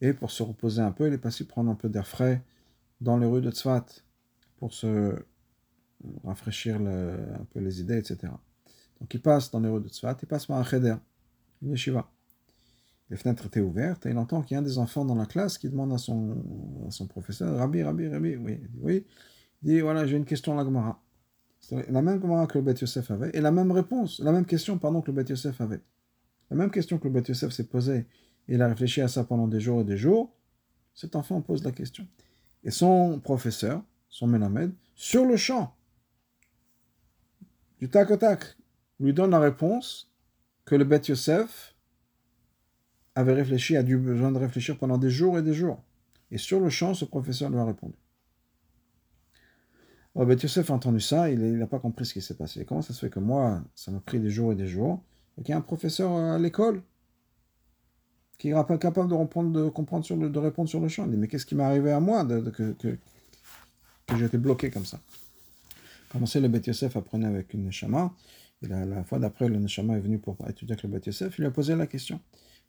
et 0.00 0.12
pour 0.12 0.30
se 0.30 0.42
reposer 0.42 0.82
un 0.82 0.92
peu, 0.92 1.08
il 1.08 1.14
est 1.14 1.18
passé 1.18 1.46
prendre 1.46 1.70
un 1.70 1.74
peu 1.74 1.88
d'air 1.88 2.06
frais 2.06 2.42
dans 3.00 3.16
les 3.16 3.26
rues 3.26 3.40
de 3.40 3.50
Tzfat 3.50 3.86
pour 4.58 4.74
se 4.74 5.14
rafraîchir 6.24 6.76
un 6.76 7.44
peu 7.52 7.60
les 7.60 7.80
idées, 7.80 7.98
etc. 7.98 8.32
Donc 9.00 9.14
il 9.14 9.20
passe 9.20 9.50
dans 9.50 9.60
les 9.60 9.68
rues 9.68 9.80
de 9.80 9.88
Tzfat, 9.88 10.16
il 10.22 10.28
passe 10.28 10.46
par 10.46 10.58
un 10.58 10.64
cheder, 10.64 10.96
une 11.62 11.70
yeshiva. 11.70 12.10
Les 13.10 13.16
fenêtres 13.16 13.46
étaient 13.46 13.60
ouvertes 13.60 14.04
et 14.04 14.10
il 14.10 14.18
entend 14.18 14.42
qu'il 14.42 14.54
y 14.54 14.56
a 14.56 14.60
un 14.60 14.62
des 14.62 14.76
enfants 14.78 15.04
dans 15.04 15.14
la 15.14 15.24
classe 15.24 15.56
qui 15.56 15.68
demande 15.70 15.92
à 15.94 15.98
son, 15.98 16.44
son 16.90 17.06
professeur 17.06 17.56
Rabbi, 17.56 17.82
Rabbi, 17.82 18.08
Rabbi, 18.08 18.36
oui, 18.36 18.60
oui. 18.80 19.06
Il 19.62 19.70
dit 19.70 19.80
voilà, 19.80 20.06
j'ai 20.06 20.16
une 20.16 20.26
question 20.26 20.52
à 20.52 20.56
la 20.56 20.64
Gemara. 20.64 21.00
La 21.70 22.02
même 22.02 22.20
Gemara 22.20 22.46
que 22.46 22.58
le 22.58 22.64
Beth 22.64 22.80
Yosef 22.80 23.10
avait 23.10 23.30
et 23.34 23.40
la 23.40 23.50
même 23.50 23.72
réponse, 23.72 24.20
la 24.20 24.32
même 24.32 24.46
question, 24.46 24.78
que 24.78 24.86
le 25.06 25.12
Beth 25.12 25.28
Yosef 25.28 25.60
avait. 25.60 25.80
La 26.50 26.56
même 26.56 26.70
question 26.70 26.98
que 26.98 27.04
le 27.08 27.14
Beth 27.14 27.28
Yosef 27.28 27.52
s'est 27.52 27.66
posée 27.66 28.06
et 28.48 28.54
il 28.54 28.62
a 28.62 28.68
réfléchi 28.68 29.00
à 29.00 29.08
ça 29.08 29.24
pendant 29.24 29.46
des 29.48 29.60
jours 29.60 29.82
et 29.82 29.84
des 29.84 29.96
jours. 29.96 30.34
Cet 30.94 31.14
enfant 31.14 31.40
pose 31.42 31.62
la 31.64 31.72
question. 31.72 32.06
Et 32.64 32.70
son 32.70 33.20
professeur, 33.20 33.82
son 34.08 34.26
Melamed, 34.26 34.72
sur 34.94 35.24
le 35.24 35.36
champ, 35.36 35.76
du 37.78 37.88
tac 37.88 38.10
au 38.10 38.16
tac, 38.16 38.56
lui 38.98 39.12
donne 39.12 39.30
la 39.30 39.38
réponse 39.38 40.10
que 40.64 40.74
le 40.74 40.84
Beth 40.84 41.08
Yosef 41.08 41.76
avait 43.14 43.34
réfléchi, 43.34 43.76
a 43.76 43.82
dû 43.82 43.96
besoin 43.96 44.32
de 44.32 44.38
réfléchir 44.38 44.78
pendant 44.78 44.98
des 44.98 45.10
jours 45.10 45.38
et 45.38 45.42
des 45.42 45.54
jours. 45.54 45.82
Et 46.30 46.38
sur 46.38 46.60
le 46.60 46.70
champ, 46.70 46.94
ce 46.94 47.04
professeur 47.04 47.50
lui 47.50 47.58
a 47.58 47.64
répondu. 47.64 47.96
Alors, 50.14 50.26
Beth 50.26 50.42
Yosef 50.42 50.70
a 50.70 50.74
entendu 50.74 51.00
ça, 51.00 51.30
il 51.30 51.58
n'a 51.58 51.66
pas 51.66 51.78
compris 51.78 52.06
ce 52.06 52.14
qui 52.14 52.20
s'est 52.20 52.34
passé. 52.36 52.64
Comment 52.64 52.82
ça 52.82 52.92
se 52.92 53.00
fait 53.00 53.10
que 53.10 53.20
moi, 53.20 53.62
ça 53.74 53.90
m'a 53.90 54.00
pris 54.00 54.18
des 54.18 54.30
jours 54.30 54.52
et 54.52 54.56
des 54.56 54.66
jours, 54.66 55.02
et 55.38 55.42
qu'il 55.42 55.50
y 55.50 55.54
a 55.54 55.58
un 55.58 55.62
professeur 55.62 56.12
à 56.12 56.38
l'école 56.38 56.82
qui 58.38 58.48
n'est 58.48 58.64
pas 58.64 58.78
capable 58.78 59.10
de, 59.10 59.14
répondre, 59.14 60.04
sur 60.04 60.16
le, 60.80 60.88
champ? 60.88 61.04
Il 61.04 61.10
dit, 61.10 61.16
mais 61.16 61.28
qu'est-ce 61.28 61.46
qui 61.46 61.54
m'est 61.54 61.64
arrivé 61.64 61.92
à 61.92 62.00
moi 62.00 62.24
de, 62.24 62.50
que, 62.50 62.72
que, 62.72 62.98
que 64.06 64.16
j'ai 64.16 64.24
été 64.24 64.38
bloqué 64.38 64.70
comme 64.70 64.86
ça? 64.86 64.98
Commencé, 66.10 66.40
le 66.40 66.48
Beth 66.48 66.66
Yosef 66.66 66.96
apprenait 66.96 67.26
avec 67.26 67.52
une 67.52 67.64
Neshama, 67.64 68.12
et 68.62 68.66
la, 68.66 68.84
la 68.84 69.04
fois 69.04 69.18
d'après, 69.18 69.48
le 69.48 69.58
Neshama 69.58 69.96
est 69.96 70.00
venu 70.00 70.18
pour 70.18 70.36
étudier 70.48 70.72
avec 70.72 70.82
le 70.82 70.88
Beth 70.88 71.06
Yosef, 71.06 71.38
il 71.38 71.42
lui 71.42 71.48
a 71.48 71.50
posé 71.50 71.76
la 71.76 71.86
question. 71.86 72.20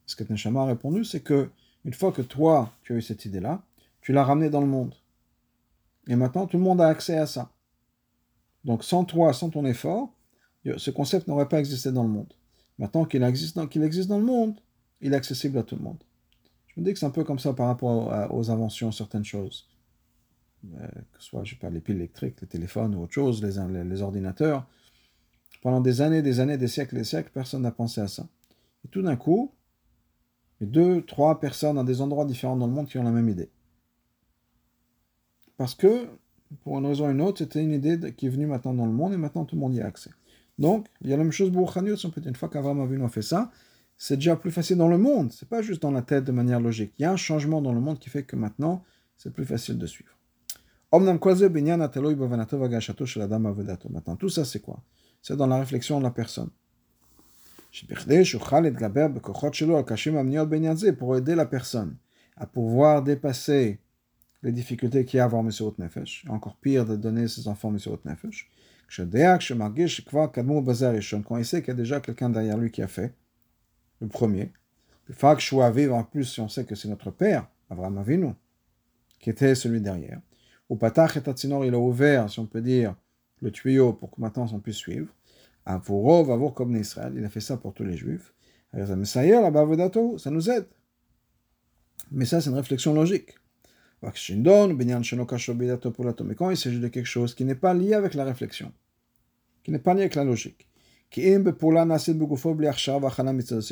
Ce 0.06 0.16
que 0.16 0.24
le 0.24 0.32
Neshama 0.32 0.64
a 0.64 0.66
répondu, 0.66 1.06
c'est 1.06 1.22
que 1.22 1.50
une 1.86 1.94
fois 1.94 2.12
que 2.12 2.22
toi, 2.22 2.74
tu 2.84 2.94
as 2.94 2.98
eu 2.98 3.02
cette 3.02 3.26
idée-là, 3.26 3.64
tu 4.02 4.12
l'as 4.12 4.24
ramenée 4.24 4.50
dans 4.50 4.62
le 4.62 4.68
monde. 4.68 4.94
Et 6.08 6.16
maintenant, 6.16 6.48
tout 6.48 6.58
le 6.58 6.64
monde 6.64 6.82
a 6.82 6.88
accès 6.88 7.18
à 7.18 7.28
ça. 7.28 7.52
Donc, 8.66 8.84
sans 8.84 9.06
toi, 9.06 9.34
sans 9.34 9.50
ton 9.50 9.66
effort, 9.66 10.14
ce 10.78 10.92
concept 10.92 11.28
n'aurait 11.28 11.48
pas 11.48 11.60
existé 11.60 11.92
dans 11.92 12.04
le 12.04 12.10
monde. 12.10 12.34
Maintenant 12.78 13.06
qu'il 13.06 13.24
existe, 13.24 13.56
dans, 13.56 13.68
existe 13.68 14.10
dans 14.10 14.20
le 14.20 14.26
monde, 14.26 14.60
il 15.02 15.14
est 15.14 15.16
accessible 15.16 15.58
à 15.58 15.64
tout 15.64 15.76
le 15.76 15.82
monde. 15.82 16.04
Je 16.68 16.80
me 16.80 16.86
dis 16.86 16.94
que 16.94 17.00
c'est 17.00 17.06
un 17.06 17.12
peu 17.12 17.24
comme 17.24 17.40
ça 17.40 17.54
par 17.54 17.68
rapport 17.68 18.34
aux 18.34 18.52
inventions, 18.52 18.92
certaines 18.92 19.26
choses. 19.26 19.68
Euh, 20.66 20.88
que 21.14 21.22
ce 21.22 21.30
soit, 21.30 21.44
je 21.44 21.56
pas, 21.56 21.70
les 21.70 21.80
piles 21.80 21.96
électriques, 21.96 22.42
les 22.42 22.48
téléphones 22.48 22.96
ou 22.96 23.04
autre 23.04 23.14
chose, 23.14 23.44
les, 23.44 24.02
ordinateurs. 24.02 24.66
Pendant 25.62 25.82
des 25.82 26.02
années, 26.02 26.22
des 26.22 26.40
années, 26.40 26.58
des 26.58 26.68
siècles 26.68 26.96
des 26.96 27.04
siècles, 27.04 27.32
personne 27.34 27.62
n'a 27.62 27.72
pensé 27.72 28.02
à 28.02 28.08
ça. 28.08 28.28
Et 28.86 28.88
tout 28.90 29.02
d'un 29.02 29.16
coup, 29.16 29.54
deux, 30.62 31.02
trois 31.02 31.40
personnes 31.40 31.78
à 31.78 31.84
des 31.84 32.02
endroits 32.02 32.26
différents 32.26 32.58
dans 32.58 32.68
le 32.68 32.74
monde 32.74 32.88
qui 32.88 32.98
ont 32.98 33.04
la 33.04 33.12
même 33.12 33.30
idée. 33.30 33.50
Parce 35.60 35.76
que, 35.76 36.08
pour 36.64 36.80
une 36.80 36.86
raison 36.86 37.08
ou 37.08 37.12
une 37.12 37.20
autre, 37.20 37.40
c'était 37.40 37.62
une 37.62 37.74
idée 37.74 38.14
qui 38.14 38.28
est 38.28 38.30
venue 38.30 38.48
maintenant 38.48 38.74
dans 38.74 38.86
le 38.86 38.94
monde 38.94 39.12
et 39.12 39.18
maintenant 39.18 39.44
tout 39.44 39.56
le 39.56 39.60
monde 39.60 39.76
y 39.76 39.82
a 39.82 39.86
accès. 39.86 40.10
Donc, 40.58 40.88
il 41.02 41.10
y 41.10 41.14
a 41.14 41.18
la 41.18 41.24
même 41.24 41.34
chose 41.34 41.52
pour 41.52 41.78
on 41.78 42.10
peut 42.10 42.22
une 42.26 42.36
fois 42.38 42.48
qu'Avram 42.48 42.80
Avinu 42.80 43.04
a 43.04 43.10
fait 43.10 43.22
ça, 43.22 43.52
c'est 43.98 44.16
déjà 44.16 44.38
plus 44.38 44.52
facile 44.52 44.78
dans 44.78 44.88
le 44.88 44.98
monde, 44.98 45.34
c'est 45.34 45.50
pas 45.50 45.62
juste 45.62 45.82
dans 45.82 45.92
la 45.92 46.02
tête 46.02 46.24
de 46.24 46.32
manière 46.32 46.62
logique. 46.62 46.94
Il 46.98 47.02
y 47.02 47.06
a 47.06 47.12
un 47.12 47.18
changement 47.18 47.62
dans 47.62 47.74
le 47.74 47.82
monde 47.82 48.00
qui 48.00 48.10
fait 48.10 48.24
que 48.24 48.38
maintenant, 48.38 48.86
c'est 49.18 49.34
plus 49.34 49.44
facile 49.44 49.78
de 49.78 49.86
suivre. 49.86 50.14
Maintenant, 50.94 51.18
tout 54.16 54.30
ça, 54.30 54.46
c'est 54.46 54.62
quoi? 54.62 54.82
C'est 55.22 55.36
dans 55.36 55.48
la 55.48 55.60
réflexion 55.60 56.00
de 56.00 56.06
la 56.06 56.12
personne. 56.12 56.52
Pour 60.98 61.18
aider 61.18 61.36
la 61.36 61.46
personne 61.46 61.98
à 62.38 62.48
pouvoir 62.48 63.04
dépasser 63.04 63.82
les 64.44 64.52
difficultés 64.52 65.06
qu'il 65.06 65.18
y 65.18 65.20
a 65.20 65.24
à 65.24 65.26
avoir 65.26 65.44
Messiot 65.44 65.76
Nefesh, 65.78 66.26
encore 66.30 66.56
pire 66.56 66.86
de 66.86 66.96
donner 66.96 67.28
ses 67.28 67.48
enfants 67.48 67.72
Messiot 67.72 68.00
Nefesh, 68.06 68.50
quand 71.24 71.38
il 71.38 71.46
sait 71.46 71.62
qu'il 71.62 71.68
y 71.68 71.72
a 71.72 71.76
déjà 71.76 72.00
quelqu'un 72.00 72.30
derrière 72.30 72.58
lui 72.58 72.72
qui 72.72 72.82
a 72.82 72.88
fait, 72.88 73.14
le 74.02 74.08
premier, 74.08 74.52
vivre 75.72 75.96
en 75.96 76.04
plus 76.04 76.26
si 76.26 76.40
on 76.42 76.48
sait 76.48 76.66
que 76.66 76.76
c'est 76.76 76.88
notre 76.88 77.12
père, 77.12 77.48
Abraham 77.70 77.98
Avinu, 77.98 78.34
qui 79.20 79.30
était 79.30 79.54
celui 79.56 79.82
derrière, 79.82 80.22
ou 80.70 80.76
Patach 80.76 81.18
et 81.18 81.22
Tatsinor, 81.22 81.66
il 81.66 81.74
a 81.74 81.80
ouvert, 81.80 82.30
si 82.30 82.40
on 82.40 82.46
peut 82.46 82.62
dire, 82.62 82.96
le 83.42 83.52
tuyau 83.52 83.94
pour 83.94 84.12
que 84.12 84.22
maintenant 84.22 84.48
on 84.54 84.60
puisse 84.60 84.78
suivre, 84.78 85.14
Avuro, 85.66 86.32
Avur 86.32 86.54
comme 86.54 86.76
Israël, 86.76 87.14
il 87.16 87.26
a 87.26 87.30
fait 87.30 87.42
ça 87.42 87.58
pour 87.58 87.74
tous 87.74 87.84
les 87.84 87.98
juifs, 87.98 88.34
ça 88.74 88.96
nous 88.96 90.50
aide. 90.50 90.68
Mais 92.12 92.26
ça, 92.26 92.42
c'est 92.42 92.50
une 92.50 92.56
réflexion 92.56 92.94
logique. 92.94 93.39
Mais 94.02 94.10
quand 96.36 96.50
il 96.50 96.58
s'agit 96.58 96.80
de 96.80 96.88
quelque 96.88 97.06
chose 97.06 97.36
qui 97.36 97.46
n'est 97.46 97.56
pas 97.56 97.74
lié 97.74 97.94
avec 97.94 98.14
la 98.14 98.24
réflexion, 98.24 98.72
qui 99.64 99.72
n'est 99.72 99.80
pas 99.80 99.94
lié 99.94 100.02
avec 100.02 100.16
la 100.16 100.24
logique, 100.24 100.70
c'est 101.12 101.44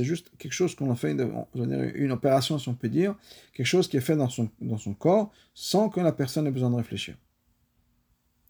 juste 0.04 0.32
quelque 0.40 0.52
chose 0.52 0.76
qu'on 0.76 0.92
a 0.92 0.96
fait, 0.96 1.13
une 1.13 2.12
opération, 2.12 2.58
si 2.58 2.68
on 2.68 2.74
peut 2.74 2.90
dire, 2.90 3.16
quelque 3.54 3.68
chose 3.68 3.88
qui 3.88 3.98
est 3.98 4.02
fait 4.02 4.16
dans 4.16 4.28
son, 4.28 4.50
dans 4.60 4.80
son 4.80 4.96
corps 4.96 5.32
sans 5.54 5.90
que 5.90 6.00
la 6.00 6.12
personne 6.12 6.48
ait 6.48 6.52
besoin 6.52 6.72
de 6.72 6.76
réfléchir. 6.76 7.16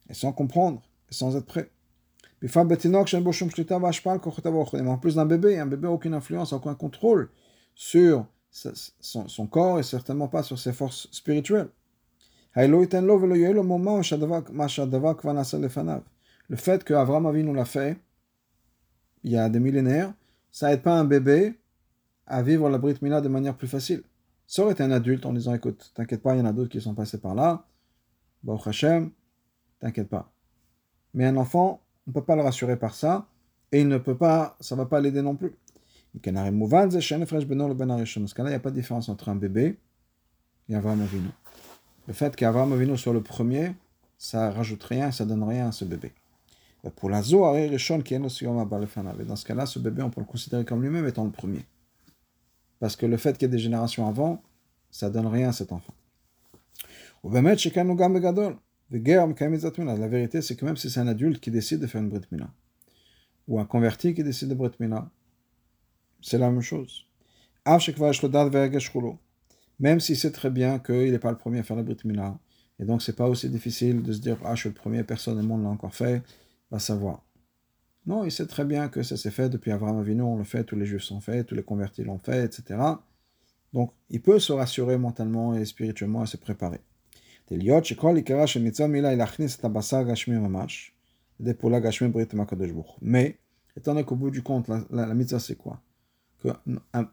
Et 0.10 0.14
sans 0.14 0.32
comprendre, 0.32 0.82
et 1.12 1.14
sans 1.14 1.36
être 1.36 1.46
prêt. 1.46 1.70
En 2.44 2.48
plus 4.98 5.16
d'un 5.16 5.26
bébé, 5.26 5.60
un 5.60 5.66
bébé 5.66 5.88
n'a 5.88 5.92
aucune 5.92 6.14
influence, 6.14 6.54
aucun 6.54 6.76
contrôle 6.76 7.30
sur 7.76 8.26
son, 8.50 9.28
son, 9.28 9.48
corps 9.48 9.80
et 9.80 9.84
certainement 9.84 10.28
pas 10.28 10.44
sur 10.44 10.58
ses 10.58 10.74
forces 10.74 11.08
spirituelles. 11.12 11.70
Le 12.56 12.86
fait 16.56 16.84
qu'Avram 16.84 17.26
Avinu 17.26 17.54
l'a 17.54 17.66
fait, 17.66 17.98
il 19.24 19.32
y 19.32 19.38
a 19.38 19.50
des 19.50 19.60
millénaires, 19.60 20.14
ça 20.52 20.72
aide 20.74 20.82
pas 20.82 20.98
un 20.98 21.06
bébé 21.06 21.60
à 22.26 22.42
vivre 22.42 22.70
la 22.70 22.78
Brit 22.78 22.98
Mila 23.02 23.22
de 23.22 23.28
manière 23.28 23.56
plus 23.56 23.68
facile. 23.68 24.04
Ça 24.48 24.64
aurait 24.64 24.74
été 24.74 24.84
un 24.84 24.92
adulte 24.92 25.26
en 25.26 25.34
disant 25.34 25.54
écoute, 25.54 25.92
t'inquiète 25.94 26.22
pas, 26.22 26.36
il 26.36 26.40
y 26.40 26.42
en 26.42 26.46
a 26.46 26.54
d'autres 26.54 26.70
qui 26.70 26.82
sont 26.82 26.96
passés 26.96 27.20
par 27.20 27.36
là, 27.36 27.66
Baruch 28.44 28.68
Hashem, 28.68 29.12
t'inquiète 29.80 30.10
pas. 30.10 30.32
Mais 31.14 31.26
un 31.26 31.36
enfant, 31.38 31.82
on 32.06 32.12
ne 32.12 32.14
peut 32.14 32.24
pas 32.24 32.36
le 32.36 32.42
rassurer 32.42 32.78
par 32.78 32.96
ça, 32.96 33.28
et 33.72 33.82
il 33.82 33.88
ne 33.88 33.98
peut 33.98 34.16
pas, 34.16 34.56
ça 34.62 34.76
ne 34.76 34.82
va 34.82 34.86
pas 34.86 35.02
l'aider 35.02 35.22
non 35.22 35.36
plus. 35.36 35.54
Cas-là, 36.20 36.52
il 38.50 38.50
n'y 38.50 38.56
a 38.56 38.60
pas 38.60 38.70
de 38.70 38.76
différence 38.76 39.10
entre 39.10 39.30
un 39.30 39.36
bébé 39.36 39.78
et 40.70 40.76
Avram 40.76 41.02
Avinu. 41.02 41.30
Le 42.08 42.14
fait 42.14 42.36
qu'Avram 42.36 42.74
Avinu 42.74 42.98
soit 42.98 43.14
le 43.14 43.22
premier, 43.22 43.72
ça 44.18 44.52
rajoute 44.52 44.84
rien, 44.84 45.12
ça 45.12 45.26
donne 45.26 45.44
rien 45.44 45.68
à 45.68 45.72
ce 45.72 45.86
bébé. 45.86 46.12
Pour 46.96 47.10
la 47.10 47.22
Zohar, 47.22 47.54
Rishon 47.54 48.02
qui 48.02 48.14
est 48.14 48.20
dans 48.20 48.30
ce 48.30 49.46
cas-là, 49.46 49.66
ce 49.66 49.80
bébé, 49.80 50.02
on 50.04 50.10
peut 50.10 50.22
le 50.22 50.28
considérer 50.28 50.64
comme 50.64 50.82
lui-même 50.82 51.06
étant 51.06 51.26
le 51.26 51.32
premier. 51.32 51.66
Parce 52.80 52.96
que 52.96 53.06
le 53.06 53.18
fait 53.18 53.38
qu'il 53.38 53.48
y 53.48 53.50
ait 53.50 53.52
des 53.52 53.60
générations 53.60 54.08
avant, 54.08 54.42
ça 54.92 55.10
donne 55.10 55.28
rien 55.28 55.50
à 55.50 55.52
cet 55.52 55.74
enfant. 55.74 55.94
La 57.24 57.42
vérité, 60.08 60.42
c'est 60.42 60.56
que 60.56 60.64
même 60.64 60.78
si 60.78 60.90
c'est 60.90 61.00
un 61.00 61.08
adulte 61.08 61.42
qui 61.42 61.52
décide 61.52 61.82
de 61.82 61.88
faire 61.88 62.02
une 62.02 62.10
Brit 62.10 62.22
Mila, 62.32 62.48
ou 63.48 63.60
un 63.60 63.66
converti 63.66 64.14
qui 64.14 64.24
décide 64.24 64.50
de 64.50 64.56
Brit 64.56 64.72
Mila, 64.80 65.10
c'est 66.22 66.38
la 66.38 66.50
même 66.50 66.62
chose. 66.62 67.06
Même 69.80 70.00
s'il 70.00 70.18
sait 70.18 70.32
très 70.32 70.50
bien 70.50 70.80
qu'il 70.80 71.12
n'est 71.12 71.20
pas 71.20 71.32
le 71.32 71.38
premier 71.38 71.60
à 71.60 71.64
faire 71.64 71.78
la 71.78 71.84
Brit 71.84 71.98
Mila, 72.06 72.40
et 72.80 72.86
donc 72.86 73.02
c'est 73.02 73.16
pas 73.16 73.28
aussi 73.28 73.50
difficile 73.50 74.02
de 74.04 74.14
se 74.14 74.20
dire 74.20 74.38
Ah, 74.44 74.56
je 74.56 74.62
suis 74.62 74.70
le 74.70 74.76
premier, 74.76 75.04
personne 75.04 75.40
au 75.40 75.44
monde 75.44 75.64
l'a 75.64 75.70
encore 75.70 75.94
fait, 75.94 76.24
va 76.72 76.80
savoir. 76.80 77.24
Non, 78.06 78.24
il 78.24 78.32
sait 78.32 78.48
très 78.48 78.64
bien 78.64 78.88
que 78.88 79.04
ça 79.04 79.18
s'est 79.18 79.32
fait 79.32 79.50
depuis 79.50 79.72
Abraham 79.72 80.00
Avinu, 80.00 80.22
on 80.22 80.38
le 80.38 80.46
fait, 80.46 80.64
tous 80.64 80.78
les 80.78 80.86
juifs 80.86 81.04
sont 81.04 81.20
faits, 81.20 81.48
tous 81.48 81.56
les 81.56 81.64
convertis 81.64 82.04
l'ont 82.04 82.20
fait, 82.20 82.46
etc. 82.46 82.80
Donc, 83.74 83.92
il 84.10 84.22
peut 84.22 84.40
se 84.40 84.54
rassurer 84.54 84.98
mentalement 84.98 85.56
et 85.56 85.66
spirituellement 85.66 86.24
et 86.24 86.28
se 86.28 86.38
préparer. 86.38 86.80
Mais, 93.02 93.38
étant 93.76 93.94
donné 93.94 94.06
qu'au 94.06 94.16
bout 94.16 94.32
du 94.32 94.42
compte, 94.42 94.68
la, 94.68 94.86
la, 94.90 95.14
mitzvah 95.14 95.40
c'est 95.40 95.56
quoi? 95.56 95.82
Que 96.39 96.49
un, 96.93 97.09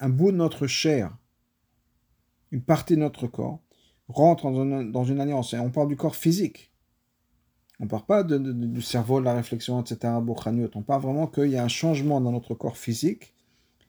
un, 0.00 0.08
bout 0.08 0.32
de 0.32 0.36
notre 0.36 0.66
chair, 0.66 1.16
une 2.50 2.62
partie 2.62 2.94
de 2.94 3.00
notre 3.00 3.26
corps, 3.26 3.60
rentre 4.08 4.50
dans 4.50 4.62
une, 4.62 4.92
dans 4.92 5.04
une 5.04 5.20
alliance. 5.20 5.54
Et 5.54 5.58
on 5.58 5.70
parle 5.70 5.88
du 5.88 5.96
corps 5.96 6.16
physique. 6.16 6.72
On 7.80 7.84
ne 7.84 7.88
parle 7.88 8.04
pas 8.04 8.22
de, 8.22 8.38
de, 8.38 8.52
du 8.52 8.82
cerveau, 8.82 9.20
de 9.20 9.24
la 9.24 9.34
réflexion, 9.34 9.80
etc. 9.80 10.12
On 10.74 10.82
parle 10.82 11.02
vraiment 11.02 11.26
qu'il 11.26 11.50
y 11.50 11.56
a 11.56 11.64
un 11.64 11.68
changement 11.68 12.20
dans 12.20 12.32
notre 12.32 12.54
corps 12.54 12.76
physique 12.76 13.34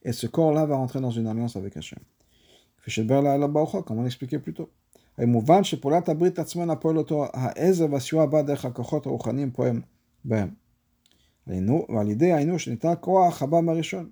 et 0.03 0.11
ce 0.11 0.27
corps-là 0.27 0.65
va 0.65 0.75
rentrer 0.75 1.01
dans 1.01 1.11
une 1.11 1.27
alliance 1.27 1.55
avec 1.55 1.75
Hachem. 1.77 1.99
Comme 3.85 3.99
on 3.99 4.03
l'expliquait 4.03 4.39
plus 4.39 4.53
tôt. 4.53 4.69
מובן 5.19 5.63
שפעולת 5.63 6.09
הברית 6.09 6.39
עצמה 6.39 6.65
נפועל 6.65 6.97
אותו 6.97 7.25
העזר 7.33 7.85
והסיוע 7.91 8.23
הבא 8.23 8.41
דרך 8.41 8.65
הכוחות 8.65 9.05
הרוחניים 9.05 9.51
פועם 9.51 9.81
בהם. 10.25 10.49
ועל 11.47 12.09
ידי 12.09 12.33
היינו 12.33 12.59
שניתן 12.59 12.93
כוח 13.01 13.43
הבא 13.43 13.61
מהראשון. 13.61 14.09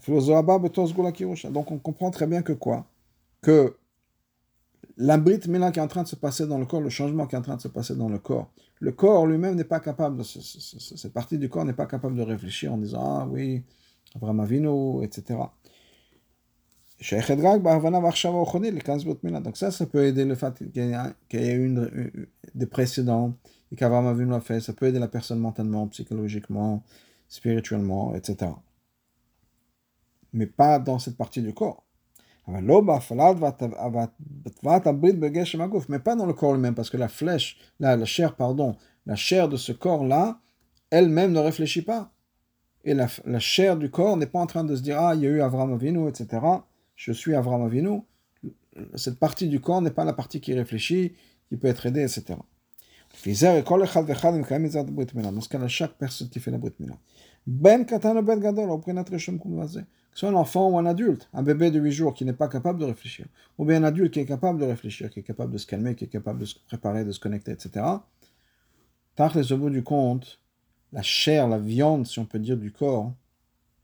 Donc 0.00 1.70
on 1.70 1.78
comprend 1.78 2.10
très 2.10 2.26
bien 2.26 2.42
que 2.42 2.52
quoi? 2.52 2.86
Que 3.40 3.76
l'abrit 4.96 5.40
Mila 5.48 5.70
qui 5.70 5.78
est 5.78 5.82
en 5.82 5.88
train 5.88 6.02
de 6.02 6.08
se 6.08 6.16
passer 6.16 6.46
dans 6.46 6.58
le 6.58 6.66
corps, 6.66 6.80
le 6.80 6.90
changement 6.90 7.26
qui 7.26 7.34
est 7.34 7.38
en 7.38 7.42
train 7.42 7.56
de 7.56 7.60
se 7.60 7.68
passer 7.68 7.94
dans 7.96 8.08
le 8.08 8.18
corps, 8.18 8.50
le 8.80 8.92
corps 8.92 9.26
lui-même 9.26 9.54
n'est 9.54 9.64
pas 9.64 9.80
capable, 9.80 10.24
cette 10.24 11.12
partie 11.12 11.38
du 11.38 11.48
corps 11.48 11.64
n'est 11.64 11.72
pas 11.72 11.86
capable 11.86 12.16
de 12.16 12.22
réfléchir 12.22 12.72
en 12.72 12.78
disant 12.78 13.20
Ah 13.20 13.26
oui, 13.30 13.62
Abraham 14.14 14.40
Avinu, 14.40 15.02
etc. 15.04 15.38
Donc 19.42 19.56
ça, 19.56 19.70
ça 19.70 19.86
peut 19.86 20.04
aider 20.04 20.24
le 20.24 20.34
fait 20.34 20.54
qu'il 20.72 20.84
y 20.84 21.36
ait 21.36 21.54
eu 21.54 22.28
des 22.54 22.66
précédents 22.66 23.34
et 23.72 23.76
qu'Abraham 23.76 24.06
Avinu 24.06 24.30
l'a 24.30 24.40
fait, 24.40 24.60
ça 24.60 24.72
peut 24.72 24.86
aider 24.86 24.98
la 24.98 25.08
personne 25.08 25.38
mentalement, 25.40 25.86
psychologiquement, 25.88 26.82
spirituellement, 27.28 28.14
etc. 28.14 28.52
Mais 30.34 30.46
pas 30.46 30.78
dans 30.78 30.98
cette 30.98 31.16
partie 31.16 31.40
du 31.40 31.54
corps. 31.54 31.86
mais 32.46 32.60
pas 35.98 36.16
dans 36.16 36.26
le 36.26 36.34
corps 36.34 36.52
lui-même, 36.52 36.74
parce 36.74 36.90
que 36.90 36.98
la 36.98 37.08
flèche, 37.08 37.58
la, 37.80 38.04
chair, 38.04 38.36
pardon, 38.36 38.76
la 39.06 39.14
chair 39.14 39.48
de 39.48 39.56
ce 39.56 39.72
corps-là, 39.72 40.40
elle-même 40.90 41.32
ne 41.32 41.38
réfléchit 41.38 41.82
pas. 41.82 42.12
Et 42.84 42.92
la, 42.92 43.08
chair 43.38 43.78
du 43.78 43.90
corps 43.90 44.18
n'est 44.18 44.26
pas 44.26 44.40
en 44.40 44.46
train 44.46 44.64
de 44.64 44.76
se 44.76 44.82
dire, 44.82 45.00
ah, 45.00 45.14
il 45.14 45.22
y 45.22 45.26
a 45.26 45.30
eu 45.30 45.40
Avram 45.40 45.72
Avinu, 45.72 46.06
etc. 46.08 46.42
Je 46.96 47.12
suis 47.12 47.34
Avram 47.34 47.62
Avinu. 47.62 48.02
Cette 48.96 49.18
partie 49.18 49.48
du 49.48 49.60
corps 49.60 49.80
n'est 49.80 49.90
pas 49.90 50.04
la 50.04 50.12
partie 50.12 50.40
qui 50.40 50.52
réfléchit, 50.52 51.14
qui 51.48 51.56
peut 51.56 51.68
être 51.68 51.86
aidée, 51.86 52.02
etc. 52.02 52.36
Dans 53.24 53.32
ce 55.40 55.48
cas-là, 55.48 55.68
chaque 55.68 55.94
personne 55.94 56.28
qui 56.28 56.40
fait 56.40 56.50
la 56.50 56.58
Brit 56.58 56.74
Mila. 56.78 56.98
Ben 57.46 57.86
ben 57.86 58.40
gadol, 58.40 58.70
au 58.70 58.78
soit 60.14 60.28
un 60.28 60.34
enfant 60.34 60.70
ou 60.70 60.78
un 60.78 60.86
adulte, 60.86 61.28
un 61.32 61.42
bébé 61.42 61.70
de 61.70 61.80
8 61.80 61.92
jours 61.92 62.14
qui 62.14 62.24
n'est 62.24 62.32
pas 62.32 62.48
capable 62.48 62.78
de 62.78 62.84
réfléchir, 62.84 63.26
ou 63.58 63.64
bien 63.64 63.82
un 63.82 63.84
adulte 63.84 64.14
qui 64.14 64.20
est 64.20 64.26
capable 64.26 64.60
de 64.60 64.64
réfléchir, 64.64 65.10
qui 65.10 65.20
est 65.20 65.24
capable 65.24 65.52
de 65.52 65.58
se 65.58 65.66
calmer, 65.66 65.96
qui 65.96 66.04
est 66.04 66.08
capable 66.08 66.38
de 66.38 66.44
se 66.44 66.58
préparer, 66.58 67.04
de 67.04 67.12
se 67.12 67.20
connecter, 67.20 67.50
etc. 67.52 67.84
les 69.34 69.52
au 69.52 69.58
bout 69.58 69.70
du 69.70 69.82
compte, 69.82 70.40
la 70.92 71.02
chair, 71.02 71.48
la 71.48 71.58
viande, 71.58 72.06
si 72.06 72.20
on 72.20 72.24
peut 72.24 72.38
dire, 72.38 72.56
du 72.56 72.72
corps, 72.72 73.12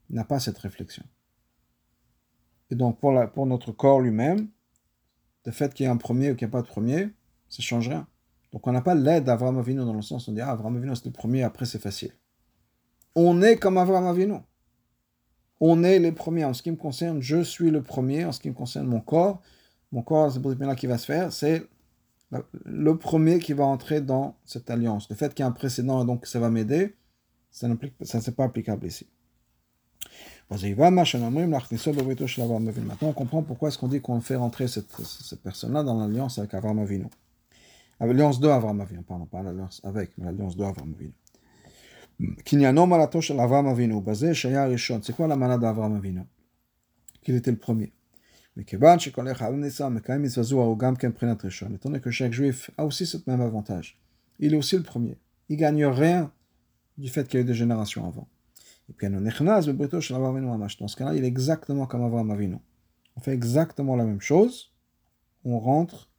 n'a 0.09 0.23
pas 0.23 0.39
cette 0.39 0.57
réflexion. 0.57 1.03
Et 2.69 2.75
donc, 2.75 2.99
pour 2.99 3.45
notre 3.45 3.73
corps 3.73 3.99
lui-même, 3.99 4.47
le 5.45 5.51
fait 5.51 5.73
qu'il 5.73 5.85
y 5.85 5.87
ait 5.87 5.91
un 5.91 5.97
premier 5.97 6.31
ou 6.31 6.35
qu'il 6.35 6.47
n'y 6.47 6.49
ait 6.49 6.51
pas 6.51 6.61
de 6.61 6.67
premier, 6.67 7.09
ça 7.49 7.57
ne 7.59 7.63
change 7.63 7.89
rien. 7.89 8.07
Donc, 8.53 8.67
on 8.67 8.71
n'a 8.71 8.81
pas 8.81 8.95
l'aide 8.95 9.25
d'Avram 9.25 9.57
Avinu 9.57 9.79
dans 9.79 9.93
le 9.93 10.01
sens 10.01 10.27
où 10.27 10.31
on 10.31 10.33
dit, 10.33 10.41
ah, 10.41 10.51
Avram 10.51 10.77
Avinu, 10.77 10.95
c'est 10.95 11.05
le 11.05 11.11
premier, 11.11 11.43
après 11.43 11.65
c'est 11.65 11.81
facile. 11.81 12.13
On 13.15 13.41
est 13.41 13.57
comme 13.57 13.77
Avram 13.77 14.05
Avinu 14.05 14.35
on 15.61 15.83
est 15.83 15.99
les 15.99 16.11
premiers. 16.11 16.43
En 16.43 16.53
ce 16.53 16.61
qui 16.61 16.71
me 16.71 16.75
concerne, 16.75 17.21
je 17.21 17.41
suis 17.41 17.71
le 17.71 17.81
premier. 17.81 18.25
En 18.25 18.33
ce 18.33 18.41
qui 18.41 18.49
me 18.49 18.55
concerne 18.55 18.87
mon 18.87 18.99
corps, 18.99 19.41
mon 19.93 20.01
corps, 20.01 20.31
c'est 20.31 20.59
là 20.59 20.75
qui 20.75 20.87
va 20.87 20.97
se 20.97 21.05
faire, 21.05 21.31
c'est 21.31 21.63
le 22.65 22.97
premier 22.97 23.39
qui 23.39 23.53
va 23.53 23.65
entrer 23.65 24.01
dans 24.01 24.35
cette 24.45 24.69
alliance. 24.69 25.09
Le 25.09 25.15
fait 25.15 25.33
qu'il 25.33 25.43
y 25.43 25.47
ait 25.47 25.49
un 25.49 25.53
précédent, 25.53 26.03
donc 26.05 26.25
ça 26.25 26.39
va 26.39 26.49
m'aider, 26.49 26.95
ça 27.51 27.67
ne 27.67 27.75
c'est 28.01 28.35
pas 28.35 28.45
applicable 28.45 28.87
ici. 28.87 29.07
Maintenant, 30.49 33.09
on 33.09 33.13
comprend 33.13 33.43
pourquoi 33.43 33.69
est-ce 33.69 33.77
qu'on 33.77 33.87
dit 33.87 34.01
qu'on 34.01 34.19
fait 34.19 34.35
rentrer 34.35 34.67
cette, 34.67 34.87
personne-là 35.43 35.83
dans 35.83 35.99
l'alliance 35.99 36.39
avec 36.39 36.53
Avram 36.53 36.79
Avinu. 36.79 37.05
L'alliance 37.99 38.39
de 38.39 38.47
Avram 38.47 38.81
Avinu, 38.81 39.03
pardon, 39.03 39.25
pas 39.25 39.43
l'alliance 39.43 39.79
avec, 39.83 40.17
mais 40.17 40.25
l'alliance 40.25 40.57
de 40.57 40.63
Avram 40.63 40.93
Avinu. 40.93 41.13
C'est 45.01 45.15
quoi 45.15 45.27
la 45.27 45.35
malade 45.35 45.61
d'Avram 45.61 45.95
Avinu? 45.95 46.21
Qu'il 47.23 47.35
était 47.35 47.51
le 47.51 47.57
premier. 47.57 47.93
Mais 48.55 48.63
étant 48.63 49.23
donné 51.89 51.99
que 51.99 52.11
chaque 52.11 52.33
juif 52.33 52.71
a 52.77 52.85
aussi 52.85 53.05
ce 53.05 53.17
même 53.27 53.41
avantage, 53.41 53.97
il 54.39 54.53
est 54.53 54.57
aussi 54.57 54.75
le 54.75 54.83
premier. 54.83 55.17
Il 55.49 55.55
ne 55.55 55.61
gagne 55.61 55.85
rien 55.85 56.31
du 56.97 57.09
fait 57.09 57.27
qu'il 57.27 57.39
a 57.39 57.43
eu 57.43 57.45
des 57.45 57.53
générations 57.53 58.05
avant. 58.05 58.27
Et 58.89 58.93
puis, 58.93 59.07
dans 59.09 59.19
ce 59.19 60.95
cas-là, 60.97 61.13
il 61.15 61.23
est 61.23 61.27
exactement 61.27 61.85
comme 61.85 62.03
Avram 62.03 62.29
Avinu. 62.29 62.57
On 63.15 63.21
fait 63.21 63.33
exactement 63.33 63.95
la 63.95 64.03
même 64.05 64.21
chose, 64.21 64.73
on 65.43 65.59
rentre 65.59 66.09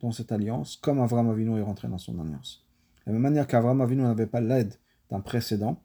dans 0.00 0.12
cette 0.12 0.30
alliance 0.30 0.76
comme 0.76 1.00
Avram 1.00 1.30
Avinu 1.30 1.58
est 1.58 1.62
rentré 1.62 1.88
dans 1.88 1.98
son 1.98 2.18
alliance. 2.20 2.66
De 3.06 3.12
même 3.12 3.22
manière 3.22 3.46
qu'Avram 3.46 3.80
Avinu 3.80 4.02
n'avait 4.02 4.26
pas 4.26 4.40
l'aide 4.40 4.74
d'un 5.10 5.20
précédent. 5.20 5.82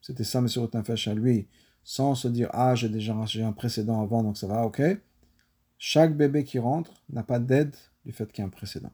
C'était 0.00 0.24
ça, 0.24 0.38
M. 0.38 0.48
Rotenfesh 0.56 1.08
à 1.08 1.14
lui, 1.14 1.48
sans 1.84 2.14
se 2.14 2.28
dire 2.28 2.48
Ah, 2.52 2.74
j'ai 2.74 2.88
déjà 2.88 3.14
un 3.14 3.52
précédent 3.52 4.02
avant, 4.02 4.22
donc 4.22 4.36
ça 4.36 4.46
va, 4.46 4.64
ok. 4.64 4.82
Chaque 5.78 6.16
bébé 6.16 6.44
qui 6.44 6.58
rentre 6.58 7.02
n'a 7.10 7.22
pas 7.22 7.38
d'aide 7.38 7.74
du 8.04 8.12
fait 8.12 8.30
qu'il 8.30 8.42
y 8.42 8.44
a 8.44 8.46
un 8.46 8.50
précédent. 8.50 8.92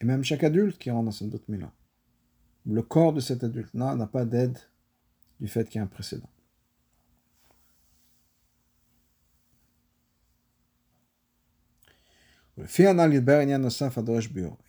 Et 0.00 0.04
même 0.04 0.24
chaque 0.24 0.44
adulte 0.44 0.78
qui 0.78 0.90
rentre 0.90 1.06
dans 1.06 1.12
cette 1.12 1.30
doute 1.30 1.44
là 1.48 1.72
le 2.64 2.82
corps 2.82 3.12
de 3.12 3.20
cet 3.20 3.44
adulte-là 3.44 3.94
n'a 3.96 4.06
pas 4.06 4.24
d'aide 4.24 4.58
du 5.40 5.48
fait 5.48 5.68
qu'il 5.68 5.76
y 5.76 5.80
a 5.80 5.82
un 5.82 5.88
précédent. 5.88 6.30
Et 12.58 12.66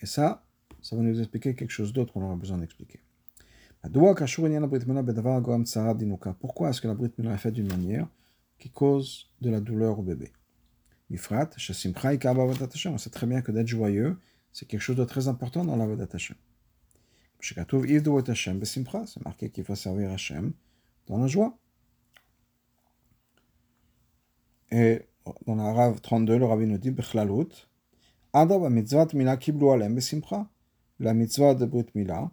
ça, 0.05 0.45
ça 0.81 0.95
va 0.95 1.01
nous 1.01 1.19
expliquer 1.19 1.53
quelque 1.53 1.69
chose 1.69 1.91
d'autre 1.93 2.13
qu'on 2.13 2.23
aura 2.23 2.35
besoin 2.35 2.57
d'expliquer. 2.57 2.99
Pourquoi 6.39 6.69
est-ce 6.69 6.81
que 6.81 6.87
la 6.87 6.93
Brit 6.93 7.11
Mila 7.17 7.33
est 7.33 7.37
faite 7.37 7.53
d'une 7.53 7.67
manière 7.67 8.07
qui 8.57 8.69
cause 8.69 9.29
de 9.41 9.49
la 9.49 9.59
douleur 9.59 9.99
au 9.99 10.01
bébé 10.01 10.31
On 11.11 12.97
sait 12.97 13.09
très 13.09 13.27
bien 13.27 13.41
que 13.41 13.51
d'être 13.51 13.67
joyeux, 13.67 14.17
c'est 14.53 14.65
quelque 14.67 14.81
chose 14.81 14.95
de 14.95 15.03
très 15.03 15.27
important 15.27 15.65
dans 15.65 15.75
la 15.75 15.85
Vodat 15.85 16.07
Hashem. 16.13 16.37
C'est 17.41 19.25
marqué 19.25 19.49
qu'il 19.49 19.65
faut 19.65 19.75
servir 19.75 20.11
Hashem 20.11 20.53
dans 21.07 21.17
la 21.17 21.27
joie. 21.27 21.57
Et 24.71 25.01
dans 25.45 25.55
la 25.55 25.73
Rav 25.73 25.99
32, 25.99 26.37
le 26.37 26.45
Rabbi 26.45 26.67
nous 26.67 26.77
dit 26.77 26.95
La 28.31 28.45
mitzvah 31.13 31.53
de 31.53 31.65
Brit 31.65 31.87
Mila, 31.95 32.31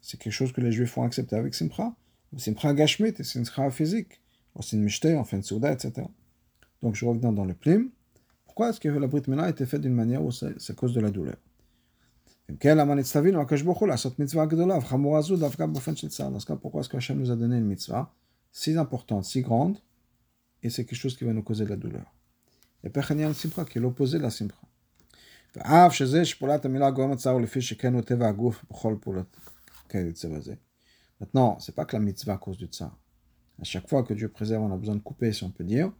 c'est 0.00 0.18
quelque 0.18 0.32
chose 0.32 0.52
que 0.52 0.60
les 0.60 0.72
Juifs 0.72 0.90
font 0.90 1.02
accepter 1.02 1.36
avec 1.36 1.54
Simcha. 1.54 1.94
Simcha 2.36 2.74
Gashmit 2.74 3.14
et 3.18 3.24
Simcha 3.24 3.70
physique. 3.70 4.20
Mishte, 4.72 5.06
on 5.06 5.24
fait 5.24 5.36
une 5.36 5.42
Souda, 5.42 5.72
etc. 5.72 6.06
Donc 6.82 6.94
je 6.94 7.04
reviens 7.04 7.32
dans 7.32 7.44
le 7.44 7.54
plim. 7.54 7.90
Pourquoi 8.44 8.70
est-ce 8.70 8.80
que 8.80 8.88
la 8.88 9.06
Brit 9.06 9.22
Mila 9.28 9.48
été 9.48 9.64
faite 9.66 9.80
d'une 9.80 9.94
manière 9.94 10.22
où 10.22 10.32
c'est 10.32 10.70
à 10.70 10.74
cause 10.74 10.92
de 10.92 11.00
la 11.00 11.10
douleur? 11.10 11.36
Dans 12.48 12.56
ce 16.40 16.46
cas, 16.46 16.56
pourquoi 16.56 16.80
est-ce 16.80 16.88
que 16.88 16.96
Hachem 16.96 17.18
nous 17.18 17.30
a 17.30 17.36
donné 17.36 17.56
une 17.58 17.66
mitzvah 17.66 18.12
si 18.52 18.76
importante, 18.76 19.24
si 19.24 19.42
grande, 19.42 19.78
et 20.62 20.70
c'est 20.70 20.84
quelque 20.84 20.98
chose 20.98 21.16
qui 21.16 21.24
va 21.24 21.32
nous 21.32 21.44
causer 21.44 21.64
de 21.64 21.70
la 21.70 21.76
douleur? 21.76 22.12
Et 22.82 22.90
Pechanian 22.90 23.32
Simcha, 23.34 23.64
qui 23.64 23.78
est 23.78 23.80
l'opposé 23.80 24.18
de 24.18 24.24
la 24.24 24.30
Simcha. 24.30 24.56
Maintenant, 31.20 31.58
c'est 31.58 31.74
pas 31.74 31.84
que 31.84 31.96
la 31.96 32.00
mitzvah 32.00 32.34
à 32.34 32.38
cause 32.38 32.56
du 32.56 32.66
tsar. 32.66 32.96
À 33.60 33.64
chaque 33.64 33.88
fois 33.88 34.02
que 34.02 34.14
Dieu 34.14 34.28
préserve, 34.28 34.62
on 34.62 34.72
a 34.72 34.76
besoin 34.76 34.96
de 34.96 35.00
couper, 35.00 35.32
si 35.32 35.44
on 35.44 35.50
peut 35.50 35.64
dire. 35.64 35.92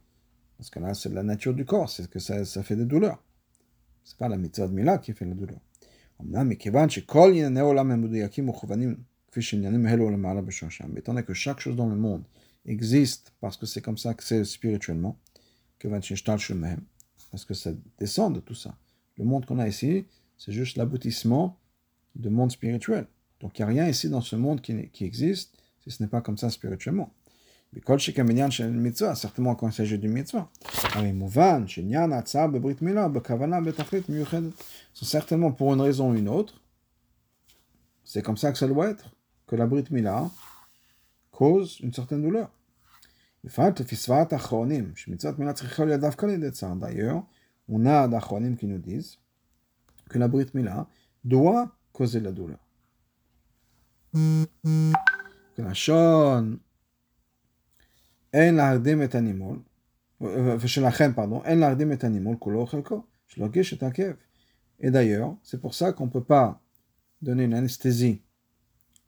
Parce 0.57 0.69
que 0.69 0.79
là, 0.79 0.93
c'est 0.93 1.09
de 1.09 1.15
la 1.15 1.23
nature 1.23 1.53
du 1.53 1.65
corps, 1.65 1.89
c'est 1.89 2.09
que 2.09 2.19
ça, 2.19 2.45
ça 2.45 2.63
fait 2.63 2.75
des 2.75 2.85
douleurs. 2.85 3.23
C'est 4.03 4.17
pas 4.17 4.29
la 4.29 4.37
mitzvah 4.37 4.67
de 4.67 4.73
Mila 4.73 4.97
qui 4.97 5.13
fait 5.13 5.25
la 5.25 5.33
douleur. 5.33 5.59
Mais 6.23 6.45
étant 10.99 11.13
donné 11.13 11.23
que 11.23 11.33
chaque 11.33 11.59
chose 11.59 11.75
dans 11.75 11.87
le 11.87 11.95
monde 11.95 12.23
existe 12.65 13.33
parce 13.39 13.57
que 13.57 13.65
c'est 13.65 13.81
comme 13.81 13.97
ça 13.97 14.13
que 14.13 14.23
c'est 14.23 14.43
spirituellement, 14.43 15.17
parce 15.79 17.45
que 17.45 17.53
ça 17.53 17.71
descend 17.97 18.35
de 18.35 18.39
tout 18.39 18.53
ça. 18.53 18.77
Le 19.17 19.23
monde 19.23 19.45
qu'on 19.45 19.57
a 19.59 19.67
ici, 19.67 20.05
c'est 20.37 20.51
juste 20.51 20.77
l'aboutissement 20.77 21.57
du 22.15 22.29
monde 22.29 22.51
spirituel. 22.51 23.07
Donc 23.41 23.57
il 23.57 23.61
n'y 23.61 23.63
a 23.63 23.67
rien 23.67 23.87
ici 23.87 24.09
dans 24.09 24.21
ce 24.21 24.35
monde 24.35 24.61
qui, 24.61 24.89
existe 25.03 25.53
si 25.83 25.91
ce 25.91 26.01
n'est 26.03 26.09
pas 26.09 26.21
comme 26.21 26.37
ça 26.37 26.49
spirituellement. 26.49 27.11
certainement 29.15 29.55
quand 29.55 29.67
il 29.67 29.73
s'agit 29.73 29.97
d'une 29.97 30.13
mitzvah. 30.13 30.49
C'est 34.93 35.05
certainement 35.05 35.51
pour 35.51 35.73
une 35.73 35.81
raison 35.81 36.11
ou 36.11 36.15
une 36.15 36.29
autre. 36.29 36.61
C'est 38.03 38.21
comme 38.21 38.37
ça 38.37 38.51
que 38.51 38.57
ça 38.57 38.67
doit 38.67 38.89
être, 38.89 39.09
que 39.47 39.55
la 39.55 39.65
Brit 39.65 39.85
Mila 39.89 40.29
cause 41.31 41.79
une 41.79 41.93
certaine 41.93 42.21
douleur. 42.21 42.51
D'ailleurs, 46.75 47.25
on 47.69 47.85
a 47.85 48.07
d'achronim 48.07 48.55
qui 48.55 48.67
nous 48.67 48.77
disent 48.77 49.17
que 50.09 50.19
la 50.19 50.27
Brit 50.27 50.47
Mila 50.53 50.87
doit 51.23 51.71
causer 51.93 52.19
la 52.19 52.31
douleur. 52.31 52.59
לשון 55.58 56.56
אין 58.32 58.54
להרדים 58.54 59.02
את 59.02 59.14
הנימול, 59.14 59.58
ושלכן, 60.60 61.10
pardon, 61.16 61.44
אין 61.44 61.58
להרדים 61.58 61.92
את 61.92 62.04
הנימול 62.04 62.36
כולו 62.38 62.60
או 62.60 62.66
חלקו, 62.66 63.02
שלא 63.26 63.44
הגיש 63.44 63.74
את 63.74 63.82
הכאב. 63.82 64.14
Et 64.80 64.90
d'ailleurs, 64.90 65.36
c'est 65.42 65.60
pour 65.60 65.74
ça 65.74 65.92
qu'on 65.92 66.06
ne 66.06 66.10
peut 66.10 66.24
pas 66.24 66.60
donner 67.22 67.44
une 67.44 67.54
anesthésie, 67.54 68.20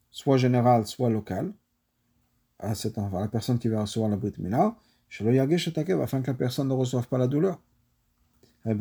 soit 0.09 0.37
générale, 0.37 0.87
soit 0.87 1.11
locale, 1.11 1.53
à, 2.57 2.73
cette, 2.75 2.97
à 2.97 3.09
la 3.11 3.27
personne 3.27 3.59
qui 3.59 3.67
va 3.67 3.81
recevoir 3.81 4.09
la 4.09 4.17
Brit 4.17 4.33
Mila, 4.39 4.75
afin 6.01 6.21
que 6.21 6.31
la 6.31 6.37
personne 6.37 6.67
ne 6.67 6.73
reçoive 6.73 7.07
pas 7.07 7.17
la 7.17 7.27
douleur. 7.27 7.59
Donc 8.65 8.77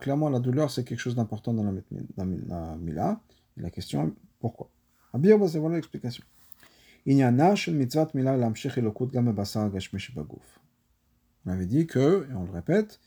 clairement, 0.00 0.30
la 0.30 0.40
douleur, 0.40 0.70
c'est 0.70 0.84
quelque 0.84 1.00
chose 1.00 1.16
d'important 1.16 1.52
dans 1.52 1.64
la, 1.64 1.72
dans 2.16 2.24
la 2.48 2.76
Mila. 2.76 3.20
Et 3.60 3.62
la 3.62 3.70
question, 3.70 4.14
pourquoi 4.40 4.70
Abir, 5.12 5.38
c'est 5.48 5.58
voilà 5.58 5.76
l'explication. 5.76 6.24
עניינה 7.08 7.56
של 7.56 7.76
מצוות 7.76 8.14
מילה 8.14 8.36
להמשיך 8.36 8.78
אלוקות 8.78 9.12
גם 9.12 9.24
בבשר 9.24 9.60
הגשמי 9.60 10.00
שבגוף. 10.00 10.58
On 11.46 11.50
avait 11.50 11.66
dit 11.66 11.86
que, 11.86 12.26
et 12.28 12.34
on 12.34 12.44
le 12.44 12.50
répète, 12.50 12.98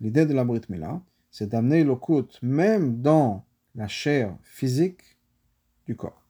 l'idée 0.00 0.26
de 0.26 0.34
la 0.34 0.44
Brit 0.44 0.62
Mila, 0.68 1.00
c'est 1.30 1.48
d'amener 1.48 1.84
le 1.84 1.94
même 2.42 3.00
dans 3.00 3.44
la 3.76 3.86
chair 3.86 4.36
physique 4.42 5.02
du 5.86 5.94
corps. 5.94 6.24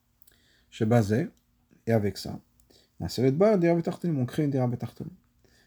Je 0.70 0.84
basé, 0.84 1.28
et 1.86 1.92
avec 1.92 2.18
ça, 2.18 2.38
on 3.00 4.26
crée 4.26 4.44
une 4.44 4.50
dira 4.50 4.66
betartonim. 4.66 5.12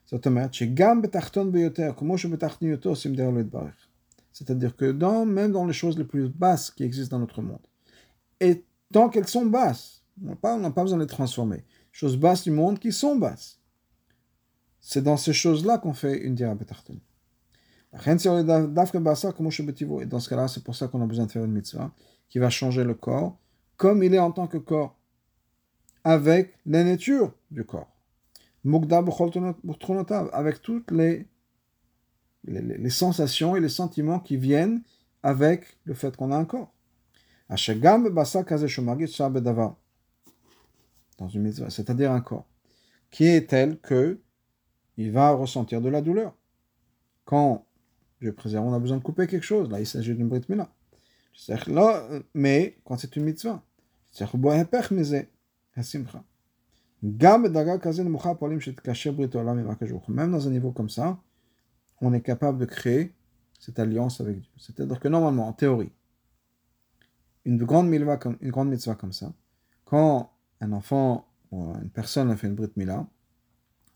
זאת 0.09 0.25
אומרת 0.25 0.53
שגם 0.53 1.01
בתחתון 1.01 1.51
ביותר, 1.51 1.91
כמו 1.97 2.17
שבתחתון 2.17 2.69
יותר 2.69 2.89
עושים 2.89 3.15
דרך 3.15 3.33
לא 3.33 3.39
יתברך. 3.39 3.87
C'est-à-dire 4.33 4.75
que 4.75 4.91
dans, 4.91 5.25
même 5.25 5.51
dans 5.51 5.65
les 5.65 5.73
choses 5.73 5.97
les 5.97 6.05
plus 6.05 6.29
basses 6.29 6.71
qui 6.71 6.83
existent 6.83 7.17
dans 7.17 7.21
notre 7.21 7.41
monde, 7.41 7.65
et 8.42 8.64
tant 8.92 9.08
qu'elles 9.08 9.28
sont 9.28 9.46
basses, 9.46 10.04
on 10.22 10.26
n'a 10.26 10.70
pas, 10.70 10.82
besoin 10.82 10.98
de 10.98 11.02
les 11.02 11.08
transformer, 11.08 11.64
choses 11.90 12.16
basses 12.16 12.44
du 12.44 12.50
monde 12.50 12.78
qui 12.78 12.92
sont 12.92 13.16
basses, 13.16 13.58
c'est 14.80 15.02
dans 15.02 15.16
ces 15.16 15.32
choses-là 15.32 15.78
qu'on 15.78 15.94
fait 15.94 16.18
une 16.18 16.34
dira 16.34 16.54
betarton. 16.54 16.98
Et 17.92 17.96
dans 17.96 18.18
ce 18.18 20.28
cas-là, 20.28 20.48
c'est 20.48 20.64
pour 20.64 20.74
ça 20.74 20.88
qu'on 20.88 21.02
a 21.02 21.06
besoin 21.06 21.26
de 21.26 21.30
faire 21.30 21.44
une 21.44 21.52
mitzvah 21.52 21.92
qui 22.28 22.38
va 22.38 22.50
changer 22.50 22.84
le 22.84 22.94
corps 22.94 23.38
comme 23.76 24.02
il 24.02 24.14
est 24.14 24.18
en 24.18 24.32
tant 24.32 24.46
que 24.46 24.58
corps, 24.58 24.96
avec 26.04 26.54
la 26.66 26.84
nature 26.84 27.32
du 27.50 27.64
corps. 27.64 27.88
Avec 30.32 30.62
toutes 30.62 30.90
les 30.92 31.26
les, 32.44 32.90
sensations 32.90 33.56
et 33.56 33.60
les 33.60 33.68
sentiments 33.68 34.18
qui 34.18 34.36
viennent 34.36 34.82
avec 35.22 35.78
le 35.84 35.94
fait 35.94 36.16
qu'on 36.16 36.32
a 36.32 36.36
un 36.36 36.44
corps. 36.44 36.72
Dans 41.18 41.28
une 41.28 41.42
mitzvah, 41.42 41.70
c'est-à-dire 41.70 42.10
un 42.12 42.20
corps, 42.20 42.46
qui 43.10 43.26
est 43.26 43.48
tel 43.50 43.78
que 43.78 44.20
il 44.96 45.10
va 45.10 45.30
ressentir 45.30 45.80
de 45.80 45.88
la 45.88 46.00
douleur. 46.00 46.34
Quand, 47.24 47.66
je 48.20 48.30
préserve, 48.30 48.66
on 48.66 48.72
a 48.72 48.78
besoin 48.78 48.98
de 48.98 49.02
couper 49.02 49.26
quelque 49.26 49.44
chose, 49.44 49.70
là 49.70 49.80
il 49.80 49.86
s'agit 49.86 50.14
d'une 50.14 50.28
brit 50.28 50.42
mila. 50.48 50.72
Mais 52.34 52.78
quand 52.84 52.96
c'est 52.96 53.16
une 53.16 53.24
mitzvah, 53.24 53.62
même 60.08 60.32
dans 60.32 60.46
un 60.46 60.50
niveau 60.50 60.72
comme 60.72 60.90
ça, 60.90 61.18
on 62.00 62.12
est 62.12 62.20
capable 62.20 62.58
de 62.58 62.64
créer 62.64 63.14
cette 63.58 63.78
alliance 63.78 64.20
avec 64.20 64.40
Dieu. 64.40 64.50
C'est-à-dire 64.58 65.00
que 65.00 65.08
normalement, 65.08 65.48
en 65.48 65.52
théorie, 65.52 65.92
une 67.44 67.58
grande, 67.58 67.88
mitzvah 67.88 68.16
comme, 68.16 68.36
une 68.40 68.50
grande 68.50 68.68
mitzvah 68.68 68.94
comme 68.94 69.12
ça, 69.12 69.32
quand 69.84 70.32
un 70.60 70.72
enfant 70.72 71.28
ou 71.50 71.72
une 71.82 71.90
personne 71.90 72.30
a 72.30 72.36
fait 72.36 72.46
une 72.46 72.54
brit 72.54 72.70
mila, 72.76 73.06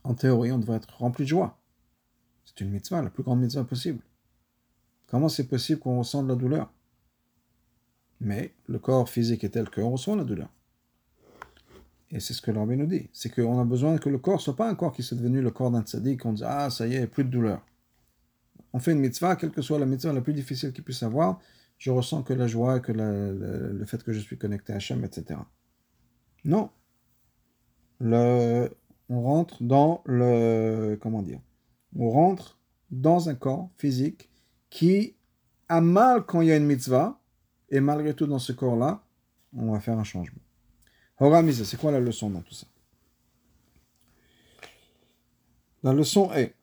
en 0.04 0.14
théorie, 0.14 0.52
on 0.52 0.58
devrait 0.58 0.76
être 0.76 0.98
rempli 0.98 1.24
de 1.24 1.28
joie. 1.28 1.58
C'est 2.44 2.60
une 2.60 2.70
mitzvah, 2.70 3.02
la 3.02 3.10
plus 3.10 3.22
grande 3.22 3.40
mitzvah 3.40 3.64
possible. 3.64 4.00
Comment 5.08 5.28
c'est 5.28 5.48
possible 5.48 5.80
qu'on 5.80 5.98
ressent 5.98 6.22
de 6.22 6.28
la 6.28 6.34
douleur? 6.34 6.72
Mais 8.20 8.54
le 8.66 8.78
corps 8.78 9.08
physique 9.08 9.44
est 9.44 9.50
tel 9.50 9.68
qu'on 9.70 9.90
ressent 9.90 10.16
la 10.16 10.24
douleur. 10.24 10.48
Et 12.10 12.20
c'est 12.20 12.34
ce 12.34 12.42
que 12.42 12.50
l'Arabie 12.50 12.76
nous 12.76 12.86
dit. 12.86 13.08
C'est 13.12 13.34
qu'on 13.34 13.60
a 13.60 13.64
besoin 13.64 13.98
que 13.98 14.08
le 14.08 14.18
corps 14.18 14.40
soit 14.40 14.56
pas 14.56 14.68
un 14.68 14.74
corps 14.74 14.92
qui 14.92 15.02
soit 15.02 15.16
devenu 15.16 15.42
le 15.42 15.50
corps 15.50 15.70
d'un 15.70 15.82
tzaddik, 15.82 16.20
qu'on 16.20 16.32
dit 16.32 16.44
Ah, 16.44 16.70
ça 16.70 16.86
y 16.86 16.94
est, 16.94 17.06
plus 17.06 17.24
de 17.24 17.30
douleur 17.30 17.62
on 18.76 18.78
fait 18.78 18.92
une 18.92 18.98
mitzvah, 18.98 19.36
quelle 19.36 19.52
que 19.52 19.62
soit 19.62 19.78
la 19.78 19.86
mitzvah 19.86 20.12
la 20.12 20.20
plus 20.20 20.34
difficile 20.34 20.70
qu'il 20.70 20.84
puisse 20.84 21.02
avoir, 21.02 21.40
je 21.78 21.90
ressens 21.90 22.22
que 22.22 22.32
la 22.32 22.46
joie, 22.46 22.80
que 22.80 22.92
le, 22.92 23.84
fait 23.86 24.02
que 24.02 24.12
je 24.12 24.20
suis 24.20 24.38
connecté 24.38 24.72
à 24.72 24.76
Hachem, 24.76 25.04
etc. 25.04 25.40
Non. 26.44 26.70
Le, 28.00 28.70
on 29.08 29.22
rentre 29.22 29.62
dans 29.62 30.02
le. 30.06 30.98
Comment 31.00 31.22
dire? 31.22 31.40
On 31.96 32.10
rentre 32.10 32.58
dans 32.90 33.28
un 33.28 33.34
corps 33.34 33.70
physique 33.78 34.30
qui 34.70 35.16
a 35.68 35.80
mal 35.80 36.24
quand 36.24 36.40
il 36.40 36.48
y 36.48 36.52
a 36.52 36.56
une 36.56 36.66
mitzvah, 36.66 37.20
et 37.70 37.80
malgré 37.80 38.14
tout, 38.14 38.26
dans 38.26 38.38
ce 38.38 38.52
corps-là, 38.52 39.02
on 39.54 39.72
va 39.72 39.80
faire 39.80 39.98
un 39.98 40.04
changement. 40.04 40.40
Horamize, 41.18 41.62
c'est 41.64 41.78
quoi 41.78 41.90
la 41.90 42.00
leçon 42.00 42.30
dans 42.30 42.42
tout 42.42 42.54
ça? 42.54 42.66
La 45.82 45.92
leçon 45.92 46.32
est 46.32 46.54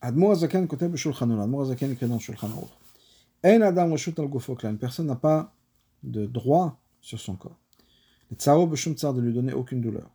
Admour 0.00 0.34
Zaken 0.34 0.64
écrit 0.64 2.08
dans 2.08 2.18
Shulchan 2.18 2.48
Une 3.43 4.77
personne 4.79 5.07
n'a 5.07 5.15
pas 5.15 5.53
de 6.03 6.25
droit 6.25 6.79
sur 7.01 7.19
son 7.19 7.35
corps. 7.35 7.57
Le 8.29 8.35
tsaro 8.35 8.67
b'shum 8.67 8.93
tsar 8.95 9.13
de 9.13 9.21
lui 9.21 9.33
donner 9.33 9.53
aucune 9.53 9.81
douleur. 9.81 10.09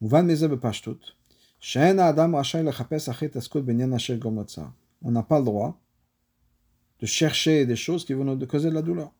Mouvan 0.00 0.24
meze 0.24 0.44
b'pashtut. 0.44 0.98
She'en 1.60 1.98
adam 1.98 2.34
rachai 2.34 2.62
lechapes 2.62 3.08
achet 3.08 3.36
askut 3.36 3.62
benyan 3.62 3.92
asher 3.92 4.18
gom 4.18 4.44
tsar. 4.44 4.72
On 5.02 5.10
n'a 5.10 5.22
pas 5.22 5.38
le 5.38 5.44
droit 5.44 5.78
de 7.00 7.06
chercher 7.06 7.66
des 7.66 7.76
choses 7.76 8.04
qui 8.04 8.14
vont 8.14 8.24
nous 8.24 8.46
causer 8.46 8.70
de 8.70 8.74
la 8.74 8.82
douleur. 8.82 9.12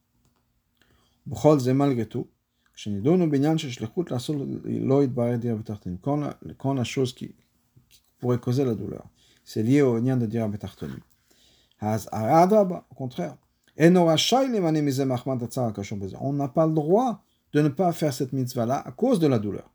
B'chol 1.27 1.61
ze 1.61 1.71
malgré 1.71 2.07
tout. 2.07 2.27
כשנידונו 2.77 3.31
בעניין 3.31 3.59
של 3.59 3.71
שליחות 3.71 4.11
לעשות 4.11 4.37
לא 4.65 5.05
יתברר 5.05 5.37
דיר 5.37 5.57
בתחתינו. 5.57 5.97
Quand 6.59 6.75
la 6.75 6.85
chose 6.85 7.15
qui 7.15 7.35
pourrait 8.21 8.39
causer 8.39 8.65
la 8.67 8.75
douleur 8.75 9.07
c'est 9.47 9.63
lié 9.63 9.81
au 9.81 9.99
lien 9.99 10.17
de 10.17 10.27
dire 10.27 10.49
Betartoni. 10.49 11.01
Au 11.82 12.96
contraire. 12.96 13.38
On 13.78 13.92
n'a 16.34 16.48
pas 16.48 16.68
le 16.68 16.74
droit 16.74 17.24
de 17.54 17.62
ne 17.62 17.70
pas 17.70 17.92
faire 17.92 18.14
cette 18.14 18.34
mitzvah-là 18.34 18.80
à 18.86 18.92
cause 18.92 19.20
de 19.20 19.28
la 19.28 19.40
douleur. 19.40 19.70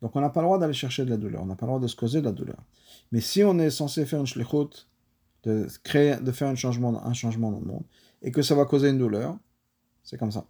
Donc 0.00 0.16
on 0.16 0.20
n'a 0.20 0.30
pas 0.30 0.40
le 0.40 0.46
droit 0.46 0.58
d'aller 0.58 0.72
chercher 0.72 1.04
de 1.04 1.10
la 1.10 1.16
douleur, 1.16 1.42
on 1.42 1.46
n'a 1.46 1.54
pas 1.54 1.66
le 1.66 1.70
droit 1.70 1.80
de 1.80 1.86
se 1.86 1.94
causer 1.94 2.20
de 2.20 2.24
la 2.26 2.32
douleur. 2.32 2.58
Mais 3.12 3.20
si 3.20 3.44
on 3.44 3.58
est 3.58 3.70
censé 3.70 4.04
faire 4.04 4.20
une 4.20 4.26
shlichut, 4.26 4.88
de 5.44 5.66
créer, 5.84 6.16
de 6.16 6.32
faire 6.32 6.48
un 6.48 6.54
changement, 6.54 7.04
un 7.04 7.12
changement 7.14 7.52
dans 7.52 7.60
le 7.60 7.66
monde, 7.66 7.84
et 8.22 8.32
que 8.32 8.42
ça 8.42 8.54
va 8.54 8.64
causer 8.64 8.90
une 8.90 8.98
douleur, 8.98 9.36
c'est 10.02 10.18
comme 10.18 10.32
ça. 10.32 10.46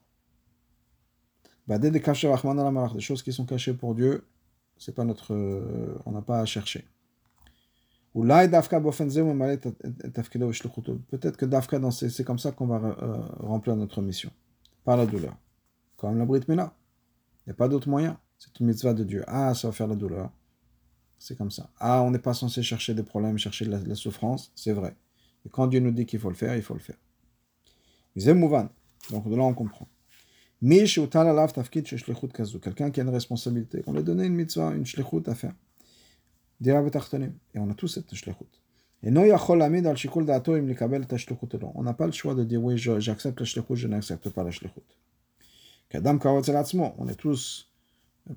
Des 1.69 3.01
choses 3.01 3.23
qui 3.23 3.33
sont 3.33 3.47
cachées 3.47 3.75
pour 3.75 3.95
Dieu, 3.95 4.27
c'est 4.79 4.95
pas 4.95 5.05
notre, 5.05 5.35
on 6.07 6.13
n'a 6.13 6.23
pas 6.23 6.41
à 6.41 6.45
chercher. 6.45 6.87
Peut-être 8.15 8.69
que 11.37 11.47
Dafka, 11.47 11.81
c'est 11.91 12.25
comme 12.25 12.39
ça 12.39 12.53
qu'on 12.53 12.67
va 12.67 12.79
remplir 13.41 13.75
notre 13.77 14.03
mission. 14.03 14.31
Par 14.85 14.99
la 14.99 15.07
douleur. 15.07 15.35
Comme 15.97 16.19
la 16.19 16.27
Brit 16.27 16.43
Mila. 16.49 16.75
Il 17.47 17.51
n'y 17.51 17.53
a 17.53 17.55
pas 17.55 17.69
d'autre 17.69 17.89
moyen. 17.89 18.19
C'est 18.39 18.61
une 18.61 18.67
mitzvah 18.67 18.93
de 18.93 19.05
Dieu. 19.05 19.25
Ah, 19.27 19.55
ça 19.55 19.69
va 19.69 19.73
faire 19.73 19.87
la 19.87 19.95
douleur. 19.95 20.31
C'est 21.19 21.39
comme 21.39 21.51
ça. 21.51 21.71
Ah, 21.79 22.03
on 22.03 22.11
n'est 22.11 22.19
pas 22.19 22.35
censé 22.35 22.63
chercher 22.63 22.93
des 22.95 23.05
problèmes, 23.05 23.39
chercher 23.39 23.65
la, 23.65 23.95
souffrance. 23.95 24.53
C'est 24.57 24.73
vrai. 24.73 24.95
Et 25.47 25.49
quand 25.49 25.69
Dieu 25.69 25.81
nous 25.81 25.93
dit 25.93 26.05
qu'il 26.05 26.19
faut 26.19 26.29
le 26.29 26.35
faire, 26.35 26.55
il 26.57 26.63
faut 26.63 26.75
le 26.75 26.81
faire. 26.81 26.99
Donc 29.11 29.27
de 29.29 29.37
là, 29.37 29.43
on 29.43 29.55
comprend. 29.55 29.89
Quelqu'un 30.61 30.85
qui 32.91 33.01
a 33.01 33.03
une 33.03 33.09
responsabilité. 33.09 33.83
On 33.87 33.93
lui 33.93 34.01
a 34.01 34.03
donné 34.03 34.27
une 34.27 34.35
mitzvah, 34.35 34.75
une 34.75 34.85
shlichut 34.85 35.23
à 35.27 35.35
faire. 35.35 35.55
Et 36.65 37.59
on 37.59 37.71
a 37.71 37.75
tous 37.75 37.89
cette. 37.89 38.13
Et 39.05 39.09
on 39.09 39.13
n'a 41.83 41.95
pas 41.95 42.07
le 42.07 42.13
choix 42.13 42.35
de 42.35 42.45
dire 42.45 42.63
oui, 42.63 42.79
j'accepte 42.79 43.41
la 43.41 43.47
shlichut, 43.47 43.77
je 43.77 43.89
n'accepte 43.89 44.31
pas 44.31 44.45
la 44.45 44.51
shlichut. 44.51 44.81
On 45.95 47.09
est 47.09 47.15
tous 47.17 47.69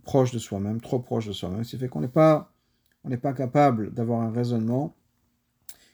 proches 0.04 0.32
de 0.32 0.40
soi-même, 0.40 0.82
trop 0.82 1.00
proches 1.00 1.28
de 1.28 1.34
soi-même, 1.34 1.64
ce 1.64 1.72
qui 1.72 1.78
fait 1.78 1.88
qu'on 1.88 2.02
n'est 2.02 2.08
pas, 2.08 2.52
on 3.04 3.10
n'est 3.10 3.18
pas 3.18 3.34
capable 3.34 3.94
d'avoir 3.94 4.22
un 4.22 4.32
raisonnement 4.32 4.96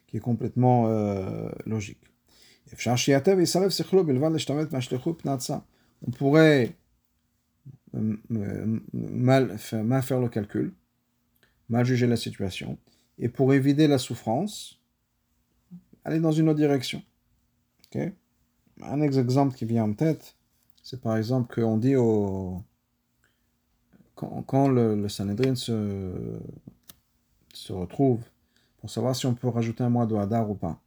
qui 0.07 0.17
est 0.17 0.21
complètement 0.21 0.87
euh, 0.87 1.49
logique. 1.65 1.99
On 6.03 6.11
pourrait 6.11 6.75
euh, 7.95 8.79
mal 8.93 9.57
faire 9.57 10.19
le 10.19 10.29
calcul 10.29 10.73
mal 11.71 11.85
juger 11.85 12.05
la 12.05 12.17
situation, 12.17 12.77
et 13.17 13.29
pour 13.29 13.53
éviter 13.53 13.87
la 13.87 13.97
souffrance, 13.97 14.79
aller 16.03 16.19
dans 16.19 16.31
une 16.31 16.49
autre 16.49 16.59
direction. 16.59 17.01
Un 18.81 19.01
exemple 19.01 19.55
qui 19.55 19.65
vient 19.65 19.83
en 19.83 19.93
tête, 19.93 20.35
c'est 20.83 21.01
par 21.01 21.17
exemple 21.17 21.53
qu'on 21.53 21.77
dit 21.77 21.95
au... 21.95 22.63
quand, 24.15 24.67
le, 24.69 24.95
le, 24.95 25.09
Sanhedrin 25.09 25.55
se, 25.55 26.39
se 27.53 27.73
retrouve 27.73 28.21
pour 28.79 28.89
savoir 28.89 29.15
si 29.15 29.25
on 29.25 29.35
peut 29.35 29.49
rajouter 29.49 29.83
un 29.83 29.89
mois 29.89 30.05
de 30.07 30.15
Hadar 30.15 30.49
ou 30.49 30.55
pas. 30.55 30.81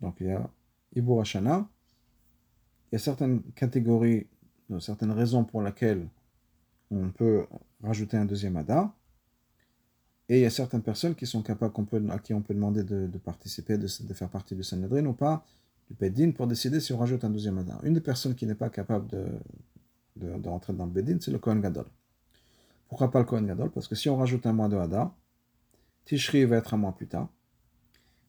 Donc 0.00 0.16
il 0.20 0.26
y 0.26 0.30
a 0.30 0.48
Ibur 0.94 1.20
Hashana, 1.20 1.68
il 2.90 2.94
y 2.94 2.96
a 2.96 2.98
certaines 2.98 3.42
catégories, 3.54 4.26
certaines 4.80 5.12
raisons 5.12 5.44
pour 5.44 5.62
lesquelles 5.62 6.06
on 6.90 7.10
peut 7.10 7.46
rajouter 7.82 8.16
un 8.16 8.24
deuxième 8.24 8.56
Ada. 8.56 8.92
Et 10.28 10.38
il 10.38 10.42
y 10.42 10.46
a 10.46 10.50
certaines 10.50 10.82
personnes 10.82 11.14
qui 11.14 11.26
sont 11.26 11.42
capables, 11.42 11.72
peut, 11.86 12.02
à 12.10 12.18
qui 12.18 12.34
on 12.34 12.42
peut 12.42 12.54
demander 12.54 12.82
de, 12.82 13.06
participer, 13.18 13.78
de, 13.78 13.86
faire 13.86 14.28
partie 14.28 14.56
du 14.56 14.64
Sanhedrin 14.64 15.06
ou 15.06 15.12
pas, 15.12 15.44
du 15.88 15.94
Bedin, 15.94 16.32
pour 16.32 16.48
décider 16.48 16.80
si 16.80 16.92
on 16.92 16.98
rajoute 16.98 17.24
un 17.24 17.30
deuxième 17.30 17.58
Ada. 17.58 17.78
Une 17.84 17.94
des 17.94 18.00
personnes 18.00 18.34
qui 18.34 18.44
n'est 18.44 18.56
pas 18.56 18.68
capable 18.68 19.06
de, 19.06 19.26
de, 20.16 20.48
rentrer 20.48 20.72
dans 20.72 20.86
le 20.86 20.90
Bedin, 20.90 21.18
c'est 21.20 21.30
le 21.30 21.38
Kohen 21.38 21.60
Gadol. 21.60 21.86
Pourquoi 22.88 23.10
pas 23.10 23.20
le 23.20 23.24
Kohen 23.24 23.46
Gadol? 23.46 23.70
Parce 23.70 23.86
que 23.86 23.94
si 23.94 24.08
on 24.08 24.16
rajoute 24.16 24.46
un 24.46 24.52
mois 24.52 24.68
de 24.68 24.76
Hada, 24.76 25.14
Tishri 26.04 26.44
va 26.44 26.56
être 26.56 26.74
un 26.74 26.76
mois 26.76 26.92
plus 26.92 27.06
tard. 27.06 27.28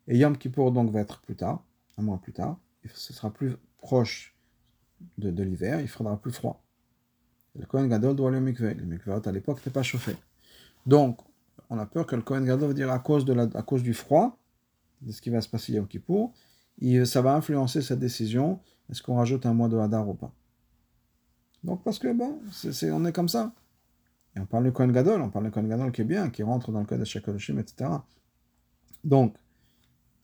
Et 0.08 0.18
Yom 0.18 0.38
Kippour 0.38 0.72
donc 0.72 0.92
va 0.92 1.02
être 1.02 1.22
plus 1.22 1.36
tard, 1.36 1.64
un 1.98 2.02
mois 2.02 2.20
plus 2.20 2.34
tard. 2.34 2.58
ce 2.94 3.14
sera 3.14 3.32
plus 3.32 3.56
proche 3.78 4.36
de, 5.18 5.44
l'hiver, 5.44 5.80
il 5.82 5.88
fera 5.88 6.20
plus 6.20 6.32
froid. 6.32 6.64
Le 7.56 7.66
Kohen 7.66 7.88
Gadol 7.88 8.16
doit 8.16 8.30
aller 8.30 8.38
au 8.38 8.42
mikveh. 8.42 8.74
Le 8.76 8.86
mikveh 8.86 9.20
à 9.26 9.32
l'époque 9.32 9.58
n'était 9.58 9.70
pas 9.70 9.84
chauffé. 9.84 10.16
Donc, 10.86 11.20
on 11.70 11.78
a 11.80 11.86
peur 11.86 12.06
que 12.06 12.16
le 12.16 12.22
Kohen 12.22 12.46
Gadol 12.46 12.74
dire 12.74 12.92
à 12.92 13.00
cause, 13.00 13.26
de 13.26 13.34
la, 13.34 13.44
à 13.56 13.62
cause 13.62 13.84
du 13.84 13.94
froid, 13.94 14.38
de 15.02 15.12
ce 15.12 15.22
qui 15.22 15.30
va 15.30 15.42
se 15.42 15.50
passer 15.50 15.74
Yom 15.74 15.88
Kippour, 15.88 16.34
ça 17.06 17.22
va 17.22 17.34
influencer 17.34 17.82
cette 17.82 18.00
décision. 18.00 18.60
Est-ce 18.90 19.02
qu'on 19.02 19.16
rajoute 19.16 19.46
un 19.46 19.54
mois 19.54 19.68
de 19.68 19.78
Hadar 19.78 20.08
ou 20.08 20.14
pas? 20.14 20.32
Donc, 21.64 21.84
parce 21.84 22.00
que, 22.00 22.14
bon, 22.14 22.40
c'est 22.52 22.92
on 22.92 23.04
est 23.06 23.12
comme 23.12 23.30
ça. 23.30 23.54
Et 24.36 24.40
on 24.40 24.46
parle 24.46 24.66
du 24.66 24.72
Kohen 24.72 24.92
Gadol, 24.92 25.22
on 25.22 25.30
parle 25.30 25.46
du 25.46 25.52
Kohen 25.52 25.68
Gadol 25.68 25.92
qui 25.92 26.02
est 26.02 26.06
bien, 26.06 26.30
qui 26.30 26.44
rentre 26.44 26.72
dans 26.72 26.80
le 26.80 26.86
code 26.86 27.00
de 27.00 27.06
Shekodoshim, 27.06 27.58
etc. 27.58 27.90
Donc, 29.04 29.36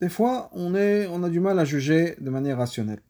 des 0.00 0.08
fois, 0.08 0.50
on, 0.52 0.74
est, 0.74 1.06
on 1.08 1.22
a 1.22 1.30
du 1.30 1.40
mal 1.40 1.58
à 1.58 1.64
juger 1.64 2.16
de 2.20 2.30
manière 2.30 2.58
rationnelle. 2.58 3.00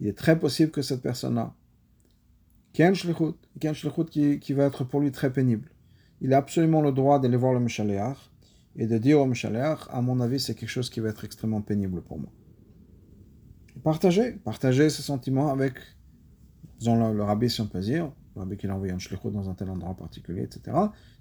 Il 0.00 0.06
est 0.06 0.16
très 0.16 0.38
possible 0.38 0.70
que 0.70 0.82
cette 0.82 1.02
personne-là, 1.02 1.54
qui, 2.72 4.38
qui 4.40 4.52
va 4.52 4.64
être 4.64 4.84
pour 4.84 5.00
lui 5.00 5.12
très 5.12 5.32
pénible, 5.32 5.68
il 6.20 6.34
a 6.34 6.38
absolument 6.38 6.82
le 6.82 6.92
droit 6.92 7.18
d'aller 7.18 7.36
voir 7.36 7.52
le 7.52 7.60
Meshaleach 7.60 8.16
et 8.76 8.86
de 8.86 8.98
dire 8.98 9.20
au 9.20 9.26
Meshaleach, 9.26 9.80
à 9.90 10.00
mon 10.02 10.20
avis, 10.20 10.40
c'est 10.40 10.54
quelque 10.54 10.68
chose 10.68 10.90
qui 10.90 11.00
va 11.00 11.08
être 11.08 11.24
extrêmement 11.24 11.62
pénible 11.62 12.02
pour 12.02 12.18
moi. 12.18 12.30
partager, 13.82 14.90
ce 14.90 15.02
sentiment 15.02 15.48
avec, 15.48 15.74
disons, 16.78 17.12
le, 17.12 17.22
rabbi, 17.22 17.50
si 17.50 17.60
on 17.60 17.66
peut 17.66 17.80
dire, 17.80 18.12
le 18.36 18.40
rabbi 18.40 18.56
qui 18.56 18.66
l'a 18.66 18.74
envoyé 18.74 18.92
un 18.92 18.98
shlichut 18.98 19.30
dans 19.30 19.48
un 19.48 19.54
tel 19.54 19.70
endroit 19.70 19.94
particulier, 19.96 20.42
etc., 20.42 20.76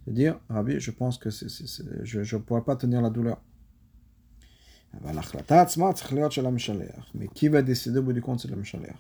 de 0.05 0.11
dire, 0.11 0.39
rabbi, 0.49 0.79
je 0.79 0.91
pense 0.91 1.17
que 1.17 1.29
je 1.29 2.35
ne 2.35 2.41
pourrais 2.41 2.63
pas 2.63 2.75
tenir 2.75 3.01
la 3.01 3.09
douleur. 3.09 3.41
Bout 8.01 8.13
du 8.13 8.21
compte, 8.21 8.39
c'est 8.39 8.47
le 8.47 8.55
Meshaleach. 8.55 8.95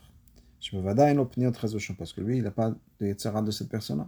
Je 0.59 0.75
me 0.75 0.81
vais 0.81 1.11
une 1.11 1.19
opinion 1.19 1.51
très 1.51 1.73
parce 1.95 2.13
que 2.13 2.21
lui, 2.21 2.37
il 2.37 2.43
n'a 2.43 2.51
pas 2.51 2.71
de 2.99 3.07
Yetzara 3.07 3.41
de 3.41 3.51
cette 3.51 3.69
personne-là. 3.69 4.07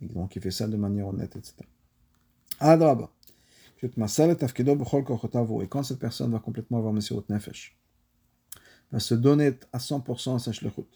Donc 0.00 0.34
il 0.36 0.42
fait 0.42 0.50
ça 0.50 0.66
de 0.66 0.76
manière 0.76 1.08
honnête, 1.08 1.36
etc. 1.36 1.54
Adraba. 2.60 3.10
Et 3.82 3.88
quand 5.68 5.82
cette 5.82 5.98
personne 5.98 6.30
va 6.30 6.38
complètement 6.38 6.78
avoir 6.78 6.92
Messirut 6.92 7.24
Nefesh, 7.28 7.76
va 8.90 9.00
se 9.00 9.14
donner 9.14 9.58
à 9.72 9.78
100% 9.78 10.36
à 10.36 10.38
sa 10.38 10.52
shlichut. 10.52 10.86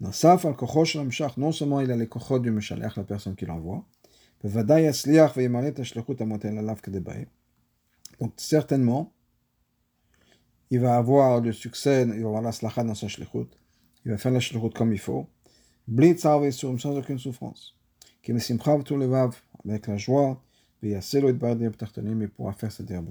Non 0.00 0.12
seulement 1.52 1.80
il 1.80 1.90
a 1.90 1.96
les 1.96 2.08
donc 8.20 8.32
certainement, 8.36 9.12
il 10.70 10.80
va 10.80 10.96
avoir 10.96 11.40
le 11.40 11.52
succès, 11.52 12.02
il 12.02 12.22
va 12.22 12.28
avoir 12.28 12.42
la 12.42 12.52
slacha 12.52 12.82
dans 12.84 12.94
sa 12.94 13.08
shlichut, 13.08 13.48
il 14.04 14.10
va 14.10 14.18
faire 14.18 14.32
la 14.32 14.40
shlichut 14.40 14.70
comme 14.70 14.92
il 14.92 14.98
faut, 14.98 15.28
sans 16.18 16.96
aucune 16.96 17.18
souffrance. 17.18 17.74
Avec 18.28 19.86
la 19.86 19.96
joie, 19.96 20.42
et 20.82 20.90
il 20.90 22.28
pourra 22.28 22.52
faire 22.52 22.72
cette 22.72 22.86
dire 22.86 23.02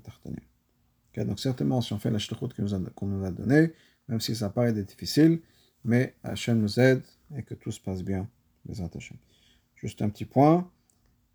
okay, 1.11 1.25
Donc 1.25 1.39
certainement, 1.39 1.81
si 1.81 1.93
on 1.93 1.99
fait 1.99 2.11
la 2.11 2.19
shlichut 2.19 2.49
qu'on 2.95 3.07
nous, 3.07 3.25
a 3.25 3.31
donné, 3.31 3.71
même 4.07 4.19
si 4.19 4.35
ça 4.35 4.49
paraît 4.49 4.73
difficile, 4.73 5.39
mais 5.83 6.15
Hachem 6.23 6.59
nous 6.59 6.79
aide 6.79 7.03
et 7.35 7.43
que 7.43 7.53
tout 7.53 7.71
se 7.71 7.79
passe 7.79 8.03
bien. 8.03 8.27
Juste 9.75 10.01
un 10.01 10.09
petit 10.09 10.25
point 10.25 10.69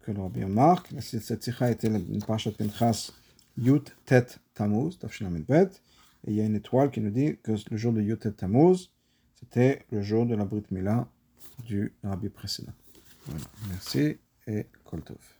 que 0.00 0.10
l'on 0.12 0.28
bien 0.28 0.48
marque, 0.48 0.88
cette 1.00 1.42
sikha 1.42 1.70
était 1.70 1.88
une 1.88 2.22
parashat 2.22 2.50
Pinchas 2.52 3.12
Yut 3.56 3.94
Tet 4.06 4.26
Tammuz, 4.54 4.98
Bet, 5.46 5.70
et 6.26 6.30
il 6.30 6.36
y 6.36 6.40
a 6.40 6.44
une 6.44 6.56
étoile 6.56 6.90
qui 6.90 7.00
nous 7.00 7.10
dit 7.10 7.38
que 7.42 7.52
le 7.70 7.76
jour 7.76 7.92
de 7.92 8.02
Yut 8.02 8.20
Tet 8.20 8.32
Tammuz, 8.32 8.90
c'était 9.38 9.84
le 9.90 10.02
jour 10.02 10.26
de 10.26 10.34
la 10.34 10.44
Brit 10.44 10.64
Mila 10.70 11.08
du 11.64 11.92
rabbi 12.02 12.28
précédent. 12.28 12.72
Voilà. 13.26 13.44
Merci 13.68 14.18
et 14.46 14.66
Koltov. 14.84 15.39